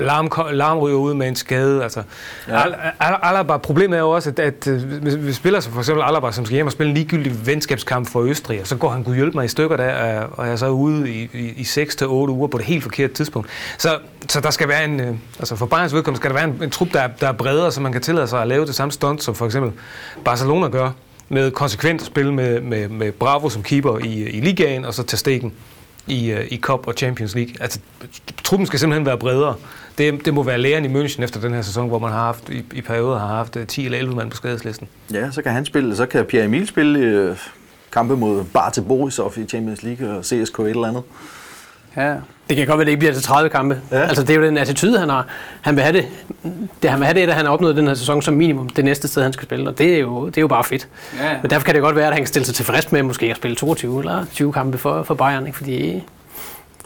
larm, 0.00 0.30
larm 0.52 0.78
ryger 0.78 0.96
ud 0.96 1.14
med 1.14 1.28
en 1.28 1.36
skade. 1.36 1.82
Altså, 1.82 2.02
ja. 2.48 2.62
Al, 2.62 2.74
Al, 3.00 3.14
Alaba, 3.22 3.56
problemet 3.56 3.96
er 3.96 4.00
jo 4.00 4.10
også, 4.10 4.30
at, 4.30 4.38
at 4.38 4.66
øh, 4.66 5.26
vi 5.26 5.32
spiller 5.32 5.60
så 5.60 5.70
for 5.70 5.78
eksempel 5.78 6.04
Alaba, 6.04 6.32
som 6.32 6.44
skal 6.44 6.54
hjem 6.54 6.66
og 6.66 6.72
spille 6.72 6.90
en 6.90 6.96
ligegyldig 6.96 7.46
venskabskamp 7.46 8.08
for 8.08 8.20
Østrig, 8.20 8.60
og 8.60 8.66
så 8.66 8.76
går 8.76 8.88
han 8.88 9.04
kunne 9.04 9.16
hjælpe 9.16 9.36
mig 9.36 9.44
i 9.44 9.48
stykker 9.48 9.76
der, 9.76 10.20
og 10.20 10.46
jeg 10.46 10.52
er 10.52 10.56
så 10.56 10.68
ude 10.68 11.10
i, 11.10 11.30
i, 11.32 11.38
i 11.56 11.62
6-8 11.62 12.06
uger 12.06 12.48
på 12.48 12.58
det 12.58 12.66
helt 12.66 12.82
forkerte 12.82 13.14
tidspunkt. 13.14 13.48
Så, 13.78 13.98
så 14.28 14.40
der 14.40 14.50
skal 14.50 14.68
være 14.68 14.84
en, 14.84 15.00
øh, 15.00 15.14
altså 15.38 15.56
for 15.56 15.66
Bayerns 15.66 15.94
vedkommende 15.94 16.20
skal 16.20 16.30
der 16.30 16.36
være 16.36 16.44
en, 16.44 16.62
en 16.62 16.70
trup, 16.70 16.88
der 16.92 17.00
er, 17.00 17.08
der 17.20 17.28
er 17.28 17.32
bredere, 17.32 17.72
så 17.72 17.80
man 17.80 17.92
kan 17.92 18.00
tillade 18.00 18.26
sig 18.26 18.42
at 18.42 18.48
lave 18.48 18.66
det 18.66 18.74
samme 18.74 18.92
stunt, 18.92 19.22
som 19.22 19.34
for 19.34 19.46
eksempel 19.46 19.72
Barcelona 20.24 20.68
gør, 20.68 20.90
med 21.28 21.50
konsekvent 21.50 22.02
spil 22.02 22.32
med, 22.32 22.60
med, 22.60 22.88
med 22.88 23.12
Bravo 23.12 23.48
som 23.48 23.62
keeper 23.62 23.98
i, 23.98 24.22
i 24.22 24.40
ligaen, 24.40 24.84
og 24.84 24.94
så 24.94 25.02
tage 25.02 25.18
stegen 25.18 25.52
i, 26.06 26.30
øh, 26.30 26.46
i 26.50 26.60
Cup 26.60 26.86
og 26.86 26.94
Champions 26.96 27.34
League. 27.34 27.54
Altså, 27.60 27.80
truppen 28.44 28.66
skal 28.66 28.78
simpelthen 28.78 29.06
være 29.06 29.18
bredere. 29.18 29.54
Det, 29.98 30.24
det 30.24 30.34
må 30.34 30.42
være 30.42 30.58
læren 30.58 30.84
i 30.84 30.88
München 30.88 31.22
efter 31.22 31.40
den 31.40 31.54
her 31.54 31.62
sæson, 31.62 31.88
hvor 31.88 31.98
man 31.98 32.10
har 32.12 32.18
haft, 32.18 32.48
i, 32.48 32.64
i 32.72 32.80
perioder 32.80 33.18
har 33.18 33.26
haft 33.26 33.56
øh, 33.56 33.66
10 33.66 33.84
eller 33.84 33.98
11 33.98 34.16
mand 34.16 34.30
på 34.30 34.36
skadeslisten. 34.36 34.88
Ja, 35.12 35.30
så 35.30 35.42
kan 35.42 35.52
han 35.52 35.64
spille, 35.64 35.96
så 35.96 36.06
kan 36.06 36.24
Pierre 36.24 36.44
Emil 36.44 36.66
spille 36.66 36.98
øh, 36.98 37.36
kampe 37.92 38.16
mod 38.16 38.44
Barte 38.44 38.82
Borisov 38.82 39.32
i 39.36 39.44
Champions 39.44 39.82
League 39.82 40.16
og 40.16 40.24
CSK 40.24 40.58
et 40.58 40.70
eller 40.70 40.88
andet. 40.88 41.02
Ja. 41.96 42.14
Det 42.48 42.56
kan 42.56 42.66
godt 42.66 42.78
være, 42.78 42.80
at 42.80 42.86
det 42.86 42.92
ikke 42.92 42.98
bliver 42.98 43.12
til 43.12 43.22
30 43.22 43.50
kampe. 43.50 43.80
Ja. 43.90 44.00
Altså, 44.00 44.22
det 44.22 44.30
er 44.30 44.34
jo 44.34 44.42
den 44.46 44.58
attitude, 44.58 44.98
han 44.98 45.08
har. 45.08 45.26
Han 45.60 45.76
vil 45.76 45.84
have 45.84 45.96
det, 45.96 46.06
det 46.82 46.90
han 46.90 46.98
vil 46.98 47.06
have 47.06 47.20
det, 47.20 47.28
at 47.28 47.34
han 47.34 47.44
har 47.44 47.52
opnået 47.52 47.76
den 47.76 47.86
her 47.86 47.94
sæson 47.94 48.22
som 48.22 48.34
minimum 48.34 48.68
det 48.68 48.84
næste 48.84 49.08
sted, 49.08 49.22
han 49.22 49.32
skal 49.32 49.46
spille. 49.46 49.70
Og 49.70 49.78
det 49.78 49.94
er 49.94 49.98
jo, 49.98 50.26
det 50.26 50.36
er 50.36 50.40
jo 50.40 50.48
bare 50.48 50.64
fedt. 50.64 50.88
Ja. 51.20 51.36
Men 51.42 51.50
derfor 51.50 51.64
kan 51.64 51.74
det 51.74 51.82
godt 51.82 51.96
være, 51.96 52.06
at 52.06 52.12
han 52.12 52.20
kan 52.20 52.26
stille 52.26 52.46
sig 52.46 52.54
tilfreds 52.54 52.92
med 52.92 53.02
måske 53.02 53.26
at 53.26 53.36
spille 53.36 53.56
22 53.56 53.98
eller 53.98 54.24
20 54.32 54.52
kampe 54.52 54.78
for, 54.78 55.02
for 55.02 55.14
Bayern. 55.14 55.46
Ikke? 55.46 55.58
Fordi 55.58 56.04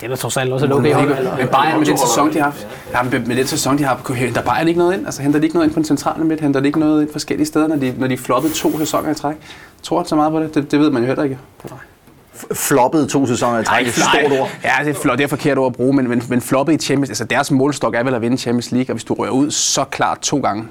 det 0.01 0.05
er 0.05 0.09
da 0.09 0.15
trods 0.15 0.37
alt 0.37 0.53
også 0.53 0.67
et 0.67 0.73
okay 0.73 0.95
hold. 0.95 1.09
Men 1.39 1.49
Bayern 1.49 1.79
med 1.79 1.87
den 1.87 1.99
sæson, 1.99 2.33
de 2.33 2.39
har 2.39 2.45
haft, 2.45 2.67
ja, 2.93 3.03
med, 3.03 3.27
med 3.27 3.37
den 3.37 3.47
sæson, 3.47 3.79
de 3.79 3.85
har 3.85 4.13
henter 4.15 4.43
Bayern 4.43 4.69
ikke 4.69 4.79
noget 4.79 4.95
ind? 4.95 5.07
Altså 5.07 5.23
henter 5.23 5.41
de 5.41 5.47
ikke 5.47 5.57
noget 5.57 5.67
ind 5.67 5.75
på 5.75 5.79
den 5.79 5.85
centrale 5.85 6.25
midt? 6.25 6.41
Henter 6.41 6.61
de 6.61 6.67
ikke 6.67 6.81
noget 6.81 7.03
ind 7.03 7.13
forskellige 7.13 7.47
steder, 7.47 7.69
når 7.69 7.77
de, 7.77 7.95
når 7.99 8.07
de 8.07 8.19
floppede 8.19 8.55
to 8.55 8.79
sæsoner 8.79 9.11
i 9.11 9.15
træk? 9.15 9.37
Tror 9.83 10.03
du 10.03 10.09
så 10.09 10.17
meget 10.17 10.33
på 10.33 10.41
det? 10.41 10.55
det? 10.55 10.71
Det 10.71 10.81
ved 10.81 10.91
man 10.91 11.03
jo 11.03 11.07
heller 11.07 11.25
ikke. 11.25 11.39
Nej 11.71 11.79
floppet 12.53 13.09
to 13.09 13.27
sæsoner 13.27 13.59
i 13.59 13.65
træk. 13.65 13.87
Det 13.87 13.99
er 13.99 14.03
et 14.03 14.29
stort 14.29 14.41
ord. 14.41 14.51
Ja, 14.65 14.85
det 14.85 14.97
er, 14.97 15.01
flot, 15.01 15.19
det 15.19 15.25
er 15.25 15.29
forkert 15.29 15.59
ord 15.59 15.67
at 15.67 15.73
bruge, 15.73 15.93
men, 15.93 16.09
men, 16.09 16.23
men 16.29 16.41
floppet 16.41 16.73
i 16.73 16.87
Champions, 16.87 17.11
altså 17.11 17.25
deres 17.25 17.51
målstok 17.51 17.95
er 17.95 18.03
vel 18.03 18.15
at 18.15 18.23
vinde 18.23 18.37
Champions 18.37 18.73
League, 18.73 18.91
og 18.91 18.95
hvis 18.95 19.05
du 19.05 19.15
rører 19.15 19.31
ud 19.31 19.51
så 19.51 19.85
klart 19.85 20.19
to 20.21 20.41
gange, 20.41 20.65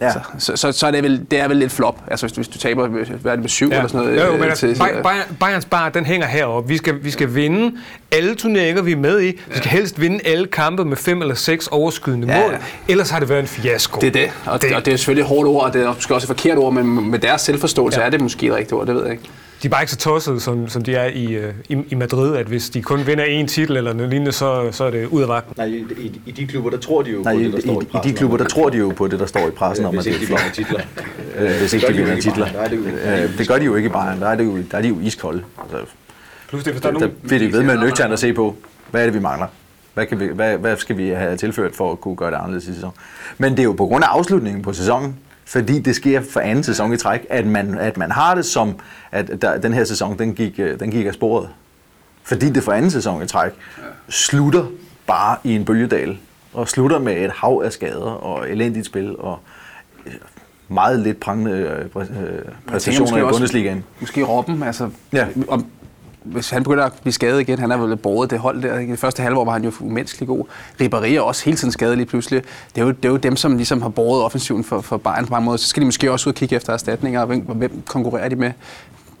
Ja. 0.00 0.12
Så, 0.12 0.20
så, 0.38 0.56
så, 0.56 0.72
så 0.72 0.86
er 0.86 0.90
det, 0.90 1.02
vel, 1.02 1.26
det 1.30 1.40
er 1.40 1.48
vel 1.48 1.56
lidt 1.56 1.72
flop. 1.72 1.98
Altså 2.10 2.26
hvis 2.26 2.32
du, 2.32 2.38
hvis 2.38 2.48
du 2.48 2.58
taber 2.58 2.86
hvad 2.86 3.32
er 3.32 3.36
det 3.36 3.40
med 3.40 3.48
syv 3.48 3.68
ja. 3.68 3.76
eller 3.76 3.88
sådan 3.88 4.06
noget. 4.06 4.20
Jo, 4.20 4.26
jo 4.26 4.36
men 4.36 4.48
øh, 4.48 4.54
til, 4.54 4.76
Bayern, 4.78 5.36
Bayerns 5.40 5.64
bar, 5.64 5.88
den 5.88 6.06
hænger 6.06 6.26
heroppe. 6.26 6.68
Vi 6.68 6.76
skal, 6.76 7.04
vi 7.04 7.10
skal 7.10 7.34
vinde 7.34 7.76
alle 8.12 8.34
turneringer, 8.34 8.82
vi 8.82 8.92
er 8.92 8.96
med 8.96 9.22
i. 9.22 9.26
Vi 9.26 9.36
skal 9.50 9.62
ja. 9.64 9.70
helst 9.70 10.00
vinde 10.00 10.20
alle 10.24 10.46
kampe 10.46 10.84
med 10.84 10.96
fem 10.96 11.22
eller 11.22 11.34
seks 11.34 11.66
overskydende 11.66 12.32
ja. 12.32 12.42
mål. 12.42 12.56
Ellers 12.88 13.10
har 13.10 13.18
det 13.18 13.28
været 13.28 13.40
en 13.40 13.46
fiasko. 13.46 14.00
Det 14.00 14.06
er 14.06 14.12
det. 14.12 14.30
Og 14.46 14.62
det, 14.62 14.74
og 14.74 14.84
det 14.84 14.92
er 14.92 14.96
selvfølgelig 14.96 15.22
et 15.22 15.28
hårdt 15.28 15.48
ord, 15.48 15.64
og 15.64 15.72
det 15.72 15.82
er 15.82 15.94
måske 15.94 16.14
også 16.14 16.24
et 16.24 16.38
forkert 16.38 16.58
ord, 16.58 16.72
men 16.72 17.10
med 17.10 17.18
deres 17.18 17.40
selvforståelse 17.40 18.00
ja. 18.00 18.06
er 18.06 18.10
det 18.10 18.20
måske 18.20 18.46
et 18.46 18.54
rigtigt 18.54 18.72
ord, 18.72 18.86
det 18.86 18.94
ved 18.94 19.02
jeg 19.02 19.12
ikke 19.12 19.30
de 19.62 19.68
er 19.68 19.70
bare 19.70 19.82
ikke 19.82 19.92
så 19.92 19.98
tossede, 19.98 20.40
som, 20.40 20.68
som 20.68 20.84
de 20.84 20.94
er 20.94 21.06
i, 21.06 21.32
øh, 21.32 21.54
i, 21.68 21.76
i 21.88 21.94
Madrid, 21.94 22.36
at 22.36 22.46
hvis 22.46 22.70
de 22.70 22.82
kun 22.82 23.06
vinder 23.06 23.24
én 23.24 23.46
titel 23.46 23.76
eller 23.76 23.92
noget 23.92 24.10
lignende, 24.10 24.32
så, 24.32 24.68
så 24.72 24.84
er 24.84 24.90
det 24.90 25.06
ud 25.06 25.22
af 25.22 25.28
vagten. 25.28 25.54
Nej, 25.56 25.66
i, 25.66 25.84
i, 25.98 26.20
i 26.26 26.30
de 26.30 26.46
klubber, 26.46 26.70
der 26.70 26.78
tror 26.78 27.02
de 27.02 27.10
jo 27.10 27.22
Nej, 27.22 27.34
på 27.34 27.40
det, 27.40 27.52
der 27.52 27.60
står 27.60 27.80
i, 27.80 27.84
i 27.84 27.86
pressen. 27.86 28.10
I 28.10 28.12
de 28.12 28.18
klubber, 28.18 28.36
der 28.36 28.44
tror 28.44 28.70
de 28.70 28.78
jo 28.78 28.92
på 28.96 29.08
det, 29.08 29.20
der 29.20 29.26
står 29.26 29.48
i 29.48 29.50
pressen 29.50 29.86
om, 29.86 29.98
at 29.98 30.04
det 30.04 30.22
er 30.22 30.26
flot. 30.26 30.40
titler. 30.54 30.80
Øh, 31.38 31.50
hvis 31.60 31.72
ikke 31.72 31.86
de 31.86 31.92
vinder 31.92 32.20
titler. 32.20 32.46
Det 33.38 33.48
gør 33.48 33.58
de 33.58 33.64
jo 33.64 33.74
ikke 33.74 33.86
i 33.86 33.92
Bayern. 33.92 34.20
Der 34.20 34.28
er, 34.28 34.34
det 34.34 34.44
jo, 34.44 34.58
der 34.70 34.78
er 34.78 34.82
de 34.82 34.88
jo 34.88 34.96
iskolde. 35.00 35.42
Altså, 35.62 35.92
Plus 36.48 36.64
det, 36.64 36.72
hvis 36.72 36.82
der, 36.82 36.88
er 36.88 36.92
nogen, 36.92 37.08
der 37.08 37.14
bliver 37.22 37.38
de 37.38 37.52
ved 37.52 37.62
med 37.62 37.76
nøgtern 37.78 38.12
at 38.12 38.18
se 38.18 38.32
på, 38.32 38.56
hvad 38.90 39.00
er 39.00 39.04
det, 39.04 39.14
vi 39.14 39.20
mangler. 39.20 39.46
Hvad, 39.94 40.06
kan 40.06 40.20
vi, 40.20 40.26
hvad, 40.26 40.56
hvad 40.58 40.76
skal 40.76 40.96
vi 40.96 41.08
have 41.08 41.36
tilført 41.36 41.74
for 41.76 41.92
at 41.92 42.00
kunne 42.00 42.16
gøre 42.16 42.30
det 42.30 42.36
anderledes 42.36 42.64
i 42.68 42.74
sæsonen? 42.74 42.94
Men 43.38 43.52
det 43.52 43.58
er 43.58 43.64
jo 43.64 43.72
på 43.72 43.86
grund 43.86 44.04
af 44.04 44.08
afslutningen 44.08 44.62
på 44.62 44.72
sæsonen, 44.72 45.16
fordi 45.50 45.78
det 45.78 45.96
sker 45.96 46.20
for 46.30 46.40
anden 46.40 46.64
sæson 46.64 46.92
i 46.92 46.96
træk, 46.96 47.26
at 47.30 47.46
man, 47.46 47.78
at 47.78 47.96
man 47.96 48.10
har 48.10 48.34
det 48.34 48.44
som, 48.44 48.74
at 49.12 49.42
der, 49.42 49.58
den 49.58 49.72
her 49.72 49.84
sæson, 49.84 50.18
den 50.18 50.34
gik, 50.34 50.58
øh, 50.58 50.80
den 50.80 50.90
gik 50.90 51.06
af 51.06 51.14
sporet. 51.14 51.48
Fordi 52.22 52.50
det 52.50 52.62
for 52.62 52.72
anden 52.72 52.90
sæson 52.90 53.22
i 53.22 53.26
træk 53.26 53.52
slutter 54.08 54.66
bare 55.06 55.36
i 55.44 55.54
en 55.54 55.64
bølgedal, 55.64 56.18
og 56.52 56.68
slutter 56.68 56.98
med 56.98 57.16
et 57.16 57.30
hav 57.30 57.62
af 57.64 57.72
skader 57.72 58.10
og 58.10 58.50
elendigt 58.50 58.86
spil, 58.86 59.16
og 59.18 59.38
øh, 60.06 60.12
meget 60.68 61.00
lidt 61.00 61.20
prangende 61.20 61.52
øh, 61.52 62.04
præstationer 62.66 63.28
i 63.28 63.32
Bundesligaen. 63.32 63.84
Måske 64.00 64.22
Robben, 64.22 64.62
altså 64.62 64.90
ja. 65.12 65.26
om, 65.48 65.66
hvis 66.24 66.50
han 66.50 66.62
begynder 66.62 66.84
at 66.84 66.92
blive 67.02 67.12
skadet 67.12 67.40
igen, 67.40 67.58
han 67.58 67.70
er 67.70 67.76
vel 67.76 67.96
båret 67.96 68.30
det 68.30 68.38
hold 68.38 68.62
der. 68.62 68.78
I 68.78 68.86
det 68.86 68.98
første 68.98 69.22
halvår 69.22 69.44
var 69.44 69.52
han 69.52 69.64
jo 69.64 69.72
umenneskelig 69.80 70.28
god. 70.28 70.44
Ribéry 70.82 71.06
er 71.06 71.20
også 71.20 71.44
hele 71.44 71.56
tiden 71.56 71.72
skadet 71.72 71.96
lige 71.96 72.06
pludselig. 72.06 72.42
Det 72.74 72.80
er 72.80 72.84
jo, 72.84 72.90
det 72.90 73.04
er 73.04 73.08
jo 73.08 73.16
dem, 73.16 73.36
som 73.36 73.56
ligesom 73.56 73.82
har 73.82 73.88
båret 73.88 74.22
offensiven 74.22 74.64
for, 74.64 74.80
for 74.80 74.96
Bayern 74.96 75.26
på 75.26 75.30
mange 75.30 75.44
måder. 75.44 75.56
Så 75.56 75.66
skal 75.68 75.80
de 75.80 75.84
måske 75.84 76.12
også 76.12 76.28
ud 76.28 76.32
og 76.32 76.36
kigge 76.36 76.56
efter 76.56 76.72
erstatninger. 76.72 77.24
Hvem, 77.24 77.40
hvem 77.40 77.82
konkurrerer 77.86 78.28
de 78.28 78.36
med? 78.36 78.52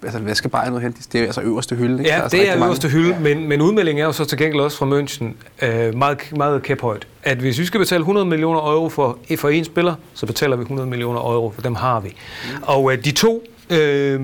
altså, 0.02 0.18
hvad 0.18 0.34
skal 0.34 0.50
Bayern 0.50 0.74
ud 0.74 0.80
hen? 0.80 0.96
Det 1.12 1.20
er 1.20 1.24
altså 1.24 1.40
øverste 1.40 1.76
hylde. 1.76 1.98
Ikke? 1.98 2.10
Ja, 2.10 2.22
altså 2.22 2.36
det 2.36 2.50
er 2.50 2.56
øverste 2.56 2.88
hylde, 2.88 3.16
men, 3.20 3.48
men 3.48 3.60
udmeldingen 3.60 4.02
er 4.02 4.06
jo 4.06 4.12
så 4.12 4.24
til 4.24 4.38
gengæld 4.38 4.60
også 4.60 4.78
fra 4.78 4.86
München 4.86 5.24
øh, 5.66 5.94
meget, 5.94 6.18
meget 6.36 6.62
kæphøjt. 6.62 7.06
At 7.22 7.38
hvis 7.38 7.58
vi 7.58 7.64
skal 7.64 7.80
betale 7.80 8.00
100 8.00 8.26
millioner 8.26 8.60
euro 8.60 8.88
for, 8.88 9.18
for 9.38 9.48
en 9.48 9.64
spiller, 9.64 9.94
så 10.14 10.26
betaler 10.26 10.56
vi 10.56 10.62
100 10.62 10.88
millioner 10.88 11.20
euro, 11.20 11.52
for 11.54 11.62
dem 11.62 11.74
har 11.74 12.00
vi. 12.00 12.08
Mm. 12.08 12.62
Og 12.62 12.92
øh, 12.92 13.04
de 13.04 13.10
to 13.10 13.44
øh, 13.70 14.20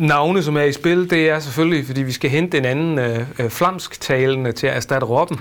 navne, 0.00 0.42
som 0.42 0.56
er 0.56 0.62
i 0.62 0.72
spil, 0.72 1.10
det 1.10 1.30
er 1.30 1.40
selvfølgelig, 1.40 1.86
fordi 1.86 2.02
vi 2.02 2.12
skal 2.12 2.30
hente 2.30 2.58
en 2.58 2.64
anden 2.64 2.98
øh, 2.98 3.26
øh 3.38 3.50
flamsktalende 3.50 4.52
til 4.52 4.66
at 4.66 4.76
erstatte 4.76 5.06
Robben. 5.06 5.40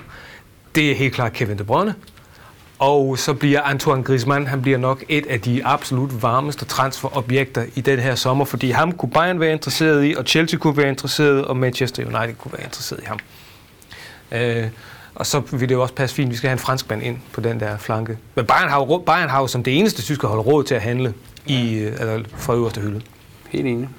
Det 0.75 0.91
er 0.91 0.95
helt 0.95 1.13
klart 1.13 1.33
Kevin 1.33 1.57
De 1.57 1.63
Bruyne. 1.63 1.95
Og 2.79 3.17
så 3.17 3.33
bliver 3.33 3.61
Antoine 3.61 4.03
Griezmann, 4.03 4.47
han 4.47 4.61
bliver 4.61 4.77
nok 4.77 5.03
et 5.09 5.25
af 5.25 5.41
de 5.41 5.65
absolut 5.65 6.21
varmeste 6.21 6.65
transferobjekter 6.65 7.65
i 7.75 7.81
den 7.81 7.99
her 7.99 8.15
sommer, 8.15 8.45
fordi 8.45 8.71
ham 8.71 8.91
kunne 8.91 9.11
Bayern 9.11 9.39
være 9.39 9.51
interesseret 9.51 10.05
i, 10.05 10.15
og 10.17 10.25
Chelsea 10.25 10.59
kunne 10.59 10.77
være 10.77 10.89
interesseret, 10.89 11.45
og 11.45 11.57
Manchester 11.57 12.05
United 12.05 12.35
kunne 12.35 12.51
være 12.53 12.63
interesseret 12.63 12.99
i 13.03 13.05
ham. 13.05 13.19
Øh, 14.31 14.67
og 15.15 15.25
så 15.25 15.39
vil 15.39 15.69
det 15.69 15.75
jo 15.75 15.81
også 15.81 15.93
passe 15.93 16.15
fint, 16.15 16.31
vi 16.31 16.35
skal 16.35 16.47
have 16.47 16.53
en 16.53 16.59
franskmand 16.59 17.03
ind 17.03 17.17
på 17.33 17.41
den 17.41 17.59
der 17.59 17.77
flanke. 17.77 18.17
Men 18.35 18.45
Bayern 18.45 18.69
har 18.69 18.79
jo, 18.79 19.03
Bayern 19.05 19.29
har 19.29 19.41
jo 19.41 19.47
som 19.47 19.63
det 19.63 19.79
eneste 19.79 20.01
tyske 20.01 20.27
hold 20.27 20.39
råd 20.39 20.63
til 20.63 20.75
at 20.75 20.81
handle 20.81 21.13
i, 21.45 21.77
eller 21.77 22.23
fra 22.37 22.55
øverste 22.55 22.81
hylde. 22.81 23.01
Helt 23.49 23.67
enig. 23.67 23.89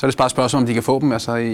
Så 0.00 0.06
er 0.06 0.10
det 0.10 0.18
bare 0.18 0.26
et 0.26 0.30
spørgsmål, 0.30 0.60
om 0.62 0.66
de 0.66 0.74
kan 0.74 0.82
få 0.82 1.00
dem. 1.00 1.12
Altså, 1.12 1.34
i, 1.36 1.50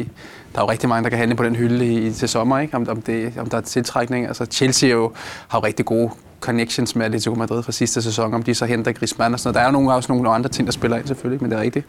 der 0.53 0.59
er 0.59 0.63
jo 0.63 0.71
rigtig 0.71 0.89
mange, 0.89 1.05
der 1.05 1.09
kan 1.09 1.19
handle 1.19 1.37
på 1.37 1.45
den 1.45 1.57
hylde 1.57 1.87
i, 1.87 2.13
til 2.13 2.29
sommer, 2.29 2.59
ikke? 2.59 2.77
Om, 2.77 2.87
om, 2.89 3.03
det, 3.03 3.33
om 3.39 3.51
der 3.51 3.57
er 3.57 3.61
tiltrækning. 3.61 4.27
Altså, 4.27 4.47
Chelsea 4.47 4.91
jo, 4.91 5.13
har 5.49 5.59
jo 5.59 5.65
rigtig 5.65 5.87
gode 5.87 6.11
connections 6.41 6.97
med 6.97 7.07
Atletico 7.07 7.35
Madrid 7.35 7.63
fra 7.63 7.73
sidste 7.73 8.03
sæson, 8.03 8.35
om 8.35 8.43
de 8.43 8.55
så 8.55 8.67
henter 8.67 8.93
Griezmann 8.93 9.35
og 9.35 9.41
sådan 9.41 9.49
noget. 9.49 9.55
Der 9.55 9.61
er 9.61 9.67
jo 9.67 9.73
nogle, 9.73 9.95
også 9.95 10.13
nogle 10.13 10.31
andre 10.31 10.51
ting, 10.51 10.67
der 10.67 10.73
spiller 10.73 10.97
ind 10.97 11.07
selvfølgelig, 11.07 11.43
men 11.43 11.51
det 11.51 11.59
er 11.59 11.63
rigtigt. 11.63 11.87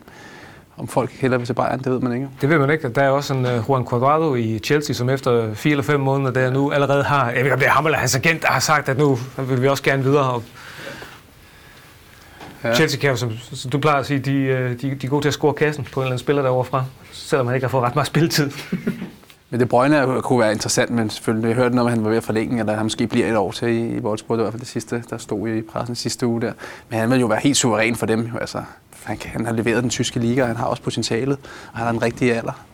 Om 0.77 0.87
folk 0.87 1.11
heller 1.11 1.37
vil 1.37 1.47
til 1.47 1.53
Bayern, 1.53 1.79
det 1.79 1.91
ved 1.91 1.99
man 1.99 2.13
ikke. 2.13 2.27
Det 2.41 2.49
ved 2.49 2.59
man 2.59 2.69
ikke. 2.69 2.89
Der 2.89 3.01
er 3.01 3.09
også 3.09 3.33
en 3.33 3.45
uh, 3.45 3.69
Juan 3.69 3.85
Cuadrado 3.85 4.35
i 4.35 4.59
Chelsea, 4.59 4.93
som 4.93 5.09
efter 5.09 5.53
fire 5.53 5.71
eller 5.71 5.83
fem 5.83 5.99
måneder 5.99 6.31
der 6.31 6.49
nu 6.49 6.71
allerede 6.71 7.03
har, 7.03 7.25
jeg 7.25 7.35
ved 7.35 7.43
ikke 7.43 7.53
om 7.53 7.59
det 7.59 7.67
er 7.67 7.71
ham 7.71 7.85
eller 7.85 7.97
hans 7.97 8.15
agent, 8.15 8.41
der 8.41 8.47
har 8.47 8.59
sagt, 8.59 8.89
at 8.89 8.97
nu 8.97 9.17
vil 9.37 9.61
vi 9.61 9.67
også 9.67 9.83
gerne 9.83 10.03
videre. 10.03 10.31
Og 10.31 10.43
Ja. 12.63 12.75
Chelsea 12.75 12.99
kan 12.99 13.09
jo, 13.09 13.15
som, 13.15 13.31
som 13.53 13.71
du 13.71 13.79
plejer 13.79 13.99
at 13.99 14.05
sige, 14.05 14.19
de, 14.19 14.33
øh, 14.33 14.81
de, 14.81 14.95
de 14.95 15.05
er 15.05 15.09
gode 15.09 15.23
til 15.23 15.27
at 15.27 15.33
score 15.33 15.53
kassen 15.53 15.87
på 15.91 15.99
en 15.99 16.03
eller 16.03 16.11
anden 16.11 16.19
spiller 16.19 16.41
derovre 16.41 16.65
fra, 16.65 16.85
selvom 17.11 17.45
man 17.45 17.55
ikke 17.55 17.65
har 17.65 17.69
fået 17.69 17.83
ret 17.83 17.95
meget 17.95 18.07
spilletid. 18.07 18.51
Men 19.49 19.59
det 19.59 19.69
Brøgne 19.69 20.21
kunne 20.21 20.39
være 20.39 20.51
interessant, 20.51 20.91
men 20.91 21.09
selvfølgelig, 21.09 21.47
jeg 21.47 21.55
hørte 21.55 21.75
noget, 21.75 21.89
at 21.89 21.95
han 21.95 22.03
var 22.03 22.09
ved 22.09 22.17
at 22.17 22.23
forlænge, 22.23 22.59
eller 22.59 22.73
han 22.73 22.85
måske 22.85 23.07
bliver 23.07 23.27
et 23.27 23.37
år 23.37 23.51
til 23.51 23.67
i, 23.67 23.95
i 23.95 23.99
Wolfsburg. 23.99 24.37
Det 24.37 24.43
var 24.43 24.49
i 24.49 24.51
hvert 24.51 24.53
fald 24.53 24.59
det 24.59 24.69
sidste, 24.69 25.03
der 25.09 25.17
stod 25.17 25.49
i 25.49 25.61
pressen 25.61 25.95
sidste 25.95 26.27
uge 26.27 26.41
der. 26.41 26.53
Men 26.89 26.99
han 26.99 27.09
vil 27.09 27.19
jo 27.19 27.27
være 27.27 27.39
helt 27.39 27.57
suveræn 27.57 27.95
for 27.95 28.05
dem. 28.05 28.21
Jo. 28.33 28.37
Altså, 28.37 28.63
han, 29.03 29.17
kan, 29.17 29.31
han 29.31 29.45
har 29.45 29.53
leveret 29.53 29.83
den 29.83 29.89
tyske 29.89 30.19
liga, 30.19 30.41
og 30.41 30.47
han 30.47 30.57
har 30.57 30.65
også 30.65 30.83
potentialet, 30.83 31.37
og 31.71 31.77
han 31.77 31.85
har 31.85 31.93
en 31.93 32.01
rigtig 32.01 32.33
alder. 32.37 32.65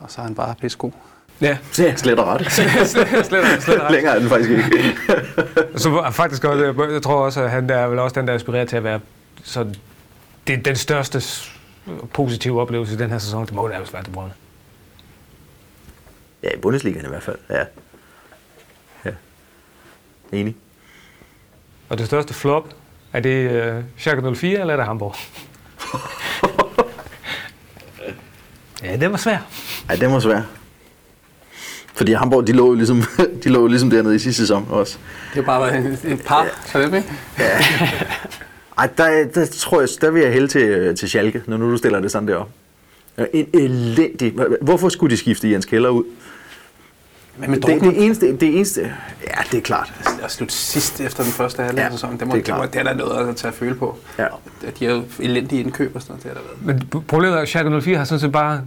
Og 0.00 0.10
så 0.10 0.20
er 0.20 0.24
han 0.24 0.34
bare 0.34 0.54
pissegod. 0.60 0.90
Ja. 1.40 1.56
ja 1.78 1.96
slet 1.96 2.18
og 2.18 2.26
ret. 2.26 2.52
slet, 2.52 3.26
slet, 3.26 3.44
ret. 3.68 3.92
Længere 3.92 4.14
er 4.14 4.18
den 4.18 4.28
faktisk 4.28 4.50
ikke. 4.50 4.94
så 5.76 6.10
faktisk 6.12 6.44
også, 6.44 6.88
jeg 6.92 7.02
tror 7.02 7.24
også, 7.24 7.42
at 7.42 7.50
han 7.50 7.70
er 7.70 7.86
vel 7.86 7.98
også 7.98 8.20
den, 8.20 8.26
der 8.26 8.32
er 8.32 8.38
inspireret 8.38 8.68
til 8.68 8.76
at 8.76 8.84
være 8.84 9.00
så 9.42 9.66
det 10.46 10.64
den 10.64 10.76
største 10.76 11.22
positive 12.12 12.60
oplevelse 12.60 12.94
i 12.94 12.96
den 12.96 13.10
her 13.10 13.18
sæson. 13.18 13.46
Det 13.46 13.54
må 13.54 13.68
nærmest 13.68 13.92
være 13.92 14.02
det 14.02 14.12
Bruyne. 14.12 14.32
Ja, 16.42 16.48
i 16.48 16.58
Bundesligaen 16.62 17.04
i 17.04 17.08
hvert 17.08 17.22
fald, 17.22 17.38
ja. 17.50 17.64
Ja. 19.04 19.10
Enig. 20.32 20.56
Og 21.88 21.98
det 21.98 22.06
største 22.06 22.34
flop, 22.34 22.74
er 23.12 23.20
det 23.20 23.76
uh, 23.76 23.84
Schalke 23.98 24.34
04, 24.34 24.60
eller 24.60 24.74
er 24.74 24.76
det 24.76 24.86
Hamburg? 24.86 25.16
ja, 28.84 28.96
det 28.96 29.10
var 29.10 29.16
svært. 29.16 29.42
Ja, 29.88 29.96
det 29.96 30.10
var 30.10 30.20
svært. 30.20 30.59
Fordi 32.00 32.12
Hamburg, 32.12 32.46
de 32.46 32.52
lå 32.52 32.66
jo 32.66 32.74
ligesom, 32.74 33.02
de 33.44 33.48
lå 33.48 33.66
ligesom 33.66 33.90
dernede 33.90 34.16
i 34.16 34.18
sidste 34.18 34.42
sæson 34.42 34.66
også. 34.70 34.98
Det 35.34 35.46
var 35.46 35.58
bare 35.58 35.78
et, 35.78 35.98
et 36.04 36.22
par, 36.22 36.44
ja. 36.44 36.48
så 36.66 36.78
det 36.78 36.84
ikke? 36.86 37.08
Ja. 37.38 37.44
Ej, 38.78 38.88
der, 38.98 39.24
der, 39.34 39.46
tror 39.46 39.80
jeg, 39.80 39.88
der 40.00 40.10
vil 40.10 40.22
jeg 40.22 40.32
hælde 40.32 40.48
til, 40.48 40.96
til 40.96 41.08
Schalke, 41.08 41.42
når 41.46 41.56
nu 41.56 41.70
du 41.70 41.76
stiller 41.76 42.00
det 42.00 42.10
sådan 42.10 42.28
der 42.28 42.36
op. 42.36 42.48
En 43.32 43.46
elendig... 43.54 44.34
Hvorfor 44.60 44.88
skulle 44.88 45.10
de 45.10 45.16
skifte 45.16 45.50
Jens 45.50 45.66
Keller 45.66 45.88
ud? 45.88 46.04
Men 47.38 47.50
med 47.50 47.60
det, 47.60 47.80
det, 47.80 48.04
eneste, 48.04 48.36
det 48.36 48.56
eneste, 48.56 48.80
ja, 49.26 49.42
det 49.52 49.58
er 49.58 49.62
klart. 49.62 49.92
at 50.22 50.30
slutte 50.30 50.54
sidst 50.54 51.00
efter 51.00 51.22
den 51.22 51.32
første 51.32 51.62
halvdel 51.62 51.82
Ja, 51.82 51.90
sæsonen, 51.90 52.18
det, 52.20 52.26
må, 52.26 52.36
det 52.36 52.48
er 52.48 52.60
det, 52.62 52.72
det 52.72 52.80
er 52.80 52.84
der 52.84 52.94
noget 52.94 53.28
at 53.28 53.36
tage 53.36 53.48
at 53.48 53.54
føle 53.54 53.74
på. 53.74 53.98
Ja. 54.18 54.26
De 54.78 54.84
har 54.84 54.92
jo 54.92 55.02
elendige 55.18 55.62
indkøb 55.62 55.96
og 55.96 56.02
sådan 56.02 56.12
noget, 56.12 56.22
det 56.22 56.32
har 56.32 56.38
der 56.40 56.66
været. 56.66 56.90
Men 56.92 57.02
problemet 57.08 57.36
er, 57.36 57.42
at 57.42 57.48
Schalke 57.48 57.80
04 57.80 57.96
har 57.96 58.04
sådan 58.04 58.20
set 58.20 58.32
bare... 58.32 58.62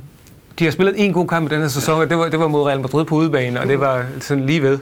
De 0.60 0.64
har 0.64 0.72
spillet 0.72 1.06
en 1.06 1.14
god 1.14 1.28
kamp 1.28 1.52
i 1.52 1.56
den 1.56 1.62
her 1.62 1.68
sæson, 1.68 2.02
og 2.02 2.10
det 2.10 2.18
var, 2.18 2.30
det 2.30 2.40
var 2.40 2.48
mod 2.48 2.64
Real 2.64 2.80
Madrid 2.80 3.06
på 3.06 3.16
udebane, 3.16 3.62
og 3.62 3.68
det 3.68 3.80
var 3.80 4.06
sådan 4.20 4.46
lige 4.46 4.62
ved. 4.62 4.80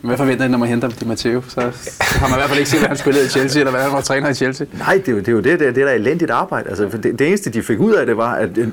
Hvad 0.00 0.16
forventer 0.16 0.44
I, 0.44 0.48
når 0.48 0.58
man 0.58 0.68
henter 0.68 0.88
Di 0.88 1.04
Matteo? 1.04 1.42
Så, 1.48 1.70
så 2.00 2.18
har 2.18 2.28
man 2.28 2.36
i 2.36 2.38
hvert 2.38 2.48
fald 2.48 2.58
ikke 2.58 2.70
set, 2.70 2.78
hvad 2.78 2.88
han 2.88 2.96
spillede 2.96 3.24
i 3.24 3.28
Chelsea, 3.28 3.60
eller 3.60 3.70
hvad 3.70 3.82
han 3.82 3.92
var 3.92 4.00
træner 4.00 4.28
i 4.28 4.34
Chelsea. 4.34 4.66
Nej, 4.78 4.94
det 4.94 5.08
er 5.08 5.12
jo 5.12 5.18
det, 5.18 5.28
er 5.28 5.32
jo 5.32 5.40
det, 5.40 5.60
det, 5.60 5.68
er, 5.68 5.72
det 5.72 5.82
er 5.82 5.86
da 5.86 5.94
elendigt 5.94 6.30
arbejde. 6.30 6.68
Altså, 6.68 6.84
det, 6.84 7.18
det 7.18 7.28
eneste, 7.28 7.50
de 7.50 7.62
fik 7.62 7.80
ud 7.80 7.92
af 7.92 8.06
det, 8.06 8.16
var, 8.16 8.34
at 8.34 8.58
øh, 8.58 8.68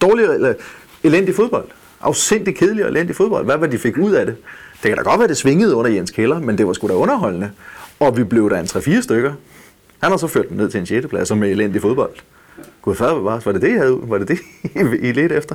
dårlig 0.00 0.24
eller 0.24 0.54
elendig 1.02 1.34
fodbold. 1.34 1.64
Afsindig 2.00 2.56
kedelig 2.56 2.84
og 2.84 2.90
elendig 2.90 3.16
fodbold. 3.16 3.44
Hvad 3.44 3.56
var 3.56 3.66
de 3.66 3.78
fik 3.78 3.98
ud 3.98 4.12
af 4.12 4.26
det? 4.26 4.36
Det 4.82 4.88
kan 4.88 4.96
da 4.96 5.02
godt 5.02 5.18
være, 5.18 5.28
det 5.28 5.36
svingede 5.36 5.74
under 5.74 5.90
Jens 5.90 6.10
Keller, 6.10 6.40
men 6.40 6.58
det 6.58 6.66
var 6.66 6.72
sgu 6.72 6.88
da 6.88 6.92
underholdende. 6.92 7.50
Og 8.00 8.16
vi 8.16 8.24
blev 8.24 8.50
der 8.50 8.58
en 8.58 8.66
3-4 8.66 9.02
stykker. 9.02 9.32
Han 10.02 10.10
har 10.10 10.16
så 10.16 10.26
ført 10.26 10.48
dem 10.48 10.56
ned 10.56 10.70
til 10.70 10.80
en 10.80 10.86
6. 10.86 11.06
plads 11.06 11.34
med 11.34 11.50
elendig 11.50 11.82
fodbold. 11.82 12.10
Gud 12.82 12.94
fader 12.94 13.14
bevares, 13.14 13.46
var 13.46 13.52
det 13.52 13.62
det, 13.62 13.68
I 13.68 13.76
havde? 13.76 13.98
Var 14.02 14.18
det 14.18 14.28
det, 14.28 14.38
I 15.08 15.12
ledte 15.12 15.34
efter? 15.34 15.54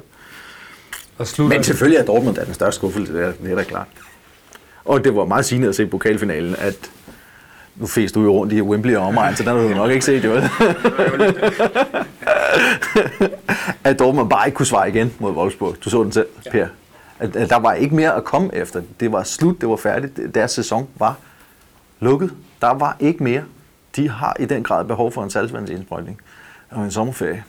Og 1.17 1.27
slutter, 1.27 1.57
Men 1.57 1.63
selvfølgelig 1.63 1.99
er 1.99 2.05
Dortmund 2.05 2.37
er 2.37 2.45
den 2.45 2.53
største 2.53 2.75
skuffelse, 2.75 3.13
det 3.13 3.25
er, 3.25 3.31
det 3.43 3.51
er 3.51 3.55
da 3.55 3.63
klart. 3.63 3.87
Og 4.85 5.03
det 5.03 5.15
var 5.15 5.25
meget 5.25 5.45
sigende 5.45 5.67
at 5.67 5.75
se 5.75 5.87
pokalfinalen, 5.87 6.55
at 6.55 6.91
nu 7.75 7.87
fæste 7.87 8.19
du 8.19 8.23
jo 8.23 8.31
rundt 8.33 8.53
i 8.53 8.61
Wembley 8.61 8.95
og 8.95 9.05
omegn, 9.07 9.35
så 9.35 9.43
den 9.43 9.51
har 9.51 9.67
du 9.67 9.69
nok 9.69 9.91
ikke 9.91 10.05
set, 10.05 10.23
jo. 10.25 10.33
at 13.89 13.99
Dortmund 13.99 14.29
bare 14.29 14.47
ikke 14.47 14.55
kunne 14.55 14.65
svare 14.65 14.89
igen 14.89 15.13
mod 15.19 15.31
Wolfsburg. 15.31 15.75
Du 15.85 15.89
så 15.89 16.03
den 16.03 16.11
selv, 16.11 16.27
Per. 16.51 16.67
At, 17.19 17.35
at 17.35 17.49
der 17.49 17.59
var 17.59 17.73
ikke 17.73 17.95
mere 17.95 18.15
at 18.15 18.23
komme 18.23 18.55
efter. 18.55 18.81
Det 18.99 19.11
var 19.11 19.23
slut, 19.23 19.61
det 19.61 19.69
var 19.69 19.75
færdigt. 19.75 20.19
Deres 20.35 20.51
sæson 20.51 20.87
var 20.95 21.17
lukket. 21.99 22.33
Der 22.61 22.73
var 22.73 22.97
ikke 22.99 23.23
mere. 23.23 23.43
De 23.95 24.09
har 24.09 24.35
i 24.39 24.45
den 24.45 24.63
grad 24.63 24.85
behov 24.85 25.11
for 25.11 25.23
en 25.23 25.29
salgvandsindsprøjtning 25.29 26.19
og 26.75 26.83
en 26.83 26.91
sommerferie. 26.91 27.43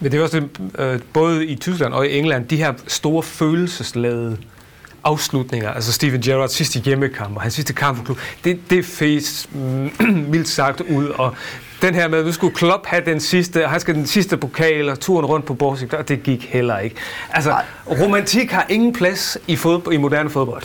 Men 0.00 0.12
det 0.12 0.18
er 0.18 0.22
også 0.22 0.40
det, 0.40 0.70
øh, 0.78 1.00
både 1.12 1.46
i 1.46 1.56
Tyskland 1.56 1.94
og 1.94 2.06
i 2.06 2.18
England, 2.18 2.48
de 2.48 2.56
her 2.56 2.72
store 2.86 3.22
følelsesladede 3.22 4.38
afslutninger, 5.04 5.70
altså 5.70 5.92
Steven 5.92 6.20
Gerrards 6.20 6.52
sidste 6.52 6.80
hjemmekamp 6.80 7.36
og 7.36 7.42
hans 7.42 7.54
sidste 7.54 7.72
kamp 7.72 7.96
for 7.96 8.04
klub, 8.04 8.18
det, 8.44 8.60
det 8.70 8.84
fæs 8.84 9.48
mm, 9.52 9.90
mildt 10.32 10.48
sagt 10.48 10.80
ud, 10.80 11.06
og 11.06 11.34
den 11.82 11.94
her 11.94 12.08
med, 12.08 12.18
at 12.18 12.24
nu 12.24 12.32
skulle 12.32 12.54
Klopp 12.54 12.86
have 12.86 13.04
den 13.04 13.20
sidste, 13.20 13.64
og 13.64 13.70
han 13.70 13.80
skal 13.80 13.94
den 13.94 14.06
sidste 14.06 14.36
pokal, 14.36 14.88
og 14.88 15.00
turen 15.00 15.26
rundt 15.26 15.46
på 15.46 15.54
Borsig, 15.54 15.94
og 15.94 16.08
det 16.08 16.22
gik 16.22 16.48
heller 16.52 16.78
ikke. 16.78 16.96
Altså, 17.30 17.56
romantik 17.86 18.50
har 18.50 18.66
ingen 18.68 18.92
plads 18.92 19.38
i, 19.46 19.56
fodbold, 19.56 19.94
i 19.94 19.98
moderne 19.98 20.30
fodbold. 20.30 20.62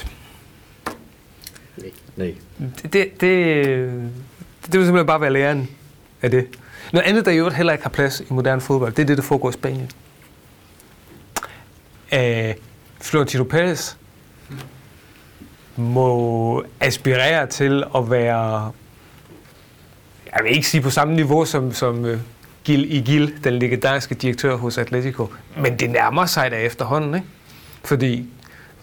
Nej. 2.15 2.33
Det, 2.83 2.93
det, 2.93 3.21
det, 3.21 3.21
det 4.65 4.79
vil 4.79 4.85
simpelthen 4.85 5.05
bare 5.07 5.21
være 5.21 5.33
læren 5.33 5.69
af 6.21 6.31
det. 6.31 6.47
Noget 6.93 7.07
andet, 7.07 7.25
der 7.25 7.31
i 7.31 7.37
øvrigt 7.37 7.55
heller 7.55 7.73
ikke 7.73 7.83
har 7.83 7.89
plads 7.89 8.19
i 8.19 8.25
moderne 8.29 8.61
fodbold, 8.61 8.93
det 8.93 9.01
er 9.01 9.05
det, 9.07 9.17
der 9.17 9.23
foregår 9.23 9.49
i 9.49 9.53
Spanien. 9.53 9.91
Æh, 12.11 12.53
Florentino 13.01 13.43
Pérez 13.53 13.95
må 15.75 16.63
aspirere 16.79 17.47
til 17.47 17.83
at 17.95 18.11
være, 18.11 18.71
jeg 20.35 20.43
vil 20.43 20.55
ikke 20.55 20.67
sige 20.67 20.81
på 20.81 20.89
samme 20.89 21.15
niveau 21.15 21.45
som, 21.45 21.73
som 21.73 22.03
uh, 22.03 22.11
Gil 22.63 22.93
Igil, 22.93 23.33
den 23.43 23.59
legendariske 23.59 24.15
direktør 24.15 24.55
hos 24.55 24.77
Atletico, 24.77 25.27
men 25.57 25.79
det 25.79 25.89
nærmer 25.89 26.25
sig 26.25 26.51
da 26.51 26.55
efterhånden, 26.55 27.15
ikke? 27.15 27.27
Fordi, 27.83 28.25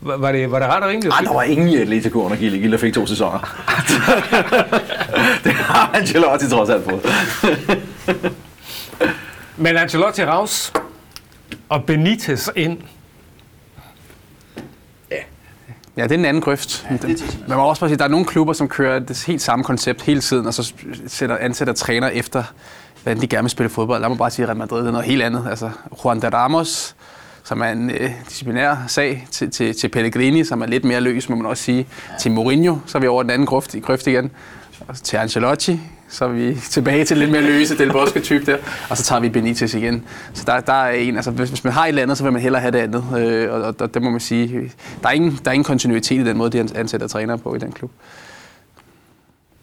var 0.01 0.33
det, 0.33 0.51
var 0.51 0.59
det 0.59 0.69
ret 0.69 0.83
og 0.83 0.89
rimeligt? 0.89 1.09
Nej, 1.09 1.21
der 1.21 1.33
var 1.33 1.43
ingen 1.43 1.69
i 1.69 1.77
Atletico 1.77 2.23
under 2.23 2.37
Gil, 2.37 2.73
der 2.73 2.79
fik 2.79 2.95
to 2.95 3.07
sæsoner. 3.07 3.39
det 5.45 5.53
har 5.53 5.91
Ancelotti 5.95 6.49
trods 6.49 6.71
alt 6.71 6.85
fået. 6.85 7.01
Men 9.57 9.77
Ancelotti 9.77 10.25
raus 10.25 10.73
og 11.69 11.85
Benitez 11.85 12.49
ind. 12.57 12.79
Ja, 15.97 16.03
det 16.03 16.13
er 16.13 16.19
en 16.19 16.25
anden 16.25 16.43
grøft. 16.43 16.87
Ja, 16.91 16.97
Man 17.49 17.59
må 17.59 17.69
også 17.69 17.81
bare 17.81 17.91
sige, 17.91 17.95
at 17.95 17.99
der 17.99 18.05
er 18.05 18.09
nogle 18.09 18.27
klubber, 18.27 18.53
som 18.53 18.69
kører 18.69 18.99
det 18.99 19.25
helt 19.27 19.43
samme 19.43 19.65
koncept 19.65 20.03
hele 20.03 20.21
tiden, 20.21 20.47
og 20.47 20.55
så 20.55 20.73
sætter, 21.07 21.37
ansætter 21.37 21.75
træner 21.75 22.09
efter, 22.09 22.45
hvordan 23.03 23.21
de 23.21 23.27
gerne 23.27 23.43
vil 23.43 23.51
spille 23.51 23.71
fodbold. 23.71 24.01
Lad 24.01 24.09
mig 24.09 24.19
bare 24.19 24.31
sige, 24.31 24.43
at 24.43 24.49
Real 24.49 24.59
Madrid 24.59 24.81
det 24.81 24.87
er 24.87 24.93
noget 24.93 25.07
helt 25.07 25.23
andet. 25.23 25.47
Altså, 25.51 25.71
Juan 26.05 26.23
de 26.23 26.29
Ramos, 26.29 26.97
som 27.45 27.61
er 27.61 27.67
en 27.67 27.91
øh, 27.91 28.11
disciplinær 28.29 28.77
sag, 28.89 29.27
til, 29.31 29.51
til, 29.51 29.77
til 29.77 29.89
Pellegrini, 29.89 30.45
som 30.45 30.63
er 30.63 30.67
lidt 30.67 30.85
mere 30.85 31.01
løs, 31.01 31.29
må 31.29 31.37
man 31.37 31.47
også 31.47 31.63
sige. 31.63 31.87
Til 32.21 32.33
Mourinho, 32.33 32.77
så 32.87 32.99
er 32.99 33.01
vi 33.01 33.07
over 33.07 33.23
den 33.23 33.31
anden 33.31 33.47
grøft, 33.47 33.77
grøft 33.83 34.07
igen. 34.07 34.31
Og 34.89 34.97
til 34.97 35.17
Ancelotti, 35.17 35.81
så 36.15 36.25
er 36.25 36.29
vi 36.29 36.55
tilbage 36.71 37.05
til 37.05 37.17
lidt 37.17 37.31
mere 37.31 37.43
løse 37.43 37.79
Del 37.79 37.93
Bosque 37.93 38.21
type 38.21 38.47
der. 38.47 38.57
Og 38.91 38.97
så 38.97 39.03
tager 39.03 39.21
vi 39.21 39.29
Benitez 39.29 39.75
igen. 39.75 40.05
Så 40.33 40.45
der, 40.47 40.61
der 40.61 40.73
er 40.73 40.91
en, 40.91 41.17
altså 41.17 41.31
hvis, 41.31 41.49
hvis 41.49 41.65
man 41.65 41.73
har 41.73 41.85
et 41.85 41.89
eller 41.89 42.03
andet, 42.03 42.19
så 42.19 42.25
vil 42.25 42.33
man 42.33 42.43
hellere 42.43 42.61
have 42.61 42.73
det 42.73 42.79
andet. 42.79 43.05
Øh, 43.19 43.53
og, 43.53 43.63
og, 43.63 43.75
og, 43.79 43.95
det 43.95 44.03
må 44.03 44.11
man 44.11 44.21
sige, 44.21 44.73
der 45.03 45.09
er, 45.09 45.13
ingen, 45.13 45.39
der 45.45 45.51
er 45.51 45.53
ingen 45.53 45.65
kontinuitet 45.65 46.21
i 46.21 46.25
den 46.25 46.37
måde, 46.37 46.51
de 46.51 46.69
ansætter 46.75 47.07
trænere 47.07 47.39
på 47.39 47.55
i 47.55 47.59
den 47.59 47.73
klub. 47.73 47.91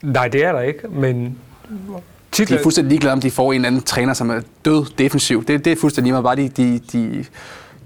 Nej, 0.02 0.28
det 0.28 0.46
er 0.46 0.52
der 0.52 0.62
ikke, 0.62 0.88
men 0.90 1.24
De 1.26 1.36
titler, 2.32 2.58
er 2.58 2.64
fuldstændig 2.64 2.90
ligeglade, 2.90 3.14
om 3.14 3.22
de 3.22 3.32
får 3.32 3.52
en 3.52 3.56
eller 3.56 3.68
anden 3.68 3.82
træner, 3.82 4.14
som 4.14 4.30
er 4.30 4.42
død 4.66 4.86
defensiv. 4.98 5.46
Det, 5.46 5.66
det 5.66 5.72
er 5.72 5.78
fuldstændig 5.82 6.14
lige 6.14 6.22
meget. 6.22 6.24
Bare 6.24 6.36
de, 6.36 6.50
de, 6.50 6.80
de, 6.94 7.26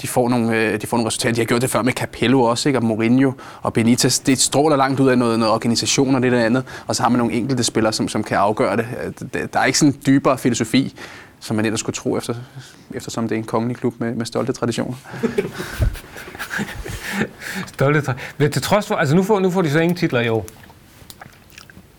de, 0.01 0.07
får 0.07 0.29
nogle, 0.29 0.57
øh, 0.57 0.81
de 0.81 0.87
får 0.87 0.97
nogle 0.97 1.07
resultater. 1.07 1.35
De 1.35 1.41
har 1.41 1.45
gjort 1.45 1.61
det 1.61 1.69
før 1.69 1.81
med 1.81 1.93
Capello 1.93 2.41
også, 2.41 2.69
ikke? 2.69 2.79
og 2.79 2.83
Mourinho 2.83 3.31
og 3.61 3.73
Benitez. 3.73 4.19
Det 4.19 4.39
stråler 4.39 4.75
langt 4.75 4.99
ud 4.99 5.09
af 5.09 5.17
noget, 5.17 5.39
noget 5.39 5.53
organisation 5.53 6.15
og 6.15 6.21
det 6.21 6.31
der 6.31 6.45
andet. 6.45 6.63
Og 6.87 6.95
så 6.95 7.03
har 7.03 7.09
man 7.09 7.17
nogle 7.17 7.33
enkelte 7.33 7.63
spillere, 7.63 7.93
som, 7.93 8.07
som 8.07 8.23
kan 8.23 8.37
afgøre 8.37 8.77
det. 8.77 8.85
Øh, 9.33 9.47
der 9.53 9.59
er 9.59 9.65
ikke 9.65 9.79
sådan 9.79 9.93
en 9.93 10.01
dybere 10.05 10.37
filosofi, 10.37 10.95
som 11.39 11.55
man 11.55 11.65
ellers 11.65 11.79
skulle 11.79 11.95
tro, 11.95 12.17
efter, 12.17 12.35
eftersom 12.93 13.27
det 13.27 13.35
er 13.35 13.39
en 13.39 13.45
kongelig 13.45 13.77
klub 13.77 13.93
med, 13.97 14.15
med 14.15 14.25
stolte 14.25 14.53
traditioner. 14.53 14.95
stolte 17.73 18.01
traditioner. 18.01 18.51
Til 18.51 18.61
trods 18.61 18.87
for, 18.87 18.95
altså 18.95 19.15
nu 19.15 19.23
får, 19.23 19.39
nu 19.39 19.51
får 19.51 19.61
de 19.61 19.69
så 19.69 19.79
ingen 19.79 19.97
titler 19.97 20.21
i 20.21 20.29
år. 20.29 20.45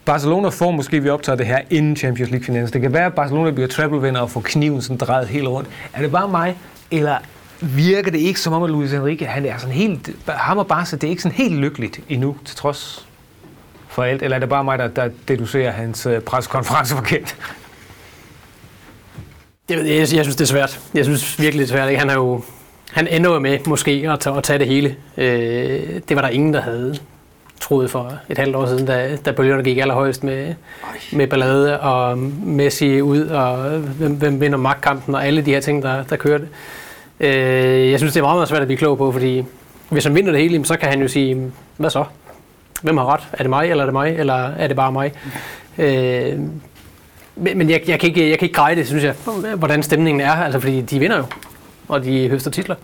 Barcelona 0.04 0.48
får 0.48 0.70
måske, 0.70 1.02
vi 1.02 1.08
optager 1.08 1.36
det 1.36 1.46
her 1.46 1.60
inden 1.70 1.96
Champions 1.96 2.30
League 2.30 2.44
finalen. 2.44 2.68
Det 2.72 2.80
kan 2.80 2.92
være, 2.92 3.06
at 3.06 3.14
Barcelona 3.14 3.50
bliver 3.50 3.68
treble-vinder 3.68 4.20
og 4.20 4.30
får 4.30 4.40
kniven 4.40 4.82
sådan 4.82 4.96
drejet 4.96 5.28
helt 5.28 5.48
rundt. 5.48 5.68
Er 5.92 6.02
det 6.02 6.10
bare 6.10 6.28
mig, 6.28 6.56
eller 6.90 7.18
virker 7.60 8.10
det 8.10 8.18
ikke 8.18 8.40
som 8.40 8.52
om, 8.52 8.62
at 8.62 8.70
Luis 8.70 8.92
Enrique, 8.92 9.26
han 9.26 9.46
er 9.46 9.58
sådan 9.58 9.74
helt, 9.74 10.10
ham 10.28 10.58
og 10.58 10.66
Barca, 10.66 10.96
det 10.96 11.04
er 11.04 11.10
ikke 11.10 11.22
sådan 11.22 11.36
helt 11.36 11.54
lykkeligt 11.54 12.00
endnu, 12.08 12.36
til 12.44 12.56
trods 12.56 13.06
for 13.88 14.02
alt, 14.02 14.22
eller 14.22 14.36
er 14.36 14.40
det 14.40 14.48
bare 14.48 14.64
mig, 14.64 14.78
der, 14.78 14.88
der 14.88 15.08
deducerer 15.28 15.70
hans 15.70 16.06
øh, 16.06 16.20
pressekonference 16.20 16.94
forkert? 16.94 17.36
Jeg, 19.68 19.78
jeg, 19.78 19.98
jeg 19.98 20.06
synes, 20.08 20.36
det 20.36 20.40
er 20.40 20.48
svært. 20.48 20.80
Jeg 20.94 21.04
synes 21.04 21.40
virkelig, 21.40 21.66
det 21.66 21.72
er 21.72 21.76
svært. 21.76 21.88
Ikke? 21.88 22.00
Han 22.00 22.10
er 22.10 22.14
jo 22.14 22.42
han 22.92 23.08
ender 23.08 23.32
jo 23.32 23.38
med 23.38 23.58
måske 23.66 24.08
at 24.12 24.20
tage, 24.20 24.36
at 24.36 24.42
tage 24.42 24.58
det 24.58 24.66
hele. 24.66 24.96
Øh, 25.16 26.00
det 26.08 26.16
var 26.16 26.20
der 26.20 26.28
ingen, 26.28 26.54
der 26.54 26.60
havde 26.60 26.98
troet 27.60 27.90
for 27.90 28.12
et 28.28 28.38
halvt 28.38 28.56
år 28.56 28.66
siden, 28.66 28.86
da, 28.86 29.16
da 29.24 29.32
bølgerne 29.32 29.62
gik 29.62 29.78
allerhøjst 29.78 30.24
med, 30.24 30.54
med 31.12 31.26
ballade 31.26 31.80
og 31.80 32.18
Messi 32.18 33.00
ud, 33.00 33.20
og 33.20 33.78
hvem, 33.78 34.14
hvem 34.14 34.40
vinder 34.40 34.58
magtkampen, 34.58 35.14
og 35.14 35.26
alle 35.26 35.42
de 35.42 35.50
her 35.50 35.60
ting, 35.60 35.82
der, 35.82 36.02
der 36.02 36.16
kørte. 36.16 36.48
Øh, 37.20 37.90
jeg 37.90 37.98
synes, 37.98 38.12
det 38.12 38.20
er 38.20 38.24
meget, 38.24 38.36
meget 38.36 38.48
svært 38.48 38.60
at 38.60 38.68
blive 38.68 38.78
klog 38.78 38.98
på, 38.98 39.12
fordi 39.12 39.44
hvis 39.88 40.04
han 40.04 40.14
vinder 40.14 40.32
det 40.32 40.40
hele, 40.40 40.64
så 40.64 40.76
kan 40.76 40.88
han 40.88 41.02
jo 41.02 41.08
sige, 41.08 41.52
hvad 41.76 41.90
så? 41.90 42.04
Hvem 42.82 42.96
har 42.96 43.14
ret? 43.14 43.20
Er 43.32 43.36
det 43.36 43.50
mig, 43.50 43.70
eller 43.70 43.82
er 43.82 43.86
det 43.86 43.92
mig, 43.92 44.16
eller 44.18 44.34
er 44.34 44.66
det 44.66 44.76
bare 44.76 44.92
mig? 44.92 45.12
Øh, 45.78 46.38
men 47.36 47.58
men 47.58 47.70
jeg, 47.70 47.80
jeg, 47.86 48.00
kan 48.00 48.08
ikke, 48.08 48.30
jeg 48.30 48.38
kan 48.38 48.46
ikke 48.46 48.56
greje 48.56 48.76
det, 48.76 48.86
synes 48.86 49.04
jeg, 49.04 49.14
hvordan 49.56 49.82
stemningen 49.82 50.20
er, 50.20 50.32
altså 50.32 50.60
fordi 50.60 50.80
de 50.80 50.98
vinder 50.98 51.16
jo, 51.16 51.24
og 51.88 52.04
de 52.04 52.28
høster 52.28 52.50
titler. 52.50 52.76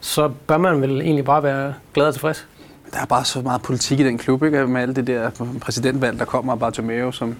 Så 0.00 0.28
bør 0.46 0.58
man 0.58 0.80
vel 0.80 1.00
egentlig 1.00 1.24
bare 1.24 1.42
være 1.42 1.74
glad 1.94 2.06
og 2.06 2.14
tilfreds. 2.14 2.46
Der 2.92 3.00
er 3.00 3.04
bare 3.04 3.24
så 3.24 3.40
meget 3.42 3.62
politik 3.62 4.00
i 4.00 4.04
den 4.04 4.18
klub, 4.18 4.42
ikke? 4.42 4.66
med 4.66 4.80
alt 4.82 4.96
det 4.96 5.06
der 5.06 5.30
præsidentvalg, 5.60 6.18
der 6.18 6.24
kommer 6.24 6.52
af 6.52 6.58
Bartomeu, 6.58 7.12
som, 7.12 7.34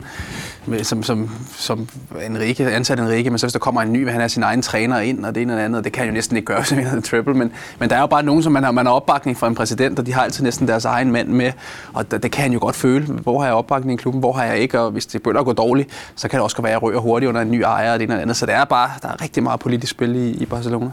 med- 0.66 0.84
som, 0.84 1.03
som, 1.03 1.30
som 1.57 1.88
Enrique, 2.26 2.72
ansat 2.72 3.01
Enrique, 3.01 3.30
men 3.30 3.38
så 3.38 3.46
hvis 3.46 3.53
der 3.53 3.59
kommer 3.59 3.82
en 3.82 3.92
ny, 3.92 3.98
vil 4.03 4.11
han 4.11 4.20
have 4.20 4.28
sin 4.28 4.42
egen 4.42 4.62
træner 4.62 4.98
ind, 4.98 5.24
og 5.24 5.34
det 5.34 5.40
ene 5.42 5.53
eller 5.53 5.64
andet, 5.64 5.78
og 5.78 5.84
det 5.84 5.92
kan 5.92 6.07
jo 6.07 6.12
næsten 6.12 6.36
ikke 6.36 6.46
gøre, 6.46 6.64
som 6.70 6.78
en 6.78 7.03
triple, 7.03 7.34
men, 7.34 7.53
men 7.78 7.90
der 7.90 7.96
er 7.96 8.01
jo 8.01 8.07
bare 8.07 8.22
nogen, 8.22 8.42
som 8.42 8.53
man 8.53 8.64
har, 8.64 8.70
man 8.70 8.86
har 8.86 8.92
opbakning 8.92 9.36
fra 9.38 9.46
en 9.48 9.55
præsident, 9.55 9.98
og 9.98 10.07
de 10.07 10.12
har 10.14 10.22
altid 10.22 10.44
næsten 10.44 10.68
deres 10.68 10.84
egen 10.84 11.12
mand 11.12 11.28
med, 11.28 11.53
og 11.92 12.11
det, 12.11 12.22
det 12.22 12.32
kan 12.32 12.42
han 12.42 12.53
jo 12.53 12.59
godt 12.62 12.76
føle. 12.76 13.07
Hvor 13.07 13.38
har 13.38 13.46
jeg 13.46 13.55
opbakning 13.55 14.01
i 14.01 14.03
klubben, 14.03 14.20
hvor 14.20 14.32
har 14.32 14.44
jeg 14.44 14.59
ikke, 14.59 14.80
og 14.80 14.90
hvis 14.90 15.07
det 15.07 15.22
begynder 15.22 15.40
at 15.40 15.46
gå 15.46 15.53
dårligt, 15.53 15.88
så 16.16 16.28
kan 16.28 16.36
det 16.36 16.44
også 16.44 16.57
godt 16.57 16.62
være, 16.64 16.72
at 16.72 16.74
jeg 16.74 16.82
rører 16.82 16.98
hurtigt 16.98 17.28
under 17.28 17.40
en 17.40 17.51
ny 17.51 17.61
ejer, 17.62 17.92
og 17.92 17.98
det 17.98 18.05
ene 18.05 18.12
eller 18.14 18.22
andet. 18.22 18.36
Så 18.36 18.46
det 18.46 18.55
er 18.55 18.64
bare, 18.64 18.90
der 19.03 19.09
er 19.09 19.22
rigtig 19.22 19.42
meget 19.42 19.61
politisk 19.61 19.90
spil 19.90 20.16
i, 20.16 20.30
i 20.30 20.46
Barcelona. 20.46 20.90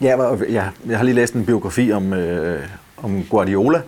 Ja, 0.00 0.16
jeg, 0.50 0.68
jeg 0.86 0.96
har 0.98 1.04
lige 1.04 1.14
læst 1.14 1.34
en 1.34 1.46
biografi 1.46 1.92
om, 1.92 2.12
øh, 2.12 2.60
om 3.02 3.24
Guardiola, 3.24 3.82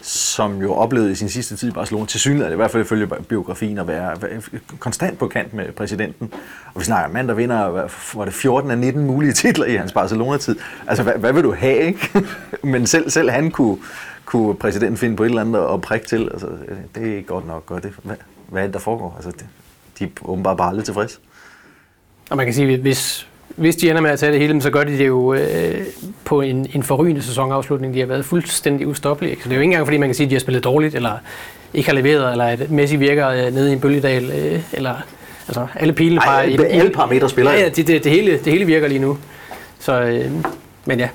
som 0.00 0.62
jo 0.62 0.74
oplevede 0.74 1.12
i 1.12 1.14
sin 1.14 1.28
sidste 1.28 1.56
tid 1.56 1.68
i 1.68 1.72
Barcelona, 1.72 2.06
til 2.06 2.20
synligheden, 2.20 2.52
i 2.52 2.56
hvert 2.56 2.70
fald 2.70 2.82
ifølge 2.82 3.06
biografien, 3.06 3.78
at 3.78 3.88
være, 3.88 4.16
konstant 4.78 5.18
på 5.18 5.28
kant 5.28 5.54
med 5.54 5.72
præsidenten. 5.72 6.32
Og 6.74 6.80
vi 6.80 6.84
snakker 6.84 7.06
om 7.06 7.12
mand, 7.12 7.28
der 7.28 7.34
vinder, 7.34 7.88
var 8.14 8.24
det 8.24 8.34
14 8.34 8.70
af 8.70 8.78
19 8.78 9.06
mulige 9.06 9.32
titler 9.32 9.66
i 9.66 9.76
hans 9.76 9.92
Barcelona-tid. 9.92 10.56
Altså, 10.86 11.02
hvad, 11.02 11.12
hvad 11.14 11.32
vil 11.32 11.42
du 11.42 11.54
have, 11.54 11.78
ikke? 11.78 12.26
Men 12.72 12.86
selv, 12.86 13.10
selv 13.10 13.30
han 13.30 13.50
kunne, 13.50 13.78
kunne 14.24 14.54
præsidenten 14.54 14.96
finde 14.96 15.16
på 15.16 15.22
et 15.22 15.28
eller 15.28 15.40
andet 15.40 15.66
at 15.74 15.80
prikke 15.80 16.06
til. 16.06 16.28
Altså, 16.32 16.46
det 16.94 17.08
er 17.08 17.16
ikke 17.16 17.28
godt 17.28 17.46
nok. 17.46 17.70
Og 17.70 17.82
det, 17.82 17.92
hvad, 18.02 18.16
hvad 18.48 18.62
er 18.62 18.66
det, 18.66 18.74
der 18.74 18.80
foregår? 18.80 19.12
Altså, 19.16 19.30
det, 19.30 19.46
de 19.98 20.04
er 20.04 20.08
åbenbart 20.24 20.56
bare 20.56 20.68
aldrig 20.68 20.84
tilfredse. 20.84 21.18
Og 22.30 22.36
man 22.36 22.46
kan 22.46 22.54
sige, 22.54 22.80
hvis, 22.80 23.28
hvis 23.56 23.76
de 23.76 23.90
ender 23.90 24.02
med 24.02 24.10
at 24.10 24.18
tage 24.18 24.32
det 24.32 24.40
hele, 24.40 24.62
så 24.62 24.70
gør 24.70 24.84
de 24.84 24.98
det 24.98 25.06
jo 25.06 25.34
øh, 25.34 25.80
på 26.24 26.40
en, 26.40 26.66
en 26.74 26.82
forrygende 26.82 27.22
sæsonafslutning. 27.22 27.94
De 27.94 28.00
har 28.00 28.06
været 28.06 28.24
fuldstændig 28.24 28.86
ustoppelige. 28.86 29.34
Så 29.36 29.40
det 29.44 29.50
er 29.50 29.56
jo 29.56 29.60
ikke 29.60 29.64
engang, 29.70 29.86
fordi 29.86 29.96
man 29.98 30.08
kan 30.08 30.14
sige, 30.14 30.24
at 30.24 30.30
de 30.30 30.34
har 30.34 30.40
spillet 30.40 30.64
dårligt, 30.64 30.94
eller 30.94 31.12
ikke 31.74 31.88
har 31.88 31.94
leveret, 31.94 32.32
eller 32.32 32.44
at 32.44 32.70
Messi 32.70 32.96
virker 32.96 33.28
øh, 33.28 33.54
nede 33.54 33.70
i 33.70 33.72
en 33.72 33.80
bølgedal, 33.80 34.30
øh, 34.30 34.60
eller 34.72 34.94
altså 35.48 35.66
alle 35.76 35.92
pilene 35.92 36.20
Ej, 36.20 36.26
peger 36.26 36.64
i- 36.66 36.70
alle 36.78 36.90
parametre 36.90 37.28
spiller 37.28 37.52
Ja, 37.52 37.60
ja 37.60 37.68
det, 37.68 37.86
det, 37.86 38.04
det, 38.04 38.12
hele, 38.12 38.32
det 38.32 38.52
hele 38.52 38.64
virker 38.64 38.88
lige 38.88 39.00
nu. 39.00 39.18
Så, 39.78 40.00
øh, 40.02 40.30
men 40.84 40.98
ja, 40.98 41.08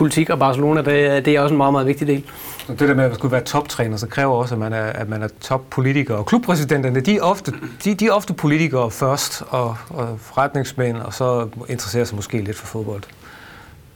politik 0.00 0.30
og 0.30 0.38
Barcelona, 0.38 0.82
det, 0.82 1.06
er- 1.06 1.20
det 1.20 1.36
er 1.36 1.40
også 1.40 1.52
en 1.52 1.56
meget, 1.56 1.72
meget 1.72 1.86
vigtig 1.86 2.06
del. 2.06 2.24
Og 2.68 2.80
det 2.80 2.88
der 2.88 2.94
med 2.94 3.04
at 3.04 3.14
skulle 3.14 3.32
være 3.32 3.40
toptræner, 3.44 3.96
så 3.96 4.06
kræver 4.06 4.34
også, 4.34 4.54
at 4.54 4.58
man 4.58 4.72
er, 4.72 4.82
at 4.84 5.08
man 5.08 5.22
er 5.22 5.28
toppolitiker. 5.40 6.14
Og 6.14 6.26
klubpræsidenterne, 6.26 7.00
de 7.00 7.16
er 7.16 7.22
ofte, 7.22 7.52
de, 7.84 7.94
de 7.94 8.06
er 8.06 8.12
ofte 8.12 8.32
politikere 8.32 8.90
først, 8.90 9.42
og, 9.48 9.76
og 9.90 10.18
forretningsmænd, 10.20 10.96
og 10.96 11.14
så 11.14 11.48
interesserer 11.68 12.04
sig 12.04 12.16
måske 12.16 12.40
lidt 12.40 12.56
for 12.56 12.66
fodbold 12.66 13.02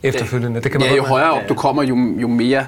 efterfølgende. 0.02 0.60
Det 0.60 0.70
kan 0.72 0.80
man 0.80 0.90
Ja, 0.90 0.96
jo 0.96 1.02
højere 1.04 1.30
op 1.32 1.42
du 1.48 1.54
kommer, 1.54 1.82
jo, 1.82 1.96
jo 1.96 2.28
mere 2.28 2.66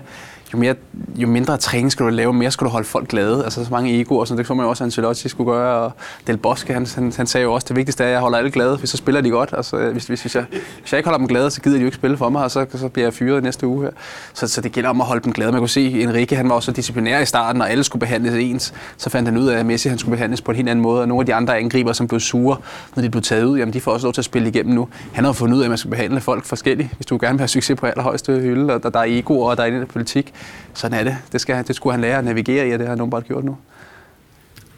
jo, 0.53 0.59
mere, 0.59 0.75
jo 1.17 1.27
mindre 1.27 1.57
træning 1.57 1.93
skal 1.93 2.07
du 2.07 2.11
lave, 2.11 2.33
mere 2.33 2.51
skal 2.51 2.65
du 2.65 2.71
holde 2.71 2.87
folk 2.87 3.09
glade. 3.09 3.45
Altså 3.45 3.65
så 3.65 3.71
mange 3.71 4.01
egoer, 4.01 4.21
og 4.21 4.29
sådan, 4.29 4.39
det 4.39 4.47
får 4.47 4.55
man 4.55 4.65
jo 4.65 4.71
også, 4.71 4.85
at 4.85 4.87
Ancelotti 4.87 5.29
skulle 5.29 5.53
gøre. 5.53 5.81
Og 5.81 5.93
Del 6.27 6.37
Bosque, 6.37 6.75
han, 6.75 6.87
han, 6.95 7.13
han 7.17 7.27
sagde 7.27 7.45
jo 7.45 7.53
også, 7.53 7.67
det 7.69 7.77
vigtigste 7.77 8.05
er, 8.05 8.09
at 8.09 8.13
jeg 8.13 8.21
holder 8.21 8.39
alle 8.39 8.51
glade, 8.51 8.77
hvis 8.77 8.91
så 8.91 8.97
spiller 8.97 9.21
de 9.21 9.31
godt. 9.31 9.55
Altså, 9.57 9.91
hvis, 9.91 10.07
hvis, 10.07 10.21
hvis, 10.21 10.35
jeg, 10.35 10.45
hvis 10.81 10.93
jeg 10.93 10.99
ikke 10.99 11.09
holder 11.09 11.19
dem 11.19 11.29
glade, 11.29 11.51
så 11.51 11.61
gider 11.61 11.77
de 11.77 11.81
jo 11.81 11.87
ikke 11.87 11.97
spille 11.97 12.17
for 12.17 12.29
mig, 12.29 12.45
og 12.45 12.51
så, 12.51 12.67
så 12.75 12.89
bliver 12.89 13.07
jeg 13.07 13.15
fyret 13.15 13.43
næste 13.43 13.67
uge 13.67 13.85
her. 13.85 13.91
Så, 14.35 14.49
så 14.49 14.61
det 14.61 14.73
gælder 14.73 14.91
om 14.91 15.01
at 15.01 15.07
holde 15.07 15.25
dem 15.25 15.33
glade. 15.33 15.53
Man 15.53 15.61
kunne 15.61 15.69
se, 15.69 16.03
Enrique 16.03 16.37
han 16.37 16.49
var 16.49 16.55
også 16.55 16.73
disciplinær 16.73 17.21
i 17.21 17.27
starten, 17.27 17.63
og 17.63 17.71
alle 17.71 17.85
skulle 17.85 18.01
behandles 18.01 18.35
ens. 18.35 18.75
Så 18.97 19.11
fandt 19.11 19.29
han 19.29 19.39
ud 19.39 19.47
af, 19.47 19.59
at 19.59 19.67
Messi 19.67 19.89
han 19.89 19.99
skulle 19.99 20.17
behandles 20.17 20.41
på 20.41 20.51
en 20.51 20.57
helt 20.57 20.69
anden 20.69 20.83
måde, 20.83 21.01
og 21.01 21.09
nogle 21.09 21.23
af 21.23 21.27
de 21.27 21.35
andre 21.35 21.59
angriber, 21.59 21.93
som 21.93 22.09
blev 22.09 22.21
sure, 22.21 22.57
når 22.97 23.03
de 23.03 23.11
blev 23.11 23.23
taget 23.23 23.45
ud, 23.45 23.59
jamen 23.59 23.73
de 23.73 23.81
får 23.81 23.93
også 23.93 24.07
lov 24.07 24.13
til 24.13 24.21
at 24.21 24.25
spille 24.25 24.49
igennem 24.49 24.75
nu. 24.75 24.89
Han 25.13 25.25
har 25.25 25.33
fundet 25.33 25.57
ud 25.57 25.61
af, 25.61 25.65
at 25.65 25.71
man 25.71 25.79
skal 25.79 25.91
behandle 25.91 26.21
folk 26.21 26.45
forskelligt, 26.45 26.89
hvis 26.97 27.07
du 27.07 27.19
gerne 27.21 27.35
vil 27.35 27.41
have 27.41 27.49
succes 27.49 27.81
på 27.81 27.87
allerhøjeste 27.87 28.33
hylde, 28.33 28.75
og 28.75 28.83
der, 28.83 28.91
der 28.91 28.99
er 29.01 29.05
egoer, 29.05 29.51
og 29.51 29.57
der 29.57 29.65
er 29.65 29.85
politik. 29.85 30.33
Sådan 30.75 30.99
er 30.99 31.05
det. 31.05 31.17
Det, 31.33 31.41
skal, 31.41 31.67
det 31.69 31.77
skulle 31.77 31.93
han 31.93 32.01
lære 32.01 32.19
at 32.19 32.25
navigere 32.25 32.69
i, 32.69 32.73
og 32.73 32.79
det 32.79 32.87
har 32.87 32.93
han 32.93 33.01
åbenbart 33.01 33.25
gjort 33.25 33.45
nu. 33.45 33.57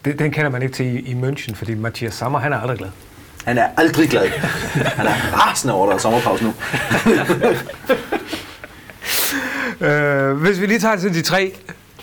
Det, 0.05 0.19
den 0.19 0.31
kender 0.31 0.49
man 0.49 0.61
ikke 0.61 0.73
til 0.73 0.85
i, 0.85 0.99
i 0.99 1.13
München, 1.13 1.55
fordi 1.55 1.73
Mathias 1.73 2.13
Sammer, 2.13 2.39
han 2.39 2.53
er 2.53 2.57
aldrig 2.57 2.77
glad. 2.77 2.89
Han 3.45 3.57
er 3.57 3.67
aldrig 3.77 4.09
glad. 4.09 4.27
Han 4.29 5.07
er 5.07 5.13
rasende 5.33 5.73
over, 5.73 5.87
der 5.87 5.93
er 5.93 5.97
sommerpause 5.97 6.43
nu. 6.43 6.53
Øh, 9.81 10.33
hvis 10.33 10.61
vi 10.61 10.65
lige 10.65 10.79
tager 10.79 10.95
til 10.95 11.13
de 11.13 11.21
tre 11.21 11.53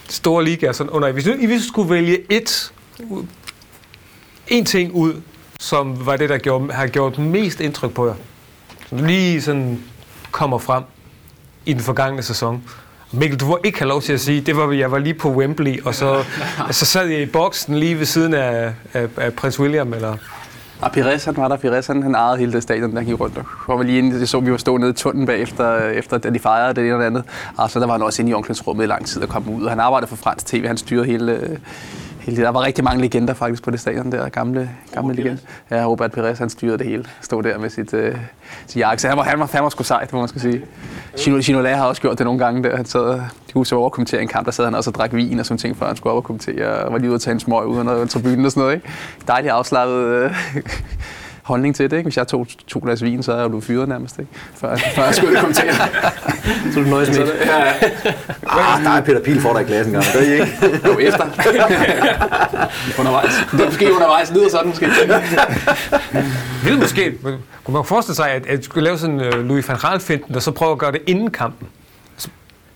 store 0.09 0.45
ligaer 0.45 0.73
sådan 0.73 0.91
under, 0.91 1.13
hvis 1.13 1.27
nu 1.27 1.33
I 1.33 1.47
hvis 1.47 1.65
I 1.65 1.69
skulle 1.69 1.91
vælge 1.91 2.33
et, 2.33 2.73
en 4.49 4.65
ting 4.65 4.93
ud, 4.93 5.23
som 5.61 6.07
var 6.07 6.17
det, 6.17 6.29
der 6.29 6.39
gjorde, 6.39 6.73
har 6.73 6.87
gjort 6.87 7.19
mest 7.19 7.61
indtryk 7.61 7.95
på 7.95 8.07
jer, 8.07 8.15
som 8.89 9.05
lige 9.05 9.43
sådan 9.43 9.83
kommer 10.31 10.59
frem 10.59 10.85
i 11.67 11.73
den 11.73 11.81
forgangne 11.81 12.23
sæson. 12.23 12.63
Mikkel, 13.13 13.41
du 13.41 13.47
må 13.47 13.59
ikke 13.65 13.79
have 13.79 13.89
lov 13.89 14.03
til 14.03 14.13
at 14.13 14.21
sige, 14.21 14.41
det 14.41 14.57
var, 14.57 14.73
jeg 14.73 14.93
var 14.93 14.99
lige 14.99 15.15
på 15.15 15.31
Wembley, 15.31 15.83
og 15.85 15.95
så, 15.95 16.25
så 16.71 16.87
sad 16.87 17.07
jeg 17.07 17.23
i 17.23 17.27
boksen 17.27 17.79
lige 17.79 17.99
ved 17.99 18.07
siden 18.07 18.35
af, 18.35 18.73
af, 18.95 19.09
af 19.17 19.33
prins 19.33 19.61
William, 19.61 19.95
eller... 19.95 20.17
Og 20.81 20.93
Pires, 20.93 21.25
han 21.25 21.37
var 21.37 21.49
der. 21.49 21.57
Pires, 21.57 21.87
han, 21.87 22.03
han 22.03 22.15
ejede 22.15 22.39
hele 22.39 22.53
det 22.53 22.63
stadion, 22.63 22.97
der 22.97 23.03
gik 23.03 23.21
rundt. 23.21 23.39
Og 23.67 23.79
var 23.79 23.83
lige 23.83 23.99
inde, 23.99 24.21
det 24.21 24.29
så 24.29 24.41
vi 24.41 24.51
var 24.51 24.57
stå 24.57 24.77
nede 24.77 24.91
i 24.91 24.95
tunnelen 24.95 25.27
bagefter, 25.27 25.77
efter, 25.77 26.19
da 26.19 26.31
de 26.31 26.39
fejrede 26.39 26.75
det 26.75 26.79
ene 26.79 26.93
eller 26.93 27.07
andet. 27.07 27.25
Og 27.57 27.71
så 27.71 27.81
der 27.81 27.87
var 27.87 27.93
han 27.93 28.03
også 28.03 28.23
inde 28.23 28.31
i 28.31 28.35
omklædningsrummet 28.35 28.85
i 28.85 28.87
lang 28.87 29.07
tid 29.07 29.23
og 29.23 29.29
kom 29.29 29.49
ud. 29.49 29.65
Og 29.65 29.71
han 29.71 29.81
arbejdede 29.81 30.09
for 30.09 30.17
fransk 30.17 30.47
tv, 30.47 30.67
han 30.67 30.77
styrede 30.77 31.07
hele, 31.07 31.59
det. 32.35 32.45
Der 32.45 32.51
var 32.51 32.63
rigtig 32.63 32.85
mange 32.85 33.01
legender 33.01 33.35
faktisk 33.35 33.63
på 33.63 33.71
det 33.71 33.81
stadion 33.81 34.13
der, 34.13 34.29
gamle, 34.29 34.71
gamle 34.95 35.15
legender. 35.15 35.43
Ja, 35.71 35.85
Robert 35.85 36.13
Pires, 36.13 36.39
han 36.39 36.51
styrede 36.51 36.79
det 36.79 36.87
hele. 36.87 37.05
Stod 37.21 37.43
der 37.43 37.59
med 37.59 37.71
sit, 37.71 37.95
øh, 37.95 38.17
sit 38.67 38.77
jakke. 38.77 39.03
Så 39.03 39.09
han 39.09 39.17
var, 39.17 39.25
han 39.25 39.39
var, 39.39 39.61
var 39.61 39.69
sgu 39.69 39.83
sejt, 39.83 40.13
må 40.13 40.19
man 40.19 40.29
skal 40.29 40.41
sige. 40.41 40.65
Gino, 41.19 41.41
Ginola 41.43 41.75
har 41.75 41.87
også 41.87 42.03
gjort 42.03 42.19
det 42.19 42.25
nogle 42.25 42.45
gange 42.45 42.63
der. 42.63 42.77
Han 42.77 42.85
sad, 42.85 43.21
de 43.49 43.53
kunne 43.53 43.67
over 43.73 43.87
at 43.87 43.93
kommentere 43.93 44.23
en 44.23 44.29
kamp, 44.29 44.45
der 44.45 44.53
sad 44.53 44.65
han 44.65 44.75
også 44.75 44.91
og 44.91 44.95
drak 44.95 45.15
vin 45.15 45.39
og 45.41 45.47
sådan 45.47 45.59
ting, 45.59 45.77
før 45.77 45.87
han 45.87 45.97
skulle 45.97 46.13
op 46.13 46.17
og 46.17 46.25
kommentere, 46.25 46.69
og 46.69 46.93
var 46.93 46.99
lige 46.99 47.11
ude 47.11 47.17
og 47.17 47.21
tage 47.21 47.33
en 47.33 47.41
smøg 47.41 47.67
uden 47.67 47.89
at 47.89 48.09
tribunen 48.09 48.45
og 48.45 48.51
sådan 48.51 48.61
noget. 48.61 48.75
Ikke? 48.75 48.89
Dejligt 49.27 49.53
afslappet 49.53 49.97
øh, 49.97 50.35
holdning 51.47 51.77
til 51.77 51.91
det. 51.91 51.97
Ikke? 51.97 52.07
Hvis 52.07 52.17
jeg 52.17 52.29
tog 52.29 52.47
to 52.67 52.81
glas 52.85 53.03
vin, 53.03 53.23
så 53.23 53.33
er 53.33 53.41
jeg 53.41 53.53
jo 53.53 53.61
fyret 53.61 53.89
nærmest, 53.89 54.19
ikke? 54.19 54.31
Før, 54.55 54.77
før 54.95 55.05
jeg 55.05 55.15
skulle 55.15 55.37
kommentere. 55.37 55.73
Så 56.73 56.81
du 56.81 56.87
nøjes 56.87 57.19
med. 57.19 57.29
Ah, 58.47 58.85
der 58.85 58.91
er 58.91 59.01
Peter 59.01 59.21
Pil 59.21 59.41
for 59.41 59.53
dig 59.53 59.63
i 59.63 59.65
klassen 59.65 59.93
gang. 59.93 60.05
Det 60.13 60.17
er 60.17 60.23
I 60.23 60.33
ikke. 60.33 60.89
Jo, 60.89 60.99
efter. 60.99 61.25
undervejs. 63.01 63.33
Det 63.53 63.61
er 63.61 63.65
måske 63.65 63.93
undervejs. 63.95 64.29
Det 64.29 64.37
lyder 64.37 64.49
sådan 64.51 64.69
måske. 64.69 64.87
Vil 66.65 66.79
måske, 66.79 67.15
kunne 67.65 67.75
man 67.75 67.85
forestille 67.85 68.17
sig, 68.17 68.31
at, 68.31 68.47
at 68.47 68.59
du 68.59 68.65
skulle 68.65 68.85
lave 68.85 68.99
sådan 68.99 69.21
uh, 69.21 69.41
Louis 69.41 69.69
van 69.69 69.77
Gaal-finten, 69.77 70.35
og 70.35 70.43
så 70.43 70.51
prøve 70.51 70.73
at 70.73 70.79
gøre 70.79 70.93
det 70.93 71.01
inden 71.07 71.31
kampen? 71.31 71.69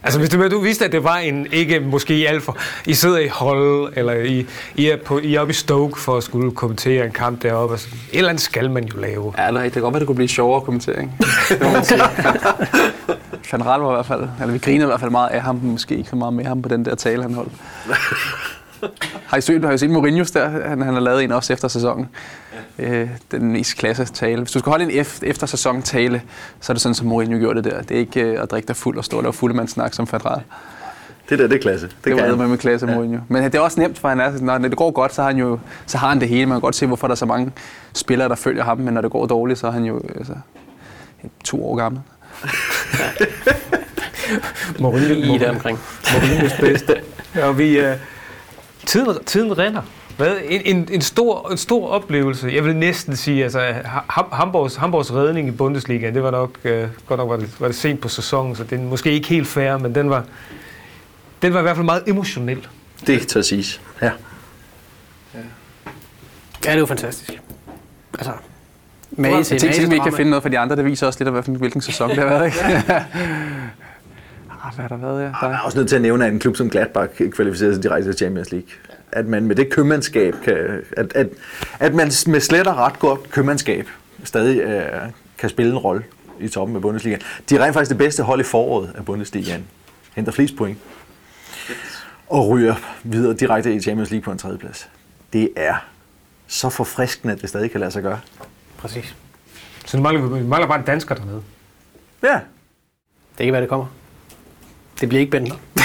Altså, 0.03 0.19
hvis 0.19 0.31
du, 0.31 0.49
du 0.49 0.61
vidste, 0.61 0.85
at 0.85 0.93
det 0.93 1.05
var 1.05 1.17
en, 1.17 1.47
ikke 1.53 1.81
måske 1.81 2.15
i 2.15 2.25
alt 2.25 2.43
for, 2.43 2.57
I 2.87 2.95
sidder 2.95 3.19
i 3.19 3.29
hold, 3.29 3.93
eller 3.97 4.13
I, 4.13 4.47
I, 4.75 4.87
er, 4.89 4.97
på, 4.97 5.19
I 5.19 5.35
er 5.35 5.41
oppe 5.41 5.51
i 5.51 5.55
Stoke 5.55 6.01
for 6.01 6.17
at 6.17 6.23
skulle 6.23 6.51
kommentere 6.51 7.07
en 7.07 7.13
kamp 7.13 7.43
deroppe. 7.43 7.75
Altså, 7.75 7.89
et 8.13 8.19
eller 8.19 8.29
andet 8.29 8.43
skal 8.43 8.71
man 8.71 8.85
jo 8.85 9.01
lave. 9.01 9.35
Ja, 9.39 9.47
rigtigt. 9.47 9.65
Det 9.65 9.73
kan 9.73 9.83
godt 9.83 9.93
være, 9.95 10.01
det 10.01 10.07
kunne 10.07 10.17
blive 10.17 10.29
sjovere 10.29 10.61
kommentering. 10.61 11.13
Van 13.53 13.61
var 13.65 13.91
i 13.91 13.95
hvert 13.95 14.07
fald, 14.07 14.29
eller 14.41 14.53
vi 14.53 14.59
grinede 14.59 14.85
i 14.85 14.87
hvert 14.87 15.01
fald 15.01 15.11
meget 15.11 15.29
af 15.29 15.43
ham, 15.43 15.61
måske 15.63 15.97
ikke 15.97 16.11
så 16.11 16.17
meget 16.17 16.35
med 16.35 16.45
ham 16.45 16.63
på 16.63 16.69
den 16.69 16.85
der 16.85 16.95
tale, 16.95 17.23
han 17.23 17.35
holdt. 17.35 17.53
Har 19.27 19.37
I 19.37 19.41
set, 19.41 19.65
har 19.65 19.73
I 19.73 19.79
set 19.79 19.91
Mourinho's 19.91 20.33
der? 20.33 20.49
Han, 20.49 20.83
han 20.83 20.95
har 20.95 21.01
lavet 21.01 21.25
en 21.25 21.33
også 21.33 21.53
efter 21.53 21.69
sæsonen. 21.69 22.09
Ja. 22.79 22.85
Øh, 22.85 23.09
den 23.31 23.53
mest 23.53 23.77
klasse 23.77 24.05
tale. 24.05 24.41
Hvis 24.43 24.53
du 24.53 24.59
skal 24.59 24.71
holde 24.71 24.85
en 24.85 24.91
efter, 24.91 25.27
efter 25.27 25.47
sæson 25.47 25.83
tale, 25.83 26.23
så 26.61 26.73
er 26.73 26.75
det 26.75 26.83
sådan, 26.83 26.95
som 26.95 27.07
Mourinho 27.07 27.39
gjorde 27.39 27.63
det 27.63 27.73
der. 27.73 27.83
Det 27.83 27.95
er 27.95 27.99
ikke 27.99 28.21
øh, 28.21 28.43
at 28.43 28.51
drikke 28.51 28.69
dig 28.69 28.77
fuld 28.77 28.99
og 28.99 29.05
stå 29.05 29.17
og 29.17 29.23
lave 29.23 29.33
fuldemandssnak 29.33 29.95
som 29.95 30.05
Raal. 30.05 30.43
Det 31.29 31.39
der, 31.39 31.47
det 31.47 31.57
er 31.57 31.61
klasse. 31.61 31.87
Det, 31.87 31.97
Det, 32.05 32.17
kan 32.17 32.31
var 32.31 32.37
med 32.37 32.49
med 32.49 32.59
klasse 32.59 32.87
ja. 32.87 32.95
Mourinho. 32.95 33.21
Men 33.29 33.45
det 33.45 33.55
er 33.55 33.61
også 33.61 33.81
nemt, 33.81 33.99
for 33.99 34.09
han 34.09 34.21
er, 34.21 34.41
når 34.41 34.59
det 34.59 34.77
går 34.77 34.91
godt, 34.91 35.15
så 35.15 35.23
har 35.23 35.29
han 35.29 35.39
jo 35.39 35.59
så 35.87 35.99
har 35.99 36.09
han 36.09 36.21
det 36.21 36.29
hele. 36.29 36.47
Man 36.47 36.57
kan 36.57 36.61
godt 36.61 36.75
se, 36.75 36.87
hvorfor 36.87 37.07
der 37.07 37.13
er 37.13 37.17
så 37.17 37.27
mange 37.27 37.53
spillere, 37.93 38.29
der 38.29 38.35
følger 38.35 38.65
ham. 38.65 38.79
Men 38.79 38.95
når 38.95 39.01
det 39.01 39.11
går 39.11 39.27
dårligt, 39.27 39.59
så 39.59 39.67
er 39.67 39.71
han 39.71 39.85
jo 39.85 40.03
altså, 40.19 40.33
to 41.45 41.67
år 41.67 41.77
gammel. 41.77 42.01
Mourinho, 44.81 45.35
I 45.35 45.39
det 45.39 45.49
omkring. 45.49 45.79
Mourinho's 46.03 46.61
bedste. 46.61 46.95
Ja, 47.35 47.47
og 47.47 47.59
vi, 47.59 47.81
uh, 47.81 47.87
tiden, 48.91 49.25
tiden 49.27 49.59
render. 49.59 49.83
Hvad? 50.17 50.37
En, 50.49 50.77
en, 50.77 50.89
en, 50.93 51.01
stor, 51.01 51.51
en 51.51 51.57
stor 51.57 51.89
oplevelse. 51.89 52.51
Jeg 52.55 52.65
vil 52.65 52.77
næsten 52.77 53.17
sige, 53.17 53.43
altså 53.45 53.61
Ham- 54.11 54.35
Hamburgs, 54.35 54.77
Hamburgs 54.77 55.13
redning 55.13 55.49
i 55.49 55.51
Bundesliga, 55.51 56.11
det 56.11 56.23
var 56.23 56.31
nok, 56.31 56.51
uh, 56.65 56.71
godt 57.07 57.19
nok 57.19 57.31
var 57.31 57.37
det, 57.37 57.61
var 57.61 57.67
det 57.67 57.77
sent 57.77 58.01
på 58.01 58.09
sæsonen, 58.09 58.57
så 58.57 58.65
den 58.65 58.89
måske 58.89 59.13
ikke 59.13 59.29
helt 59.29 59.47
fair, 59.47 59.77
men 59.77 59.95
den 59.95 60.11
var, 60.11 60.25
den 61.43 61.55
var 61.55 61.59
i 61.59 61.63
hvert 61.63 61.77
fald 61.77 61.85
meget 61.85 62.03
emotionel. 62.07 62.67
Det 63.07 63.29
tør 63.29 63.43
siges. 63.43 63.81
Ja. 64.03 64.11
Ja, 66.65 66.71
det 66.71 66.75
er 66.75 66.79
jo 66.79 66.87
fantastisk. 66.87 67.41
Altså, 68.19 68.33
mage 69.11 69.35
Jeg 69.35 69.45
mage 69.51 69.55
at 69.85 69.91
vi 69.91 69.95
ikke 69.95 70.05
kan 70.05 70.13
finde 70.13 70.31
noget 70.31 70.43
for 70.43 70.49
de 70.49 70.59
andre. 70.59 70.77
Det 70.77 70.85
viser 70.85 71.07
også 71.07 71.25
lidt, 71.25 71.37
af, 71.37 71.43
hvilken 71.43 71.81
sæson 71.81 72.11
det 72.11 72.19
har 72.19 72.27
været. 72.27 72.47
Ikke? 72.47 72.59
Hvad 74.75 74.83
har 74.83 74.89
der 74.89 74.97
været? 74.97 75.23
Ja? 75.23 75.27
Der 75.41 75.49
Jeg 75.49 75.55
er 75.55 75.59
også 75.59 75.79
nødt 75.79 75.89
til 75.89 75.97
at 75.97 76.03
nævne, 76.03 76.27
at 76.27 76.33
en 76.33 76.39
klub 76.39 76.57
som 76.57 76.71
Gladbach 76.71 77.31
kvalificerer 77.31 77.73
sig 77.73 77.83
direkte 77.83 78.09
til 78.09 78.19
Champions 78.19 78.51
League. 78.53 78.69
At 79.13 79.27
man 79.27 79.45
med 79.47 79.57
det 79.57 79.71
købmandskab 79.73 80.35
kan... 80.45 80.83
At, 80.97 81.13
at, 81.15 81.29
at 81.81 81.95
man 81.95 82.11
med 82.27 82.41
slet 82.41 82.67
og 82.67 82.77
ret 82.77 82.99
godt 82.99 83.31
købmandskab 83.31 83.89
stadig 84.25 84.61
øh, 84.61 84.85
kan 85.39 85.49
spille 85.49 85.73
en 85.73 85.79
rolle 85.79 86.05
i 86.41 86.49
toppen 86.49 86.77
af 86.77 86.83
Bundesliga. 86.83 87.17
De 87.49 87.57
er 87.57 87.65
rent 87.65 87.75
faktisk 87.75 87.91
det 87.91 87.99
bedste 87.99 88.23
hold 88.23 88.41
i 88.41 88.45
foråret 88.45 88.93
af 88.95 89.05
Bundesligaen. 89.05 89.67
Henter 90.15 90.33
flest 90.33 90.57
point. 90.57 90.79
Og 92.29 92.49
ryger 92.49 92.75
videre 93.03 93.35
direkte 93.35 93.75
i 93.75 93.81
Champions 93.81 94.11
League 94.11 94.25
på 94.25 94.33
en 94.33 94.39
tredjeplads. 94.39 94.89
Det 95.33 95.49
er 95.57 95.75
så 96.47 96.71
forfriskende, 96.71 97.35
at 97.35 97.41
det 97.41 97.49
stadig 97.49 97.71
kan 97.71 97.81
lade 97.81 97.91
sig 97.91 98.03
gøre. 98.03 98.21
Præcis. 98.79 99.17
Så 99.87 99.97
vi 99.97 100.03
mangler, 100.03 100.27
vi 100.27 100.43
mangler 100.47 100.69
bare 100.69 100.79
en 100.79 100.85
dansker 100.85 101.15
dernede. 101.15 101.43
Ja, 102.23 102.41
Det 103.39 103.47
kan 103.47 103.53
være, 103.53 103.63
det 103.63 103.69
kommer. 103.69 103.87
Det 105.01 105.09
bliver 105.09 105.21
ikke 105.21 105.31
Bentner. 105.31 105.55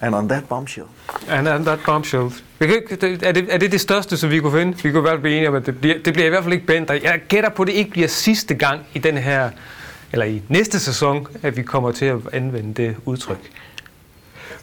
and 0.00 0.14
on 0.14 0.28
that 0.28 0.48
bombshell. 0.48 0.86
And, 1.28 1.48
and 1.48 1.64
that 1.64 1.78
bombshell. 1.86 2.30
Vi 2.58 2.66
kan 2.66 2.76
ikke, 2.76 2.96
det- 2.96 3.22
er, 3.22 3.32
det, 3.32 3.46
er 3.54 3.58
det 3.58 3.72
det 3.72 3.80
største, 3.80 4.16
som 4.16 4.30
vi 4.30 4.40
kunne 4.40 4.52
finde? 4.58 4.76
Vi 4.82 4.90
kunne 4.90 4.98
i 4.98 5.00
hvert 5.00 5.12
fald 5.12 5.20
blive 5.20 5.34
enige 5.36 5.48
om, 5.48 5.54
at 5.54 5.66
det 5.66 5.80
bliver, 5.80 5.98
det 6.04 6.12
bliver 6.12 6.26
i 6.26 6.28
hvert 6.28 6.42
fald 6.42 6.54
ikke 6.54 6.66
Bender. 6.66 6.94
Jeg 6.94 7.20
gætter 7.28 7.50
på, 7.50 7.62
at 7.62 7.66
det 7.66 7.72
ikke 7.74 7.90
bliver 7.90 8.08
sidste 8.08 8.54
gang 8.54 8.80
i 8.94 8.98
den 8.98 9.18
her 9.18 9.50
eller 10.12 10.26
i 10.26 10.42
næste 10.48 10.80
sæson, 10.80 11.26
at 11.42 11.56
vi 11.56 11.62
kommer 11.62 11.92
til 11.92 12.04
at 12.04 12.18
anvende 12.32 12.82
det 12.82 12.96
udtryk. 13.04 13.50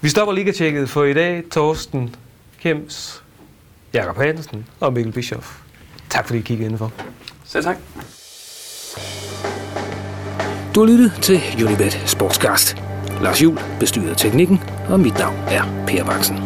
Vi 0.01 0.09
stopper 0.09 0.33
Liga-tjekket 0.33 0.89
for 0.89 1.03
i 1.03 1.13
dag. 1.13 1.43
Torsten 1.51 2.15
Kems, 2.61 3.23
Jakob 3.93 4.17
Hansen 4.17 4.65
og 4.79 4.93
Mikkel 4.93 5.13
Bischoff. 5.13 5.47
Tak 6.09 6.25
fordi 6.27 6.39
I 6.39 6.41
kiggede 6.41 6.65
indenfor. 6.65 6.91
Selv 7.45 7.63
tak. 7.63 7.77
Du 10.75 10.79
har 10.79 10.87
lyttet 10.87 11.11
til 11.21 11.65
Unibet 11.65 12.03
Sportscast. 12.05 12.77
Lars 13.21 13.41
Jul 13.41 13.59
bestyrer 13.79 14.13
teknikken, 14.13 14.63
og 14.89 14.99
mit 14.99 15.17
navn 15.19 15.35
er 15.47 15.63
Per 15.87 16.05
Baksen. 16.05 16.37